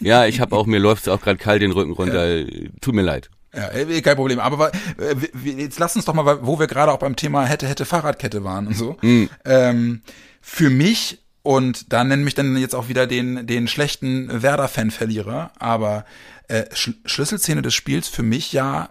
Ja, 0.00 0.26
ich 0.26 0.40
habe 0.40 0.56
auch, 0.56 0.66
mir 0.66 0.78
läuft's 0.78 1.08
auch 1.08 1.20
gerade 1.20 1.38
kalt 1.38 1.59
den 1.60 1.72
Rücken 1.72 1.92
runter. 1.92 2.44
Tut 2.80 2.94
mir 2.94 3.02
leid. 3.02 3.30
Ja, 3.54 3.68
äh, 3.72 4.00
kein 4.00 4.16
Problem. 4.16 4.38
Aber 4.38 4.72
äh, 4.98 5.14
jetzt 5.56 5.78
lass 5.78 5.96
uns 5.96 6.04
doch 6.04 6.14
mal, 6.14 6.38
wo 6.42 6.58
wir 6.58 6.66
gerade 6.66 6.92
auch 6.92 6.98
beim 6.98 7.16
Thema 7.16 7.44
hätte, 7.44 7.66
hätte 7.66 7.84
Fahrradkette 7.84 8.44
waren 8.44 8.68
und 8.68 8.76
so. 8.76 8.96
Ähm, 9.44 10.02
für 10.40 10.70
mich, 10.70 11.18
und 11.42 11.92
da 11.92 12.04
nennen 12.04 12.24
mich 12.24 12.34
dann 12.34 12.56
jetzt 12.56 12.74
auch 12.74 12.88
wieder 12.88 13.06
den, 13.06 13.46
den 13.46 13.66
schlechten 13.68 14.42
Werder-Fan-Verlierer, 14.42 15.52
aber 15.58 16.04
äh, 16.48 16.64
Sch 16.74 16.92
Schlüsselszene 17.04 17.62
des 17.62 17.74
Spiels 17.74 18.08
für 18.08 18.22
mich 18.22 18.52
ja 18.52 18.90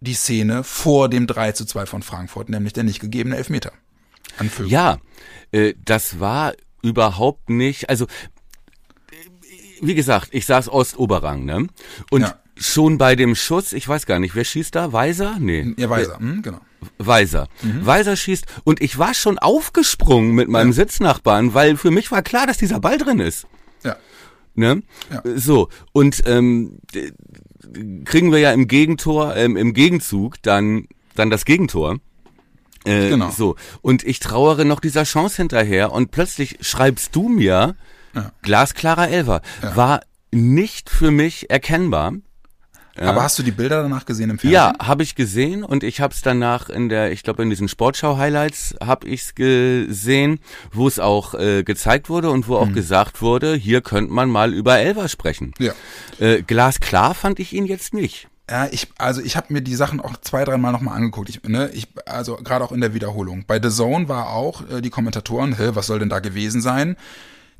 die 0.00 0.14
Szene 0.14 0.62
vor 0.62 1.08
dem 1.08 1.26
3 1.26 1.52
zu 1.52 1.64
2 1.64 1.86
von 1.86 2.02
Frankfurt, 2.02 2.48
nämlich 2.48 2.74
der 2.74 2.84
nicht 2.84 3.00
gegebene 3.00 3.36
Elfmeter. 3.36 3.72
Ja, 4.70 4.98
äh, 5.52 5.74
das 5.84 6.20
war 6.20 6.52
überhaupt 6.82 7.50
nicht, 7.50 7.88
also 7.88 8.06
wie 9.82 9.94
gesagt, 9.94 10.28
ich 10.32 10.46
saß 10.46 10.68
Ostoberrang, 10.68 11.44
ne? 11.44 11.66
Und 12.10 12.22
Ja. 12.22 12.34
schon 12.56 12.98
bei 12.98 13.16
dem 13.16 13.34
Schuss, 13.34 13.72
ich 13.72 13.86
weiß 13.88 14.06
gar 14.06 14.18
nicht, 14.18 14.34
wer 14.34 14.44
schießt 14.44 14.74
da? 14.74 14.92
Weiser? 14.92 15.36
Nee. 15.38 15.74
Ihr 15.76 15.90
Weiser, 15.90 16.18
hm, 16.18 16.42
genau. 16.42 16.60
Weiser. 16.98 17.48
Mhm. 17.62 17.84
Weiser 17.84 18.16
schießt 18.16 18.46
und 18.64 18.80
ich 18.80 18.98
war 18.98 19.12
schon 19.14 19.38
aufgesprungen 19.38 20.32
mit 20.34 20.48
meinem 20.48 20.72
Sitznachbarn, 20.72 21.52
weil 21.54 21.76
für 21.76 21.90
mich 21.90 22.10
war 22.12 22.22
klar, 22.22 22.46
dass 22.46 22.58
dieser 22.58 22.80
Ball 22.80 22.96
drin 22.98 23.18
ist. 23.20 23.46
Ja. 23.84 23.96
Ne? 24.54 24.82
Ja. 25.12 25.22
So, 25.36 25.68
und 25.92 26.22
ähm, 26.26 26.78
kriegen 28.04 28.32
wir 28.32 28.38
ja 28.38 28.52
im 28.52 28.68
Gegentor, 28.68 29.36
ähm, 29.36 29.56
im 29.56 29.74
Gegenzug 29.74 30.40
dann, 30.42 30.86
dann 31.14 31.30
das 31.30 31.44
Gegentor. 31.44 31.98
Äh, 32.84 33.10
Genau. 33.10 33.30
So, 33.30 33.56
und 33.82 34.04
ich 34.04 34.20
trauere 34.20 34.64
noch 34.64 34.80
dieser 34.80 35.02
Chance 35.02 35.38
hinterher 35.38 35.92
und 35.92 36.10
plötzlich 36.12 36.58
schreibst 36.60 37.14
du 37.16 37.28
mir, 37.28 37.74
Ja. 38.14 38.32
glasklarer 38.42 39.08
Elfer, 39.08 39.42
war 39.74 40.00
nicht 40.30 40.90
für 40.90 41.10
mich 41.10 41.50
erkennbar. 41.50 42.14
Aber 42.98 43.22
hast 43.22 43.38
du 43.38 43.42
die 43.42 43.50
Bilder 43.50 43.82
danach 43.82 44.06
gesehen 44.06 44.30
im 44.30 44.38
Fernsehen? 44.38 44.54
Ja, 44.54 44.72
habe 44.78 45.02
ich 45.02 45.14
gesehen 45.14 45.64
und 45.64 45.84
ich 45.84 46.00
habe 46.00 46.14
es 46.14 46.22
danach 46.22 46.70
in 46.70 46.88
der, 46.88 47.12
ich 47.12 47.22
glaube 47.22 47.42
in 47.42 47.50
diesen 47.50 47.68
Sportschau-Highlights 47.68 48.76
habe 48.82 49.06
ich 49.06 49.22
es 49.22 49.34
gesehen, 49.34 50.40
wo 50.72 50.88
es 50.88 50.98
auch 50.98 51.34
äh, 51.34 51.62
gezeigt 51.62 52.08
wurde 52.08 52.30
und 52.30 52.48
wo 52.48 52.56
auch 52.56 52.72
gesagt 52.72 53.20
wurde, 53.20 53.54
hier 53.54 53.82
könnte 53.82 54.12
man 54.12 54.30
mal 54.30 54.54
über 54.54 54.78
Elver 54.78 55.08
sprechen. 55.08 55.52
Ja. 55.58 55.72
Äh, 56.18 56.42
glasklar 56.42 57.14
fand 57.14 57.38
ich 57.38 57.52
ihn 57.52 57.66
jetzt 57.66 57.92
nicht. 57.92 58.28
Ja, 58.48 58.68
ich, 58.70 58.88
also 58.96 59.20
ich 59.20 59.36
habe 59.36 59.52
mir 59.52 59.60
die 59.60 59.74
Sachen 59.74 60.00
auch 60.00 60.16
zwei, 60.18 60.44
dreimal 60.44 60.70
nochmal 60.70 60.96
angeguckt. 60.96 61.28
Ich, 61.28 61.42
ne, 61.42 61.68
ich, 61.74 61.88
also 62.06 62.36
gerade 62.36 62.64
auch 62.64 62.70
in 62.70 62.80
der 62.80 62.94
Wiederholung. 62.94 63.44
Bei 63.46 63.60
The 63.60 63.70
Zone 63.70 64.08
war 64.08 64.30
auch 64.30 64.62
äh, 64.70 64.80
die 64.80 64.90
Kommentatoren, 64.90 65.58
hä, 65.58 65.70
was 65.74 65.88
soll 65.88 65.98
denn 65.98 66.08
da 66.08 66.20
gewesen 66.20 66.60
sein? 66.60 66.96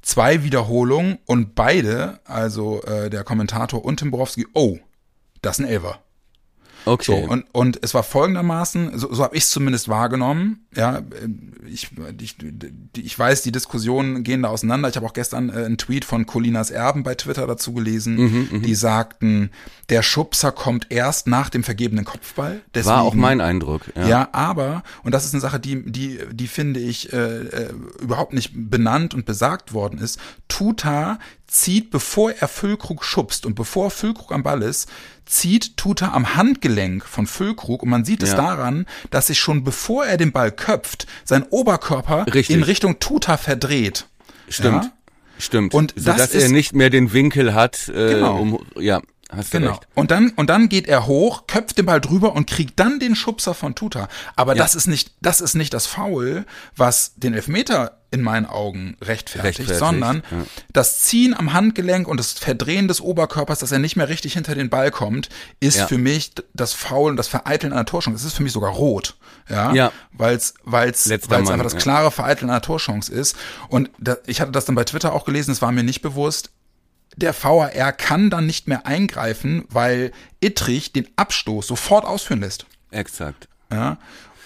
Zwei 0.06 0.44
Wiederholungen 0.44 1.18
und 1.26 1.56
beide, 1.56 2.20
also 2.26 2.80
äh, 2.84 3.10
der 3.10 3.24
Kommentator 3.24 3.84
und 3.84 3.96
Tim 3.96 4.12
Borowski, 4.12 4.46
oh, 4.54 4.78
das 5.42 5.58
ist 5.58 5.64
ein 5.64 5.68
Elver. 6.86 7.02
So, 7.04 7.12
Okay. 7.14 7.26
und, 7.28 7.44
und 7.52 7.78
es 7.82 7.94
war 7.94 8.02
folgendermaßen, 8.02 8.98
so, 8.98 9.12
so 9.12 9.22
habe 9.24 9.36
ich 9.36 9.44
es 9.44 9.50
zumindest 9.50 9.88
wahrgenommen. 9.88 10.66
Ja, 10.74 11.02
ich, 11.66 11.88
ich, 12.20 12.36
ich 12.96 13.18
weiß, 13.18 13.42
die 13.42 13.52
Diskussionen 13.52 14.22
gehen 14.22 14.42
da 14.42 14.48
auseinander. 14.50 14.88
Ich 14.88 14.96
habe 14.96 15.06
auch 15.06 15.12
gestern 15.12 15.48
äh, 15.50 15.64
einen 15.64 15.78
Tweet 15.78 16.04
von 16.04 16.26
Colinas 16.26 16.70
Erben 16.70 17.02
bei 17.02 17.14
Twitter 17.14 17.46
dazu 17.46 17.72
gelesen, 17.72 18.16
Mhm, 18.16 18.62
die 18.62 18.74
sagten, 18.74 19.50
der 19.88 20.02
Schubser 20.02 20.52
kommt 20.52 20.86
erst 20.90 21.26
nach 21.26 21.50
dem 21.50 21.64
vergebenen 21.64 22.04
Kopfball. 22.04 22.60
Deswegen, 22.74 22.94
war 22.94 23.02
auch 23.02 23.14
mein 23.14 23.40
Eindruck. 23.40 23.82
Ja. 23.96 24.08
ja. 24.08 24.28
aber, 24.32 24.82
und 25.02 25.12
das 25.12 25.24
ist 25.24 25.34
eine 25.34 25.40
Sache, 25.40 25.58
die, 25.60 25.82
die, 25.90 26.18
die 26.32 26.46
finde 26.48 26.80
ich 26.80 27.12
äh, 27.12 27.16
äh, 27.16 27.72
überhaupt 28.00 28.32
nicht 28.32 28.52
benannt 28.54 29.14
und 29.14 29.26
besagt 29.26 29.72
worden 29.72 29.98
ist. 29.98 30.18
Tuta 30.48 31.18
zieht, 31.46 31.90
bevor 31.90 32.32
er 32.32 32.48
Füllkrug 32.48 33.04
schubst 33.04 33.46
und 33.46 33.54
bevor 33.54 33.90
Füllkrug 33.90 34.32
am 34.32 34.42
Ball 34.42 34.62
ist, 34.62 34.88
zieht 35.26 35.76
Tuta 35.76 36.12
am 36.12 36.36
Handgelenk 36.36 37.04
von 37.04 37.26
Füllkrug 37.26 37.82
und 37.82 37.88
man 37.90 38.04
sieht 38.04 38.22
es 38.22 38.30
Ja. 38.30 38.36
daran, 38.36 38.86
dass 39.10 39.26
sich 39.26 39.38
schon 39.38 39.64
bevor 39.64 40.06
er 40.06 40.16
den 40.16 40.32
Ball 40.32 40.50
köpft, 40.52 41.06
sein 41.24 41.42
Oberkörper 41.50 42.26
Richtig. 42.32 42.56
in 42.56 42.62
Richtung 42.62 42.98
Tuta 43.00 43.36
verdreht. 43.36 44.06
Stimmt. 44.48 44.84
Ja? 44.84 44.92
Stimmt. 45.38 45.74
Und 45.74 45.92
so, 45.96 46.06
das 46.06 46.16
dass 46.16 46.34
er 46.34 46.46
ist- 46.46 46.52
nicht 46.52 46.74
mehr 46.74 46.88
den 46.90 47.12
Winkel 47.12 47.52
hat, 47.54 47.88
äh, 47.88 48.14
Genau. 48.14 48.38
um, 48.40 48.66
ja, 48.78 49.02
hast 49.34 49.50
Genau. 49.50 49.70
recht. 49.72 49.88
Und 49.94 50.10
dann, 50.10 50.30
und 50.30 50.48
dann 50.50 50.68
geht 50.68 50.86
er 50.86 51.06
hoch, 51.06 51.46
köpft 51.46 51.78
den 51.78 51.86
Ball 51.86 52.00
drüber 52.00 52.34
und 52.34 52.46
kriegt 52.46 52.78
dann 52.78 52.98
den 53.00 53.14
Schubser 53.16 53.54
von 53.54 53.74
Tuta. 53.74 54.08
Aber 54.36 54.54
Ja. 54.56 54.62
das 54.62 54.74
ist 54.74 54.86
nicht, 54.86 55.12
das 55.20 55.40
ist 55.40 55.54
nicht 55.54 55.74
das 55.74 55.86
Foul, 55.86 56.44
was 56.76 57.12
den 57.16 57.34
Elfmeter 57.34 57.98
in 58.12 58.22
meinen 58.22 58.46
Augen 58.46 58.96
rechtfertigt, 59.02 59.58
Rechtfertigt, 59.58 59.78
sondern 59.80 60.22
ja. 60.30 60.44
das 60.72 61.02
Ziehen 61.02 61.34
am 61.34 61.52
Handgelenk 61.52 62.06
und 62.06 62.18
das 62.18 62.32
Verdrehen 62.32 62.86
des 62.86 63.00
Oberkörpers, 63.00 63.58
dass 63.58 63.72
er 63.72 63.80
nicht 63.80 63.96
mehr 63.96 64.08
richtig 64.08 64.34
hinter 64.34 64.54
den 64.54 64.70
Ball 64.70 64.92
kommt, 64.92 65.28
ist 65.58 65.76
Ja. 65.78 65.86
für 65.88 65.98
mich 65.98 66.30
das 66.54 66.72
Foul 66.72 67.10
und 67.10 67.16
das 67.16 67.26
Vereiteln 67.26 67.72
einer 67.72 67.84
Torchance. 67.84 68.16
Das 68.22 68.24
ist 68.24 68.36
für 68.36 68.44
mich 68.44 68.52
sogar 68.52 68.70
rot. 68.70 69.16
Ja. 69.50 69.72
Ja. 69.74 69.92
Weil's, 70.12 70.54
weil's, 70.62 71.06
Letzter 71.06 71.30
weil's 71.30 71.44
Mann, 71.48 71.54
einfach 71.60 71.72
das 71.72 71.82
klare 71.82 72.10
Vereiteln 72.12 72.48
einer 72.48 72.62
Torchance 72.62 73.12
ist. 73.12 73.36
Und 73.68 73.90
da, 73.98 74.16
ich 74.26 74.40
hatte 74.40 74.52
das 74.52 74.64
dann 74.66 74.76
bei 74.76 74.84
Twitter 74.84 75.12
auch 75.12 75.24
gelesen, 75.24 75.50
es 75.50 75.60
war 75.60 75.72
mir 75.72 75.82
nicht 75.82 76.00
bewusst 76.00 76.50
der 77.16 77.34
VAR 77.34 77.92
kann 77.92 78.30
dann 78.30 78.46
nicht 78.46 78.68
mehr 78.68 78.86
eingreifen, 78.86 79.64
weil 79.68 80.12
Ittrich 80.40 80.92
den 80.92 81.08
Abstoß 81.16 81.66
sofort 81.66 82.04
ausführen 82.04 82.40
lässt. 82.40 82.66
Exakt. 82.90 83.48
Ja? 83.70 83.98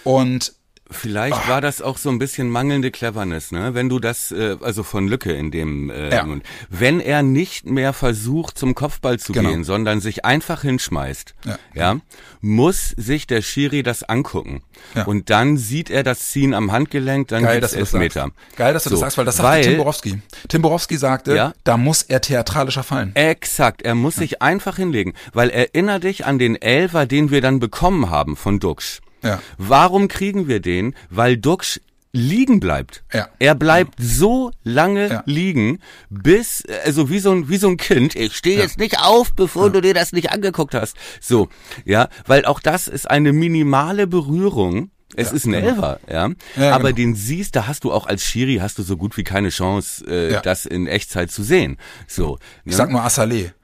Und 0.03 0.53
Vielleicht 0.91 1.47
war 1.47 1.61
das 1.61 1.81
auch 1.81 1.97
so 1.97 2.09
ein 2.09 2.19
bisschen 2.19 2.49
mangelnde 2.49 2.91
Cleverness, 2.91 3.51
ne? 3.51 3.73
Wenn 3.73 3.89
du 3.89 3.99
das, 3.99 4.31
äh, 4.31 4.57
also 4.61 4.83
von 4.83 5.07
Lücke 5.07 5.31
in 5.31 5.49
dem, 5.49 5.89
äh, 5.89 6.13
Ja. 6.13 6.27
wenn 6.69 6.99
er 6.99 7.23
nicht 7.23 7.65
mehr 7.65 7.93
versucht 7.93 8.57
zum 8.57 8.75
Kopfball 8.75 9.17
zu 9.17 9.31
Genau. 9.33 9.49
gehen, 9.49 9.63
sondern 9.63 10.01
sich 10.01 10.25
einfach 10.25 10.61
hinschmeißt, 10.63 11.33
Ja. 11.45 11.57
ja, 11.73 11.97
muss 12.41 12.89
sich 12.97 13.25
der 13.25 13.41
Schiri 13.41 13.83
das 13.83 14.03
angucken. 14.03 14.63
Ja. 14.93 15.05
Und 15.05 15.29
dann 15.29 15.57
sieht 15.57 15.89
er 15.89 16.03
das 16.03 16.19
Ziehen 16.29 16.53
am 16.53 16.71
Handgelenk, 16.71 17.29
dann 17.29 17.43
geil, 17.43 17.55
gibt's 17.61 17.71
dass 17.71 17.73
du 17.73 17.79
das 17.79 17.93
Elfmeter. 17.93 18.19
sagst. 18.21 18.57
Geil, 18.57 18.73
dass 18.73 18.83
du 18.83 18.89
das 18.89 18.99
So, 18.99 19.01
sagst, 19.05 19.17
weil 19.17 19.25
das 19.25 19.37
sagte 19.37 19.49
weil- 19.51 19.63
Tim 19.63 19.77
Borowski. 19.77 20.21
Tim 20.49 20.61
Borowski 20.61 20.97
sagte, 20.97 21.35
Ja? 21.35 21.53
da 21.63 21.77
muss 21.77 22.01
er 22.03 22.21
theatralischer 22.21 22.83
fallen. 22.83 23.15
Exakt, 23.15 23.81
er 23.83 23.95
muss 23.95 24.15
sich 24.15 24.41
einfach 24.41 24.75
hinlegen, 24.75 25.13
weil 25.33 25.49
erinner 25.49 25.99
dich 25.99 26.25
an 26.25 26.37
den 26.37 26.61
Elfer, 26.61 27.05
den 27.05 27.31
wir 27.31 27.41
dann 27.41 27.59
bekommen 27.59 28.09
haben 28.09 28.35
von 28.35 28.59
Duxch. 28.59 28.99
Ja. 29.23 29.41
Warum 29.57 30.07
kriegen 30.07 30.47
wir 30.47 30.59
den? 30.59 30.95
Weil 31.09 31.37
Duxch 31.37 31.79
liegen 32.13 32.59
bleibt. 32.59 33.03
Ja. 33.13 33.29
Er 33.39 33.55
bleibt 33.55 33.95
so 33.97 34.51
lange 34.63 35.09
Ja. 35.09 35.23
liegen, 35.25 35.79
bis, 36.09 36.63
also 36.83 37.09
wie 37.09 37.19
so 37.19 37.31
ein, 37.31 37.47
wie 37.47 37.55
so 37.57 37.69
ein 37.69 37.77
Kind, 37.77 38.15
ich 38.17 38.35
stehe 38.35 38.57
jetzt 38.59 38.77
nicht 38.79 38.99
auf, 38.99 39.33
bevor 39.33 39.69
du 39.69 39.81
dir 39.81 39.93
das 39.93 40.11
nicht 40.11 40.29
angeguckt 40.31 40.73
hast. 40.75 40.97
So, 41.21 41.47
ja, 41.85 42.09
weil 42.27 42.43
auch 42.45 42.59
das 42.59 42.87
ist 42.89 43.09
eine 43.09 43.31
minimale 43.31 44.07
Berührung. 44.07 44.91
Es 45.15 45.29
Ja, 45.29 45.35
ist 45.35 45.45
ein 45.45 45.51
genau. 45.53 45.67
Elfer, 45.67 45.99
ja. 46.09 46.29
Ja, 46.55 46.71
Aber 46.75 46.93
genau. 46.93 46.95
den 46.95 47.15
siehst, 47.15 47.55
da 47.55 47.67
hast 47.67 47.83
du 47.83 47.91
auch 47.91 48.05
als 48.07 48.23
Schiri 48.23 48.57
hast 48.61 48.77
du 48.77 48.83
so 48.83 48.97
gut 48.97 49.17
wie 49.17 49.23
keine 49.23 49.49
Chance, 49.49 50.05
äh, 50.07 50.33
Ja. 50.33 50.41
das 50.41 50.65
in 50.65 50.87
Echtzeit 50.87 51.31
zu 51.31 51.43
sehen. 51.43 51.77
So. 52.07 52.37
Ich 52.65 52.71
ne? 52.71 52.77
sag 52.77 52.91
nur 52.91 53.01
Assalé. 53.01 53.51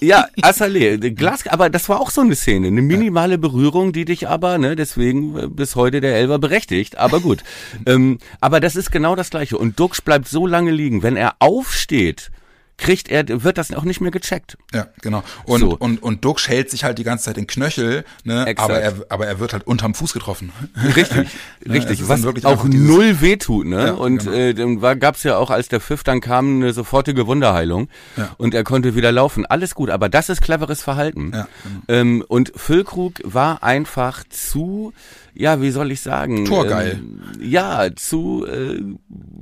Ja, 0.00 0.26
Assalé, 0.42 0.98
Glas, 1.14 1.46
aber 1.46 1.70
das 1.70 1.88
war 1.88 2.00
auch 2.00 2.10
so 2.10 2.20
eine 2.20 2.34
Szene, 2.34 2.66
eine 2.66 2.82
minimale 2.82 3.38
Berührung, 3.38 3.92
die 3.92 4.04
dich 4.04 4.26
aber, 4.28 4.58
ne, 4.58 4.74
deswegen 4.74 5.38
äh, 5.38 5.46
bis 5.46 5.76
heute 5.76 6.00
der 6.00 6.16
Elber 6.16 6.40
berechtigt, 6.40 6.98
aber 6.98 7.20
gut. 7.20 7.44
ähm, 7.86 8.18
aber 8.40 8.58
das 8.58 8.74
ist 8.74 8.90
genau 8.90 9.14
das 9.14 9.30
Gleiche. 9.30 9.56
Und 9.56 9.78
Dux 9.78 10.00
bleibt 10.02 10.26
so 10.28 10.44
lange 10.46 10.72
liegen, 10.72 11.02
wenn 11.04 11.16
er 11.16 11.36
aufsteht, 11.38 12.30
kriegt 12.78 13.08
er, 13.10 13.42
wird 13.42 13.56
das 13.58 13.72
auch 13.72 13.84
nicht 13.84 14.00
mehr 14.00 14.10
gecheckt. 14.10 14.58
Ja, 14.74 14.88
genau. 15.00 15.22
Und, 15.44 15.60
So. 15.60 15.76
und, 15.78 16.02
und 16.02 16.24
Duxch 16.24 16.48
hält 16.48 16.70
sich 16.70 16.84
halt 16.84 16.98
die 16.98 17.04
ganze 17.04 17.24
Zeit 17.24 17.36
den 17.38 17.46
Knöchel, 17.46 18.04
ne? 18.24 18.44
Exakt. 18.46 18.70
aber 18.70 18.80
er, 18.80 18.94
aber 19.08 19.26
er 19.26 19.40
wird 19.40 19.54
halt 19.54 19.66
unterm 19.66 19.94
Fuß 19.94 20.12
getroffen. 20.12 20.52
Richtig, 20.94 21.28
Ja, 21.64 21.72
richtig. 21.72 22.00
ist 22.00 22.08
Was 22.08 22.24
auch 22.44 22.64
null 22.64 23.20
wehtut, 23.22 23.66
ne? 23.66 23.86
Ja, 23.86 23.92
und 23.94 24.18
genau. 24.18 24.32
äh, 24.32 24.52
dann 24.54 24.82
war, 24.82 24.94
gab's 24.96 25.22
ja 25.22 25.38
auch, 25.38 25.50
als 25.50 25.68
der 25.68 25.80
Pfiff 25.80 26.04
dann 26.04 26.20
kam, 26.20 26.56
eine 26.56 26.72
sofortige 26.74 27.26
Wunderheilung 27.26 27.88
Ja. 28.16 28.34
und 28.36 28.54
er 28.54 28.62
konnte 28.64 28.94
wieder 28.94 29.10
laufen. 29.10 29.46
Alles 29.46 29.74
gut, 29.74 29.88
aber 29.90 30.08
das 30.08 30.28
ist 30.28 30.42
cleveres 30.42 30.82
Verhalten. 30.82 31.32
Ja, 31.34 31.48
genau. 31.62 31.80
ähm, 31.88 32.24
und 32.28 32.52
Füllkrug 32.56 33.20
war 33.24 33.62
einfach 33.62 34.22
zu, 34.28 34.92
ja, 35.36 35.60
wie 35.60 35.70
soll 35.70 35.92
ich 35.92 36.00
sagen? 36.00 36.44
Torgeil. 36.44 36.92
Ähm, 37.00 37.20
ja, 37.40 37.94
zu, 37.94 38.46
äh, 38.46 38.80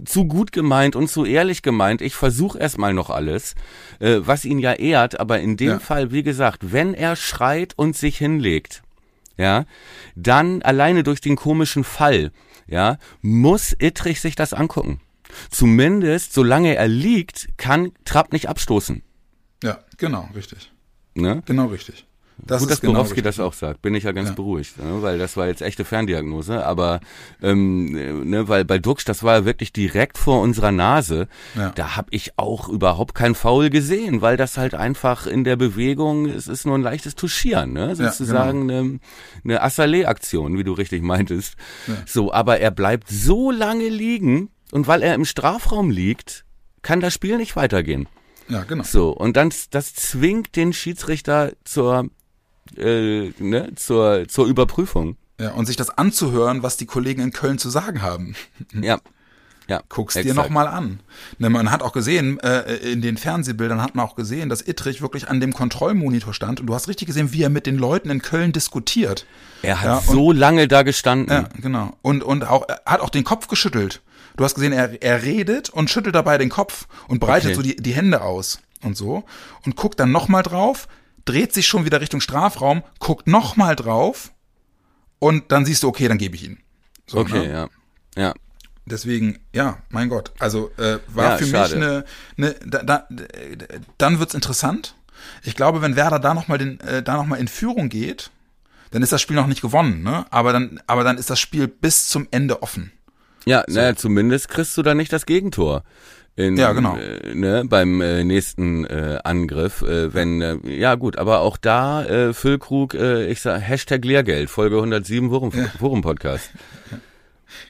zu 0.05 0.27
gut 0.27 0.53
gemeint 0.53 0.97
und 0.97 1.09
zu 1.09 1.25
ehrlich 1.25 1.63
gemeint. 1.63 2.03
Ich 2.03 2.15
versuche 2.15 2.59
erstmal 2.59 2.93
noch 2.95 3.11
alles, 3.11 3.55
äh, 4.01 4.19
was 4.21 4.45
ihn 4.45 4.59
ja 4.59 4.73
ehrt, 4.73 5.21
aber 5.21 5.41
in 5.41 5.57
dem 5.57 5.69
Ja. 5.69 5.79
Fall, 5.79 6.11
wie 6.13 6.23
gesagt, 6.23 6.73
wenn 6.73 6.95
er 6.95 7.17
schreit 7.17 7.75
und 7.77 7.97
sich 7.97 8.19
hinlegt, 8.19 8.83
ja, 9.37 9.65
dann 10.17 10.63
alleine 10.63 11.03
durch 11.03 11.21
den 11.21 11.37
komischen 11.37 11.85
Fall, 11.85 12.31
ja, 12.67 12.99
muss 13.21 13.75
Ittrich 13.79 14.21
sich 14.21 14.37
das 14.37 14.53
angucken. 14.53 15.01
Zumindest, 15.51 16.33
solange 16.33 16.77
er 16.77 16.89
liegt, 16.89 17.49
kann 17.57 17.93
Trapp 18.05 18.33
nicht 18.33 18.49
abstoßen. 18.49 19.03
Ja, 19.63 19.81
genau, 19.97 20.29
richtig. 20.35 20.71
Ne? 21.15 21.43
Genau 21.47 21.67
richtig. 21.67 22.07
Das 22.39 22.63
Gut, 22.63 22.71
dass 22.73 22.81
genau 22.81 22.95
Borowski 22.95 23.23
das 23.23 23.39
auch 23.39 23.53
sagt, 23.53 23.81
bin 23.81 23.95
ich 23.95 24.05
ja 24.05 24.13
ganz 24.13 24.31
Ja. 24.31 24.35
beruhigt, 24.35 24.79
ne? 24.79 25.03
weil 25.03 25.19
das 25.19 25.37
war 25.37 25.47
jetzt 25.47 25.63
echte 25.63 25.85
Ferndiagnose, 25.85 26.67
aber 26.67 27.01
ähm, 27.41 27.97
äh, 27.97 28.13
ne, 28.13 28.49
weil 28.49 28.65
bei 28.65 28.79
Duxch, 28.79 29.05
das 29.05 29.23
war 29.23 29.35
ja 29.39 29.45
wirklich 29.45 29.73
direkt 29.73 30.19
vor 30.19 30.41
unserer 30.41 30.73
Nase, 30.73 31.29
Ja. 31.55 31.71
da 31.71 31.97
habe 31.97 32.09
ich 32.11 32.33
auch 32.37 32.69
überhaupt 32.69 33.15
kein 33.15 33.35
Foul 33.37 33.71
gesehen, 33.71 34.21
weil 34.21 34.37
das 34.37 34.59
halt 34.59 34.75
einfach 34.75 35.27
in 35.29 35.45
der 35.45 35.55
Bewegung, 35.57 36.27
es 36.27 36.49
ist 36.49 36.67
nur 36.67 36.77
ein 36.77 36.83
leichtes 36.83 37.15
Touchieren, 37.15 37.73
ne? 37.73 37.95
sozusagen 37.95 38.69
eine, 38.71 38.99
eine 39.45 39.63
Assalé-Aktion, 39.63 40.59
wie 40.59 40.65
du 40.65 40.73
richtig 40.73 41.03
meintest. 41.03 41.55
So, 42.05 42.33
aber 42.33 42.59
er 42.59 42.73
bleibt 42.73 43.09
so 43.09 43.53
lange 43.53 43.89
liegen 43.89 44.51
und 44.73 44.89
weil 44.89 45.03
er 45.03 45.15
im 45.15 45.25
Strafraum 45.25 45.91
liegt, 45.91 46.45
kann 46.83 46.99
das 47.01 47.15
Spiel 47.15 47.37
nicht 47.37 47.55
weitergehen. 47.55 48.09
Ja, 48.49 48.65
genau. 48.65 48.83
So, 48.85 49.11
und 49.11 49.37
dann 49.39 49.51
das 49.71 49.95
zwingt 49.95 50.57
den 50.57 50.73
Schiedsrichter 50.75 51.53
zur, 51.65 52.09
äh, 52.77 53.33
ne, 53.39 53.73
zur, 53.77 54.27
zur 54.29 54.47
Überprüfung. 54.47 55.17
Ja, 55.41 55.51
und 55.53 55.67
sich 55.67 55.77
das 55.77 55.91
anzuhören, 55.91 56.63
was 56.63 56.77
die 56.77 56.87
Kollegen 56.87 57.21
in 57.21 57.33
Köln 57.33 57.59
zu 57.59 57.71
sagen 57.71 58.03
haben. 58.03 58.35
Ja. 58.81 58.99
Ja, 59.67 59.81
Guckst 59.89 60.15
dir 60.15 60.21
exakt. 60.21 60.37
nochmal 60.37 60.67
an. 60.69 61.01
Ne, 61.39 61.49
man 61.49 61.71
hat 61.71 61.83
auch 61.83 61.93
gesehen, 61.95 62.39
äh, 62.41 62.75
in 62.93 63.01
den 63.01 63.17
Fernsehbildern 63.17 63.81
hat 63.81 63.95
man 63.95 64.05
auch 64.05 64.15
gesehen, 64.15 64.51
dass 64.51 64.61
Ittrich 64.61 65.01
wirklich 65.01 65.31
an 65.31 65.41
dem 65.41 65.55
Kontrollmonitor 65.55 66.35
stand 66.35 66.61
und 66.61 66.67
du 66.67 66.75
hast 66.75 66.87
richtig 66.87 67.07
gesehen, 67.07 67.33
wie 67.33 67.43
er 67.43 67.49
mit 67.49 67.65
den 67.65 67.79
Leuten 67.79 68.11
in 68.11 68.21
Köln 68.21 68.53
diskutiert. 68.53 69.25
Er 69.63 69.81
hat 69.81 69.87
Ja, 69.87 69.97
und- 69.97 70.05
so 70.07 70.33
lange 70.33 70.69
da 70.69 70.83
gestanden. 70.83 71.33
Ja, 71.35 71.49
genau. 71.63 71.95
Und, 72.03 72.23
und 72.23 72.45
auch, 72.47 72.67
er 72.69 72.83
hat 72.85 73.01
auch 73.01 73.09
den 73.09 73.25
Kopf 73.25 73.49
geschüttelt. 73.49 74.03
Du 74.37 74.45
hast 74.45 74.55
gesehen, 74.55 74.75
er, 74.75 75.03
er 75.03 75.23
redet 75.23 75.71
und 75.71 75.89
schüttelt 75.89 76.15
dabei 76.15 76.37
den 76.37 76.51
Kopf 76.51 76.87
und 77.09 77.19
breitet 77.21 77.53
Okay. 77.53 77.55
so 77.57 77.63
die, 77.63 77.77
die 77.77 77.95
Hände 77.95 78.21
aus 78.21 78.61
und 78.83 78.99
so 78.99 79.25
und 79.65 79.77
guckt 79.77 79.99
dann 79.99 80.13
nochmal 80.13 80.43
drauf, 80.43 80.89
dreht 81.25 81.53
sich 81.53 81.67
schon 81.67 81.85
wieder 81.85 82.01
Richtung 82.01 82.21
Strafraum, 82.21 82.83
guckt 82.99 83.27
nochmal 83.27 83.77
drauf 83.77 84.33
und 85.19 85.51
dann 85.53 85.65
siehst 85.65 85.83
du, 85.83 85.89
okay, 85.89 86.09
dann 86.09 86.19
gebe 86.19 86.35
ich 86.37 86.45
ihn. 86.45 86.59
So, 87.07 87.19
Okay, 87.19 87.47
ne? 87.47 87.53
ja. 87.53 87.69
Ja. 88.17 88.35
Deswegen, 88.87 89.39
ja, 89.55 89.79
mein 89.89 90.11
Gott. 90.11 90.33
Also 90.39 90.71
äh, 90.77 90.99
war 91.09 91.33
Ja, 91.33 91.37
für 91.39 91.47
schade. 91.47 91.77
mich 91.77 91.85
eine, 91.85 92.05
eine 92.37 92.55
da, 92.67 92.83
da, 92.83 93.09
dann 93.99 94.19
wird's 94.19 94.35
interessant. 94.35 94.95
Ich 95.43 95.57
glaube, 95.57 95.81
wenn 95.81 95.97
Werder 95.97 96.19
da 96.19 96.35
nochmal 96.35 96.59
den, 96.59 96.81
äh, 96.81 97.03
da 97.03 97.15
noch 97.17 97.25
mal 97.25 97.37
in 97.37 97.49
Führung 97.49 97.89
geht, 97.89 98.31
dann 98.91 99.03
ist 99.03 99.11
das 99.11 99.23
Spiel 99.23 99.37
noch 99.37 99.47
nicht 99.47 99.63
gewonnen, 99.63 100.03
ne? 100.03 100.27
Aber 100.31 100.53
dann, 100.53 100.81
aber 100.87 101.03
dann 101.03 101.17
ist 101.17 101.31
das 101.31 101.41
Spiel 101.41 101.67
bis 101.67 102.09
zum 102.09 102.29
Ende 102.31 102.63
offen. 102.63 102.93
Ja, 103.47 103.65
naja, 103.69 103.97
zumindest 103.97 104.49
kriegst 104.49 104.77
du 104.77 104.83
da 104.83 104.95
nicht 104.95 105.13
das 105.13 105.27
Gegentor. 105.27 105.83
In, 106.37 106.57
Ja, 106.57 106.73
genau. 106.73 106.97
Äh, 106.97 107.35
ne, 107.35 107.65
beim 107.65 108.01
äh, 108.01 108.25
nächsten 108.25 108.85
äh, 108.85 109.21
Angriff, 109.23 109.83
äh, 109.83 110.13
wenn, 110.13 110.41
äh, 110.41 110.59
ja 110.65 110.97
gut, 110.97 111.17
aber 111.17 111.41
auch 111.41 111.57
da, 111.57 112.05
äh, 112.05 112.35
Füllkrug, 112.35 112.95
äh, 112.95 113.27
ich 113.27 113.41
sag, 113.41 113.61
Hashtag 113.61 114.05
Lehrgeld, 114.05 114.51
Folge 114.51 114.77
107 114.77 115.31
Worum, 115.31 115.53
Worum 115.79 116.03
Podcast. 116.03 116.51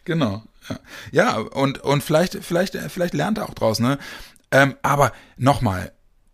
Genau. 0.06 0.42
Ja, 0.68 0.78
ja 1.12 1.36
und, 1.36 1.78
und 1.82 2.02
vielleicht, 2.02 2.42
vielleicht, 2.42 2.74
vielleicht 2.88 3.12
lernt 3.12 3.36
er 3.36 3.50
auch 3.50 3.54
draus, 3.54 3.80
ne? 3.80 3.98
Ähm, 4.50 4.76
aber 4.80 5.12
nochmal, 5.36 5.92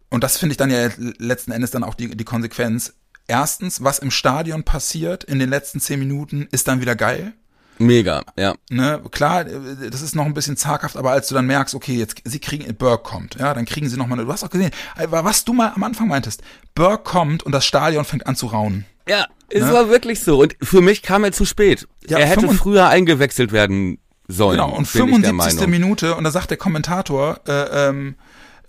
und 0.08 0.22
das 0.22 0.36
finde 0.36 0.52
ich 0.52 0.56
dann 0.56 0.70
ja 0.70 0.88
letzten 1.18 1.50
Endes 1.50 1.72
dann 1.72 1.82
auch 1.82 1.94
die, 1.94 2.16
die 2.16 2.24
Konsequenz. 2.24 2.94
Erstens, 3.26 3.82
was 3.82 3.98
im 3.98 4.12
Stadion 4.12 4.62
passiert 4.62 5.24
in 5.24 5.40
den 5.40 5.50
letzten 5.50 5.80
zehn 5.80 5.98
Minuten, 5.98 6.46
ist 6.52 6.68
dann 6.68 6.80
wieder 6.80 6.94
geil. 6.94 7.32
Mega, 7.80 8.22
ja. 8.36 8.54
Ne, 8.68 9.00
klar, 9.10 9.46
äh, 9.46 9.90
das 9.90 10.02
ist 10.02 10.14
noch 10.14 10.26
ein 10.26 10.34
bisschen 10.34 10.58
zaghaft, 10.58 10.98
aber 10.98 11.12
als 11.12 11.28
du 11.28 11.34
dann 11.34 11.46
merkst, 11.46 11.74
okay, 11.74 11.94
jetzt 11.94 12.16
sie 12.24 12.38
kriegen 12.38 12.74
Burke 12.76 13.02
kommt, 13.02 13.36
ja, 13.36 13.54
dann 13.54 13.64
kriegen 13.64 13.88
sie 13.88 13.96
noch 13.96 14.06
mal, 14.06 14.16
du 14.16 14.30
hast 14.30 14.44
auch 14.44 14.50
gesehen, 14.50 14.70
äh, 14.98 15.06
was 15.08 15.46
du 15.46 15.54
mal 15.54 15.72
am 15.74 15.82
Anfang 15.82 16.06
meintest, 16.08 16.42
Burke 16.74 17.04
kommt 17.04 17.42
und 17.42 17.52
das 17.52 17.64
Stadion 17.64 18.04
fängt 18.04 18.26
an 18.26 18.36
zu 18.36 18.48
raunen. 18.48 18.84
Ja, 19.08 19.26
es 19.48 19.62
war 19.62 19.88
wirklich 19.88 20.20
so. 20.20 20.40
Und 20.42 20.56
für 20.62 20.82
mich 20.82 21.02
kam 21.02 21.24
er 21.24 21.32
zu 21.32 21.44
spät. 21.44 21.88
Ja, 22.06 22.18
er 22.18 22.26
hätte 22.26 22.40
25 22.40 22.62
früher 22.62 22.86
eingewechselt 22.88 23.50
werden 23.50 23.98
sollen. 24.28 24.58
Genau, 24.58 24.68
und 24.68 24.92
bin 24.92 25.06
ich 25.06 25.22
der 25.22 25.30
75. 25.30 25.32
Meinung. 25.32 25.70
Minute, 25.70 26.14
und 26.16 26.24
da 26.24 26.30
sagt 26.30 26.50
der 26.50 26.58
Kommentator, 26.58 27.40
äh, 27.48 27.88
ähm, 27.88 28.14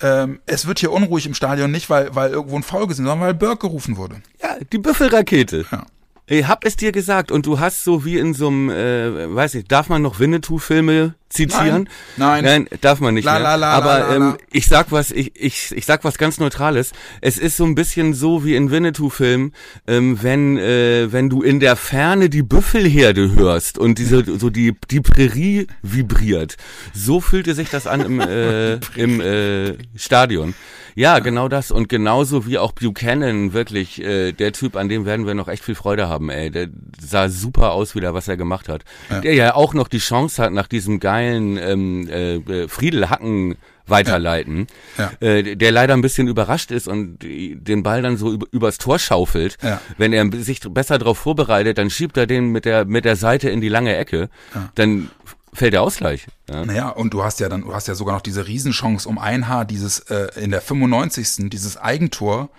ähm, 0.02 0.40
es 0.46 0.66
wird 0.66 0.80
hier 0.80 0.92
unruhig 0.92 1.26
im 1.26 1.34
Stadion, 1.34 1.70
nicht 1.70 1.90
weil, 1.90 2.16
weil 2.16 2.32
irgendwo 2.32 2.56
ein 2.56 2.64
Foul 2.64 2.88
gesehen, 2.88 3.06
sondern 3.06 3.28
weil 3.28 3.34
Burke 3.34 3.68
gerufen 3.68 3.98
wurde. 3.98 4.22
Ja, 4.42 4.56
die 4.72 4.78
Büffelrakete. 4.78 5.66
Ja. 5.70 5.86
Ich 6.34 6.48
hab 6.48 6.64
es 6.64 6.78
dir 6.78 6.94
gesagt 6.94 7.30
und 7.30 7.46
du 7.46 7.60
hast 7.60 7.84
so 7.84 8.06
wie 8.06 8.18
in 8.18 8.34
so 8.34 8.48
einem, 8.48 8.70
äh, 8.70 9.36
weiß 9.36 9.56
ich, 9.56 9.68
darf 9.68 9.90
man 9.90 10.02
noch 10.02 10.20
Winnetou-Filme 10.22 11.14
zitieren? 11.32 11.90
Nein. 12.18 12.44
Nein, 12.44 12.68
darf 12.82 13.00
man 13.00 13.14
nicht 13.14 13.26
La, 13.26 13.34
mehr. 13.34 13.42
la, 13.44 13.56
la, 13.56 13.72
Aber 13.72 14.16
ähm, 14.16 14.38
ich 14.52 14.68
sag 14.68 14.92
was, 14.92 15.12
ich, 15.12 15.32
ich, 15.36 15.72
ich 15.76 15.86
sag 15.86 16.04
was 16.04 16.18
ganz 16.18 16.40
Neutrales. 16.40 16.92
Es 17.22 17.38
ist 17.38 17.58
so 17.58 17.64
ein 17.66 17.76
bisschen 17.76 18.14
so 18.14 18.44
wie 18.46 18.56
in 18.56 18.70
Winnetou-Filmen, 18.72 19.54
ähm, 19.88 20.22
wenn, 20.22 20.58
äh, 20.58 21.12
wenn 21.12 21.30
du 21.30 21.42
in 21.42 21.60
der 21.60 21.76
Ferne 21.76 22.30
die 22.30 22.44
Büffelherde 22.44 23.34
hörst 23.34 23.78
und 23.78 23.98
diese, 23.98 24.24
so 24.38 24.50
die, 24.50 24.76
die 24.90 25.02
Prärie 25.02 25.68
vibriert. 25.82 26.58
So 26.94 27.22
fühlte 27.22 27.54
sich 27.56 27.70
das 27.70 27.88
an 27.88 28.02
im, 28.02 28.20
äh, 28.20 28.74
im 28.96 29.22
äh, 29.22 29.76
Stadion. 29.96 30.54
Ja, 30.94 31.20
genau 31.20 31.48
das. 31.48 31.72
Und 31.72 31.88
genauso 31.88 32.46
wie 32.46 32.58
auch 32.58 32.74
Buchanan, 32.74 33.54
wirklich, 33.54 34.02
äh, 34.02 34.34
der 34.34 34.52
Typ, 34.52 34.76
an 34.76 34.90
dem 34.90 35.06
werden 35.06 35.26
wir 35.26 35.34
noch 35.34 35.48
echt 35.48 35.64
viel 35.64 35.76
Freude 35.76 36.10
haben, 36.10 36.30
ey. 36.30 36.52
Der 36.52 36.68
sah 37.00 37.30
super 37.30 37.72
aus 37.72 37.96
wieder, 37.96 38.14
was 38.14 38.28
er 38.28 38.36
gemacht 38.36 38.68
hat. 38.68 38.84
Der 39.24 39.34
ja 39.34 39.56
auch 39.56 39.74
noch 39.74 39.88
die 39.88 40.00
Chance 40.00 40.44
hat, 40.44 40.52
nach 40.52 40.68
diesem 40.68 41.00
geilen 41.00 41.21
ähm, 41.22 42.08
äh, 42.10 42.36
äh, 42.36 42.68
Friedelhacken 42.68 43.56
weiterleiten, 43.88 44.68
Ja. 44.98 45.12
Äh, 45.20 45.56
der 45.56 45.72
leider 45.72 45.94
ein 45.94 46.02
bisschen 46.02 46.28
überrascht 46.28 46.72
ist 46.72 46.88
und 46.88 47.20
den 47.22 47.84
Ball 47.84 48.02
dann 48.02 48.16
so 48.18 48.32
über, 48.32 48.48
übers 48.52 48.78
Tor 48.78 49.00
schaufelt. 49.00 49.58
Ja. 49.62 49.82
Wenn 49.98 50.14
er 50.14 50.30
sich 50.42 50.62
besser 50.62 50.98
darauf 50.98 51.18
vorbereitet, 51.18 51.78
dann 51.78 51.90
schiebt 51.90 52.16
er 52.18 52.26
den 52.28 52.52
mit 52.52 52.66
der 52.66 52.86
mit 52.86 53.04
der 53.06 53.16
Seite 53.16 53.50
in 53.50 53.60
die 53.60 53.70
lange 53.70 53.96
Ecke, 53.98 54.30
dann 54.76 55.10
fällt 55.54 55.74
der 55.74 55.82
Ausgleich. 55.82 56.28
Ja. 56.50 56.64
Naja, 56.64 56.90
und 56.90 57.14
du 57.14 57.24
hast 57.24 57.42
ja 57.42 57.50
dann, 57.50 57.62
du 57.62 57.74
hast 57.74 57.88
ja 57.90 57.96
sogar 57.96 58.16
noch 58.16 58.22
diese 58.22 58.48
Riesenchance 58.48 59.10
um 59.10 59.18
ein 59.18 59.50
Haar, 59.50 59.66
dieses 59.66 60.00
äh, 60.00 60.28
in 60.40 60.52
der 60.52 60.62
95. 60.62 61.50
dieses 61.50 61.76
Eigentor, 61.76 62.50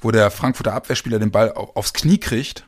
wo 0.00 0.10
der 0.10 0.30
Frankfurter 0.32 0.72
Abwehrspieler 0.72 1.20
den 1.20 1.30
Ball 1.30 1.52
auf, 1.52 1.76
aufs 1.76 1.92
Knie 1.92 2.18
kriegt 2.18 2.66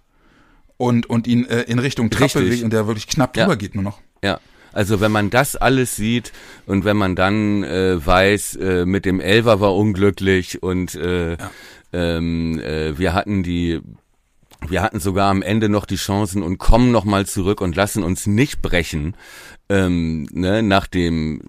und, 0.77 1.07
und 1.11 1.27
ihn 1.27 1.45
äh, 1.47 1.63
in 1.63 1.81
Richtung 1.81 2.11
Trappe 2.11 2.25
Richtig. 2.27 2.43
bewegt 2.45 2.63
und 2.65 2.73
der 2.73 2.87
wirklich 2.87 3.09
knapp 3.09 3.37
Ja. 3.37 3.45
drüber 3.45 3.57
geht 3.57 3.75
nur 3.75 3.83
noch. 3.83 3.99
Ja, 4.23 4.39
also 4.73 5.01
wenn 5.01 5.13
man 5.13 5.31
das 5.31 5.57
alles 5.57 5.97
sieht 5.97 6.33
und 6.67 6.85
wenn 6.85 6.97
man 6.97 7.17
dann 7.17 7.65
äh, 7.65 8.05
weiß, 8.05 8.57
äh, 8.57 8.87
mit 8.87 9.05
dem 9.05 9.21
Elver 9.21 9.61
war 9.61 9.75
unglücklich 9.75 10.63
und 10.63 10.95
äh, 10.95 11.37
ähm, 11.93 12.59
äh, 12.59 12.99
wir 12.99 13.13
hatten 13.13 13.43
die 13.43 13.81
wir 14.69 14.83
hatten 14.83 15.01
sogar 15.01 15.31
am 15.31 15.43
Ende 15.43 15.69
noch 15.69 15.87
die 15.87 15.97
Chancen 15.97 16.43
und 16.43 16.59
kommen 16.59 16.93
noch 16.93 17.05
mal 17.05 17.27
zurück 17.27 17.61
und 17.61 17.75
lassen 17.77 18.03
uns 18.03 18.27
nicht 18.27 18.63
brechen. 18.63 19.17
Ähm, 19.69 20.29
ne, 20.33 20.63
nach 20.63 20.87
dem 20.87 21.41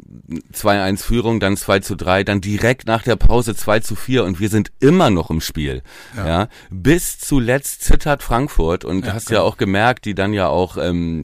2-1 0.53 1.03
Führung, 1.03 1.39
dann 1.39 1.57
2 1.57 1.79
zu 1.79 1.95
3, 1.95 2.23
dann 2.23 2.41
direkt 2.41 2.87
nach 2.87 3.03
der 3.03 3.15
Pause 3.15 3.55
2 3.55 3.81
zu 3.81 3.95
4 3.95 4.23
und 4.23 4.39
wir 4.39 4.49
sind 4.49 4.71
immer 4.79 5.09
noch 5.09 5.29
im 5.29 5.41
Spiel. 5.41 5.83
Ja. 6.15 6.47
Bis 6.69 7.19
zuletzt 7.19 7.83
zittert 7.83 8.23
Frankfurt 8.23 8.85
und 8.85 9.11
hast 9.11 9.29
ja 9.29 9.41
auch 9.41 9.57
gemerkt, 9.57 10.05
die 10.05 10.15
dann 10.15 10.33
ja 10.33 10.47
auch 10.47 10.77
ähm, 10.77 11.23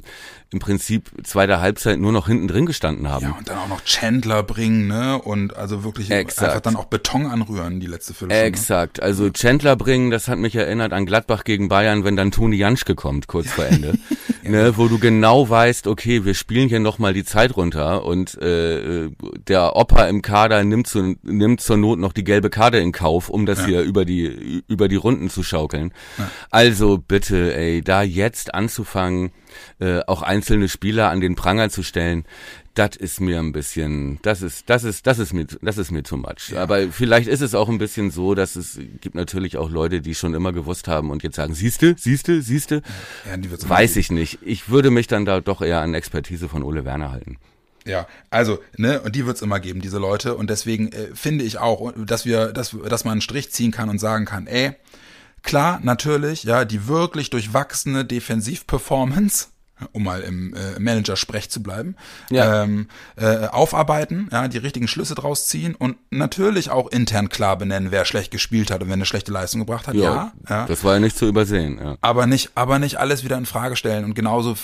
im 0.51 0.59
Prinzip 0.59 1.11
zweiter 1.23 1.61
Halbzeit 1.61 1.99
nur 1.99 2.11
noch 2.11 2.27
hinten 2.27 2.47
drin 2.47 2.65
gestanden 2.65 3.07
haben. 3.07 3.25
Ja, 3.25 3.35
und 3.37 3.47
dann 3.49 3.59
auch 3.59 3.67
noch 3.67 3.83
Chandler 3.83 4.41
bringen, 4.41 4.87
ne? 4.87 5.21
Und 5.21 5.55
also 5.55 5.83
wirklich 5.83 6.09
Exakt. 6.09 6.49
einfach 6.49 6.61
dann 6.61 6.75
auch 6.75 6.85
Beton 6.85 7.27
anrühren, 7.27 7.79
die 7.79 7.85
letzte 7.85 8.13
Viertelstunde. 8.13 8.47
Exakt. 8.47 9.01
Also 9.01 9.29
Chandler 9.29 9.75
bringen, 9.75 10.09
das 10.09 10.27
hat 10.27 10.39
mich 10.39 10.55
erinnert 10.55 10.91
an 10.91 11.05
Gladbach 11.05 11.43
gegen 11.43 11.69
Bayern, 11.69 12.03
wenn 12.03 12.15
dann 12.15 12.31
Toni 12.31 12.55
Janschke 12.55 12.95
kommt, 12.95 13.27
kurz 13.27 13.51
vor 13.51 13.65
Ende. 13.65 13.93
ne, 14.43 14.77
wo 14.77 14.87
du 14.87 14.99
genau 14.99 15.49
weißt, 15.49 15.87
okay, 15.87 16.25
wir 16.25 16.33
spielen 16.33 16.69
hier 16.69 16.79
nochmal 16.79 17.13
die 17.13 17.23
Zeit 17.23 17.55
runter 17.57 18.05
und 18.05 18.39
äh, 18.41 19.09
der 19.47 19.75
Opa 19.75 20.05
im 20.05 20.21
Kader 20.21 20.63
nimmt, 20.63 20.87
zu, 20.87 21.15
nimmt 21.23 21.61
zur 21.61 21.77
Not 21.77 21.99
noch 21.99 22.13
die 22.13 22.23
gelbe 22.23 22.49
Karte 22.49 22.77
in 22.77 22.91
Kauf, 22.91 23.29
um 23.29 23.45
das 23.45 23.65
hier 23.65 23.81
über 23.81 24.05
die, 24.05 24.63
über 24.67 24.87
die 24.87 24.95
Runden 24.95 25.29
zu 25.29 25.43
schaukeln. 25.43 25.93
Also 26.49 26.97
bitte, 26.97 27.55
ey, 27.55 27.81
da 27.81 28.03
jetzt 28.03 28.53
anzufangen, 28.53 29.31
äh, 29.79 30.01
auch 30.07 30.21
einzelne 30.21 30.69
Spieler 30.69 31.09
an 31.09 31.21
den 31.21 31.35
Pranger 31.35 31.69
zu 31.69 31.83
stellen, 31.83 32.25
das 32.80 32.95
ist 32.95 33.19
mir 33.19 33.39
ein 33.39 33.51
bisschen, 33.51 34.19
das 34.21 34.41
ist, 34.41 34.69
das 34.69 34.86
ist, 34.86 35.05
das 35.05 35.19
ist 35.19 35.34
mir, 35.34 35.45
das 35.61 35.77
ist 35.77 35.91
mir 35.91 36.01
too 36.01 36.15
much. 36.15 36.55
Aber 36.55 36.89
vielleicht 36.91 37.27
ist 37.27 37.41
es 37.41 37.53
auch 37.53 37.67
ein 37.67 37.77
bisschen 37.77 38.09
so, 38.09 38.36
dass 38.36 38.55
es 38.55 38.80
gibt 39.01 39.15
natürlich 39.15 39.57
auch 39.57 39.69
Leute, 39.69 39.99
die 39.99 40.15
schon 40.15 40.34
immer 40.34 40.53
gewusst 40.53 40.88
haben 40.88 41.11
und 41.11 41.21
jetzt 41.21 41.36
sagen, 41.36 41.53
siehste, 41.53 41.95
siehste, 41.97 42.41
siehste. 42.41 42.82
Ja, 43.30 43.69
Weiß 43.69 43.97
ich 43.97 44.11
nicht. 44.11 44.39
Ich 44.43 44.69
würde 44.69 44.91
mich 44.91 45.07
dann 45.07 45.25
da 45.25 45.41
doch 45.41 45.61
eher 45.61 45.82
an 45.82 45.93
Expertise 45.93 46.47
von 46.47 46.63
Ole 46.63 46.86
Werner 46.86 47.11
halten. 47.11 47.38
Ja, 47.86 48.07
also, 48.30 48.59
ne, 48.77 49.01
und 49.01 49.13
die 49.13 49.25
wird's 49.25 49.41
immer 49.41 49.59
geben, 49.59 49.82
diese 49.82 49.97
Leute. 49.97 50.38
Und 50.38 50.49
deswegen 50.49 50.93
äh, 50.93 51.09
finde 51.13 51.43
ich 51.43 51.57
auch, 51.57 51.91
dass 51.97 52.25
wir, 52.25 52.53
dass, 52.53 52.73
dass 52.88 53.03
man 53.03 53.13
einen 53.13 53.21
Strich 53.21 53.51
ziehen 53.51 53.71
kann 53.71 53.89
und 53.89 53.99
sagen 53.99 54.23
kann, 54.23 54.47
ey, 54.47 54.71
klar, 55.43 55.82
natürlich, 55.84 56.43
ja, 56.43 56.63
die 56.63 56.88
wirklich 56.88 57.30
durchwachsene 57.30 58.05
Defensivperformance, 58.05 59.47
um 59.93 60.03
mal 60.03 60.21
im 60.21 60.53
äh, 60.53 60.80
Manager-Sprech 60.80 61.49
zu 61.49 61.63
bleiben, 61.63 61.95
Ja. 62.30 62.63
ähm, 62.63 62.88
äh, 63.15 63.47
aufarbeiten, 63.47 64.30
ja, 64.32 64.47
die 64.47 64.57
richtigen 64.57 64.88
Schlüsse 64.88 65.15
draus 65.15 65.47
ziehen 65.47 65.75
und 65.75 65.97
natürlich 66.09 66.69
auch 66.69 66.89
intern 66.91 67.30
klar 67.30 67.57
benennen, 67.57 67.91
wer 67.91 68.05
schlecht 68.05 68.32
gespielt 68.32 68.71
hat 68.71 68.82
und 68.82 68.88
wer 68.88 68.93
eine 68.95 69.05
schlechte 69.05 69.32
Leistung 69.32 69.61
gebracht 69.61 69.88
hat, 69.88 69.95
ja. 69.95 70.32
ja. 70.49 70.65
Das 70.65 70.84
war 70.84 70.93
ja 70.95 70.99
nicht 70.99 71.17
zu 71.17 71.27
übersehen. 71.27 71.80
Ja. 71.82 71.97
aber 72.01 72.27
nicht, 72.27 72.51
aber 72.55 72.80
nicht 72.80 72.97
alles 72.97 73.23
wieder 73.23 73.38
in 73.38 73.45
Frage 73.45 73.75
stellen 73.75 74.03
und 74.05 74.13
genauso, 74.15 74.55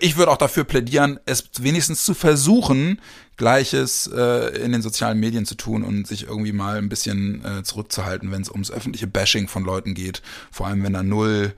ich 0.00 0.16
würde 0.16 0.30
auch 0.32 0.36
dafür 0.38 0.64
plädieren, 0.64 1.20
es 1.26 1.44
wenigstens 1.60 2.04
zu 2.04 2.14
versuchen, 2.14 3.00
Gleiches 3.36 4.10
äh, 4.12 4.48
in 4.64 4.72
den 4.72 4.82
sozialen 4.82 5.20
Medien 5.20 5.46
zu 5.46 5.54
tun 5.54 5.84
und 5.84 6.08
sich 6.08 6.24
irgendwie 6.26 6.50
mal 6.52 6.76
ein 6.76 6.88
bisschen 6.88 7.44
äh, 7.44 7.62
zurückzuhalten, 7.62 8.32
wenn 8.32 8.42
es 8.42 8.50
ums 8.50 8.70
öffentliche 8.72 9.06
Bashing 9.06 9.46
von 9.46 9.64
Leuten 9.64 9.94
geht, 9.94 10.22
vor 10.50 10.66
allem 10.66 10.82
wenn 10.82 10.92
da 10.92 11.04
null 11.04 11.52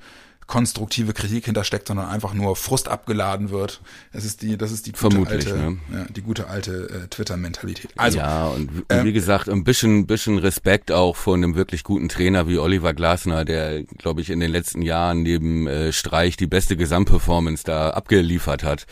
konstruktive 0.51 1.13
Kritik 1.13 1.45
hintersteckt, 1.45 1.87
sondern 1.87 2.09
einfach 2.09 2.35
nur 2.35 2.57
Frust 2.57 2.89
abgeladen 2.89 3.51
wird. 3.51 3.81
Das 4.13 4.25
ist 4.25 4.43
die, 4.43 4.59
das 4.59 4.73
ist 4.73 4.87
die 4.87 4.91
gute 4.91 5.01
Vermutlich, 5.11 5.47
alte, 5.47 5.57
ne? 5.59 5.79
ja, 5.93 6.05
die 6.11 6.23
gute 6.23 6.49
alte 6.49 6.91
äh, 7.05 7.07
Twitter-Mentalität. 7.09 7.91
Also, 7.97 8.19
ja, 8.19 8.49
und, 8.49 8.77
w- 8.77 8.83
ähm, 8.89 9.05
wie 9.05 9.13
gesagt, 9.13 9.49
ein 9.49 9.63
bisschen, 9.63 10.07
bisschen 10.09 10.39
Respekt 10.39 10.91
auch 10.91 11.15
von 11.15 11.43
einem 11.43 11.55
wirklich 11.55 11.85
guten 11.85 12.09
Trainer 12.09 12.49
wie 12.49 12.59
Oliver 12.59 12.93
Glasner, 12.95 13.45
der, 13.45 13.85
glaube 13.85 14.23
ich, 14.23 14.31
in 14.31 14.41
den 14.41 14.51
letzten 14.51 14.83
Jahren 14.83 15.23
neben 15.23 15.69
äh, 15.69 15.93
Streich 15.93 16.37
die 16.37 16.49
beste 16.49 16.77
Gesamtperformance 16.77 17.63
da 17.65 17.91
abgeliefert 17.91 18.65
hat 18.65 18.87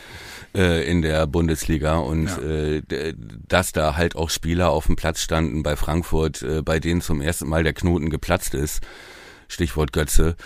äh, 0.55 0.89
in 0.89 1.03
der 1.03 1.27
Bundesliga 1.27 1.97
und 1.99 2.29
Ja. 2.29 2.39
äh, 2.39 2.83
dass 3.49 3.73
da 3.73 3.97
halt 3.97 4.15
auch 4.15 4.31
Spieler 4.31 4.71
auf 4.71 4.87
dem 4.87 4.95
Platz 4.95 5.21
standen 5.23 5.65
bei 5.65 5.75
Frankfurt, 5.75 6.43
äh, 6.43 6.63
bei 6.63 6.79
denen 6.79 7.01
zum 7.01 7.21
ersten 7.21 7.49
Mal 7.49 7.65
der 7.65 7.73
Knoten 7.73 8.11
geplatzt 8.11 8.55
ist. 8.55 8.81
Stichwort 9.49 9.93
Götze. 9.93 10.37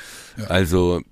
Also 0.48 1.02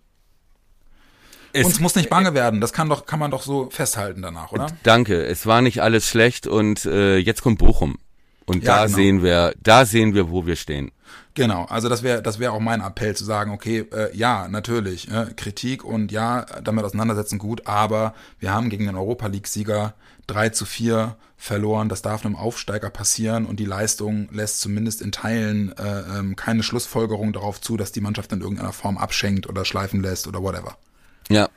es, 1.53 1.67
uns 1.67 1.81
muss 1.81 1.97
nicht 1.97 2.11
bange 2.11 2.35
werden. 2.35 2.61
Das 2.61 2.73
kann 2.73 2.89
doch, 2.89 3.07
kann 3.07 3.19
man 3.19 3.31
doch 3.31 3.43
so 3.43 3.69
festhalten 3.71 4.23
danach, 4.23 4.53
oder? 4.53 4.69
Danke. 4.83 5.25
Es 5.25 5.47
war 5.47 5.63
nicht 5.63 5.83
alles 5.83 6.09
schlecht 6.09 6.47
und 6.47 6.85
äh, 6.85 7.17
jetzt 7.19 7.43
kommt 7.43 7.59
Bochum. 7.59 7.99
Und 8.47 8.65
Ja, 8.65 8.77
da 8.77 8.85
genau. 8.87 8.97
sehen 8.97 9.23
wir, 9.23 9.55
da 9.61 9.85
sehen 9.85 10.15
wir, 10.15 10.31
wo 10.31 10.47
wir 10.47 10.57
stehen. 10.57 10.93
Genau, 11.35 11.65
also 11.67 11.89
das 11.89 12.03
wäre 12.03 12.23
das 12.23 12.41
wäre 12.41 12.53
auch 12.53 12.61
mein 12.61 12.81
Appell 12.81 13.15
zu 13.15 13.25
sagen, 13.25 13.53
okay, 13.53 13.85
äh, 13.93 14.17
ja, 14.17 14.49
natürlich, 14.49 15.09
äh, 15.11 15.27
Kritik 15.37 15.85
und 15.85 16.11
ja, 16.11 16.45
damit 16.63 16.85
auseinandersetzen 16.85 17.39
gut, 17.39 17.67
aber 17.67 18.15
wir 18.41 18.53
haben 18.53 18.69
gegen 18.69 18.87
den 18.87 18.97
Europa 18.97 19.29
League-Sieger 19.29 19.95
3 20.31 20.51
zu 20.51 20.65
4 20.65 21.17
verloren, 21.37 21.89
das 21.89 22.03
darf 22.03 22.25
einem 22.25 22.37
Aufsteiger 22.37 22.91
passieren 22.91 23.47
und 23.47 23.59
die 23.59 23.65
Leistung 23.65 24.29
lässt 24.31 24.61
zumindest 24.61 25.01
in 25.01 25.11
Teilen 25.11 25.73
äh, 25.79 26.19
ähm, 26.19 26.37
keine 26.37 26.63
Schlussfolgerung 26.63 27.33
darauf 27.33 27.61
zu, 27.61 27.77
dass 27.77 27.93
die 27.93 28.03
Mannschaft 28.03 28.33
in 28.33 28.43
irgendeiner 28.43 28.73
Form 28.73 28.99
abschenkt 28.99 29.49
oder 29.49 29.65
schleifen 29.65 30.03
lässt 30.03 30.29
oder 30.29 30.43
whatever. 30.43 30.77
Ja. 31.31 31.49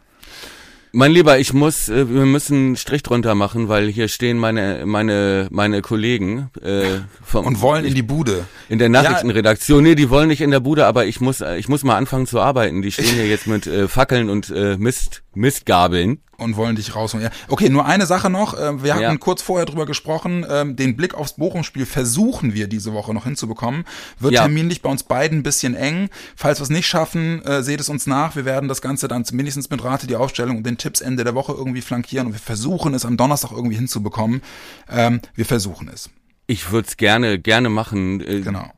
Mein 0.95 1.11
Lieber, 1.11 1.39
ich 1.39 1.53
muss, 1.53 1.89
äh, 1.89 2.07
wir 2.07 2.25
müssen 2.25 2.55
einen 2.55 2.75
Strich 2.77 3.01
drunter 3.01 3.33
machen, 3.33 3.67
weil 3.67 3.89
hier 3.89 4.07
stehen 4.07 4.37
meine, 4.37 4.85
meine, 4.85 5.47
meine 5.49 5.81
Kollegen 5.81 6.51
äh, 6.61 6.99
vom, 7.23 7.47
Und 7.47 7.61
wollen 7.61 7.83
in 7.83 7.95
die 7.95 8.03
Bude. 8.03 8.45
in 8.69 8.77
der 8.77 8.89
Nachrichtenredaktion. 8.89 9.83
Nee, 9.83 9.95
die 9.95 10.11
wollen 10.11 10.27
nicht 10.27 10.41
in 10.41 10.51
der 10.51 10.59
Bude, 10.59 10.85
aber 10.85 11.07
ich 11.07 11.19
muss, 11.19 11.41
äh, 11.41 11.57
ich 11.57 11.67
muss 11.67 11.83
mal 11.83 11.97
anfangen 11.97 12.27
zu 12.27 12.39
arbeiten. 12.39 12.83
Die 12.83 12.91
stehen 12.91 13.15
hier 13.15 13.27
jetzt 13.27 13.47
mit 13.47 13.65
äh, 13.65 13.87
Fackeln 13.87 14.29
und 14.29 14.51
äh, 14.51 14.77
Mist, 14.77 15.23
Mistgabeln. 15.33 16.21
Und 16.37 16.55
wollen 16.57 16.75
dich 16.75 16.95
rausholen. 16.95 17.25
Ja. 17.25 17.31
Okay, 17.47 17.69
nur 17.69 17.85
eine 17.85 18.05
Sache 18.05 18.29
noch. 18.29 18.59
Ähm, 18.59 18.83
Wir 18.83 18.93
hatten 18.93 19.03
Ja. 19.03 19.17
kurz 19.17 19.41
vorher 19.41 19.65
drüber 19.65 19.85
gesprochen. 19.85 20.45
ähm, 20.49 20.75
Den 20.75 20.95
Blick 20.95 21.13
aufs 21.13 21.33
Bochum-Spiel 21.33 21.85
versuchen 21.85 22.53
wir 22.53 22.67
diese 22.67 22.93
Woche 22.93 23.13
noch 23.13 23.23
hinzubekommen. 23.25 23.85
Wird 24.19 24.33
Ja. 24.33 24.41
terminlich 24.41 24.81
bei 24.81 24.89
uns 24.89 25.03
beiden 25.03 25.39
ein 25.39 25.43
bisschen 25.43 25.75
eng. 25.75 26.09
Falls 26.35 26.59
wir 26.59 26.63
es 26.63 26.69
nicht 26.69 26.87
schaffen, 26.87 27.41
äh, 27.43 27.63
seht 27.63 27.79
es 27.79 27.89
uns 27.89 28.07
nach. 28.07 28.35
Wir 28.35 28.45
werden 28.45 28.67
das 28.69 28.81
Ganze 28.81 29.07
dann 29.07 29.23
mindestens 29.31 29.69
mit 29.69 29.83
Rate 29.83 30.07
die 30.07 30.15
Aufstellung 30.15 30.57
und 30.57 30.65
den 30.65 30.77
Tipps 30.77 31.01
Ende 31.01 31.23
der 31.23 31.35
Woche 31.35 31.53
irgendwie 31.53 31.81
flankieren. 31.81 32.27
Und 32.27 32.33
wir 32.33 32.39
versuchen 32.39 32.93
es 32.93 33.05
am 33.05 33.15
Donnerstag 33.17 33.51
irgendwie 33.51 33.75
hinzubekommen. 33.75 34.41
Ähm, 34.89 35.21
Wir 35.35 35.45
versuchen 35.45 35.87
es. 35.93 36.09
Ich 36.47 36.71
würde 36.71 36.87
es 36.89 36.97
gerne, 36.97 37.39
gerne 37.39 37.69
machen. 37.69 38.19
Äh, 38.21 38.41
Genau. 38.41 38.71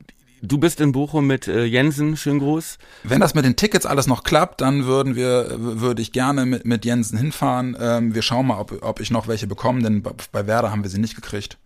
Du 0.48 0.58
bist 0.58 0.80
in 0.80 0.92
Bochum 0.92 1.26
mit 1.28 1.48
äh, 1.48 1.64
Jensen, 1.64 2.18
schönen 2.18 2.40
Gruß. 2.40 2.78
Wenn 3.04 3.20
das 3.20 3.34
mit 3.34 3.46
den 3.46 3.56
Tickets 3.56 3.86
alles 3.86 4.08
noch 4.08 4.24
klappt, 4.24 4.62
dann 4.62 4.86
würden 4.86 5.16
wir, 5.16 5.48
würde 5.58 6.02
ich 6.02 6.12
gerne 6.12 6.46
mit, 6.46 6.66
mit 6.66 6.86
Jensen 6.86 7.18
hinfahren. 7.18 7.76
Ähm, 7.80 8.14
wir 8.14 8.22
schauen 8.22 8.48
mal, 8.48 8.60
ob, 8.60 8.84
ob 8.84 9.00
ich 9.00 9.12
noch 9.12 9.28
welche 9.28 9.48
bekomme, 9.48 9.82
denn 9.82 10.04
bei, 10.04 10.48
Werder 10.48 10.72
haben 10.72 10.84
wir 10.84 10.90
sie 10.90 11.00
nicht 11.00 11.16
gekriegt. 11.16 11.58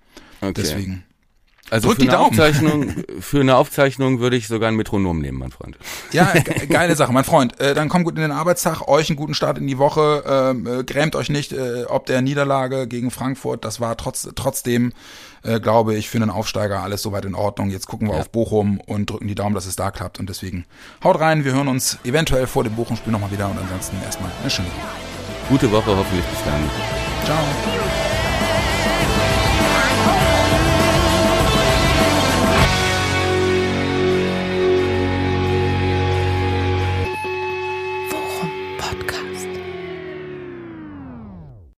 Okay. 0.41 0.53
Deswegen. 0.55 1.03
Also 1.69 1.89
Drück 1.89 1.97
für 1.97 2.01
die 2.03 2.09
eine 2.09 2.17
Daumen. 2.17 2.29
Aufzeichnung, 2.29 2.95
für 3.19 3.41
eine 3.41 3.55
Aufzeichnung 3.55 4.19
würde 4.19 4.35
ich 4.35 4.47
sogar 4.47 4.69
ein 4.69 4.75
Metronom 4.75 5.19
nehmen, 5.19 5.37
mein 5.37 5.51
Freund. 5.51 5.77
Ja, 6.11 6.31
ge 6.33 6.65
geile 6.69 6.95
Sache, 6.95 7.13
mein 7.13 7.25
Freund. 7.25 7.59
Äh, 7.59 7.75
dann 7.75 7.89
kommt 7.89 8.05
gut 8.05 8.15
in 8.15 8.21
den 8.21 8.31
Arbeitstag, 8.31 8.87
euch 8.87 9.09
einen 9.09 9.17
guten 9.17 9.33
Start 9.33 9.57
in 9.57 9.67
die 9.67 9.77
Woche. 9.77 10.23
Ähm, 10.25 10.65
äh, 10.65 10.83
grämt 10.83 11.15
euch 11.15 11.29
nicht, 11.29 11.51
äh, 11.51 11.83
ob 11.87 12.05
der 12.05 12.21
Niederlage 12.21 12.87
gegen 12.87 13.11
Frankfurt, 13.11 13.65
das 13.65 13.79
war 13.79 13.97
trotz, 13.97 14.29
trotzdem, 14.35 14.93
äh, 15.43 15.59
glaube 15.59 15.95
ich, 15.95 16.09
für 16.09 16.17
einen 16.17 16.29
Aufsteiger 16.29 16.81
alles 16.83 17.01
soweit 17.01 17.25
in 17.25 17.35
Ordnung. 17.35 17.69
Jetzt 17.69 17.87
gucken 17.87 18.07
wir 18.07 18.15
Ja. 18.15 18.21
auf 18.21 18.29
Bochum 18.29 18.79
und 18.85 19.09
drücken 19.09 19.27
die 19.27 19.35
Daumen, 19.35 19.55
dass 19.55 19.65
es 19.65 19.75
da 19.75 19.91
klappt. 19.91 20.19
Und 20.19 20.29
deswegen 20.29 20.65
haut 21.03 21.19
rein, 21.19 21.43
wir 21.45 21.53
hören 21.53 21.67
uns 21.67 21.97
eventuell 22.03 22.47
vor 22.47 22.63
dem 22.63 22.75
Bochum-Spiel 22.75 23.11
nochmal 23.11 23.31
wieder 23.31 23.49
und 23.49 23.57
ansonsten 23.57 23.97
erstmal 24.03 24.31
eine 24.41 24.49
schöne 24.49 24.67
Woche. 24.69 25.49
Gute 25.49 25.71
Woche, 25.71 25.95
hoffentlich 25.97 26.25
bis 26.25 26.43
dann. 26.43 26.61
Ciao. 27.25 27.88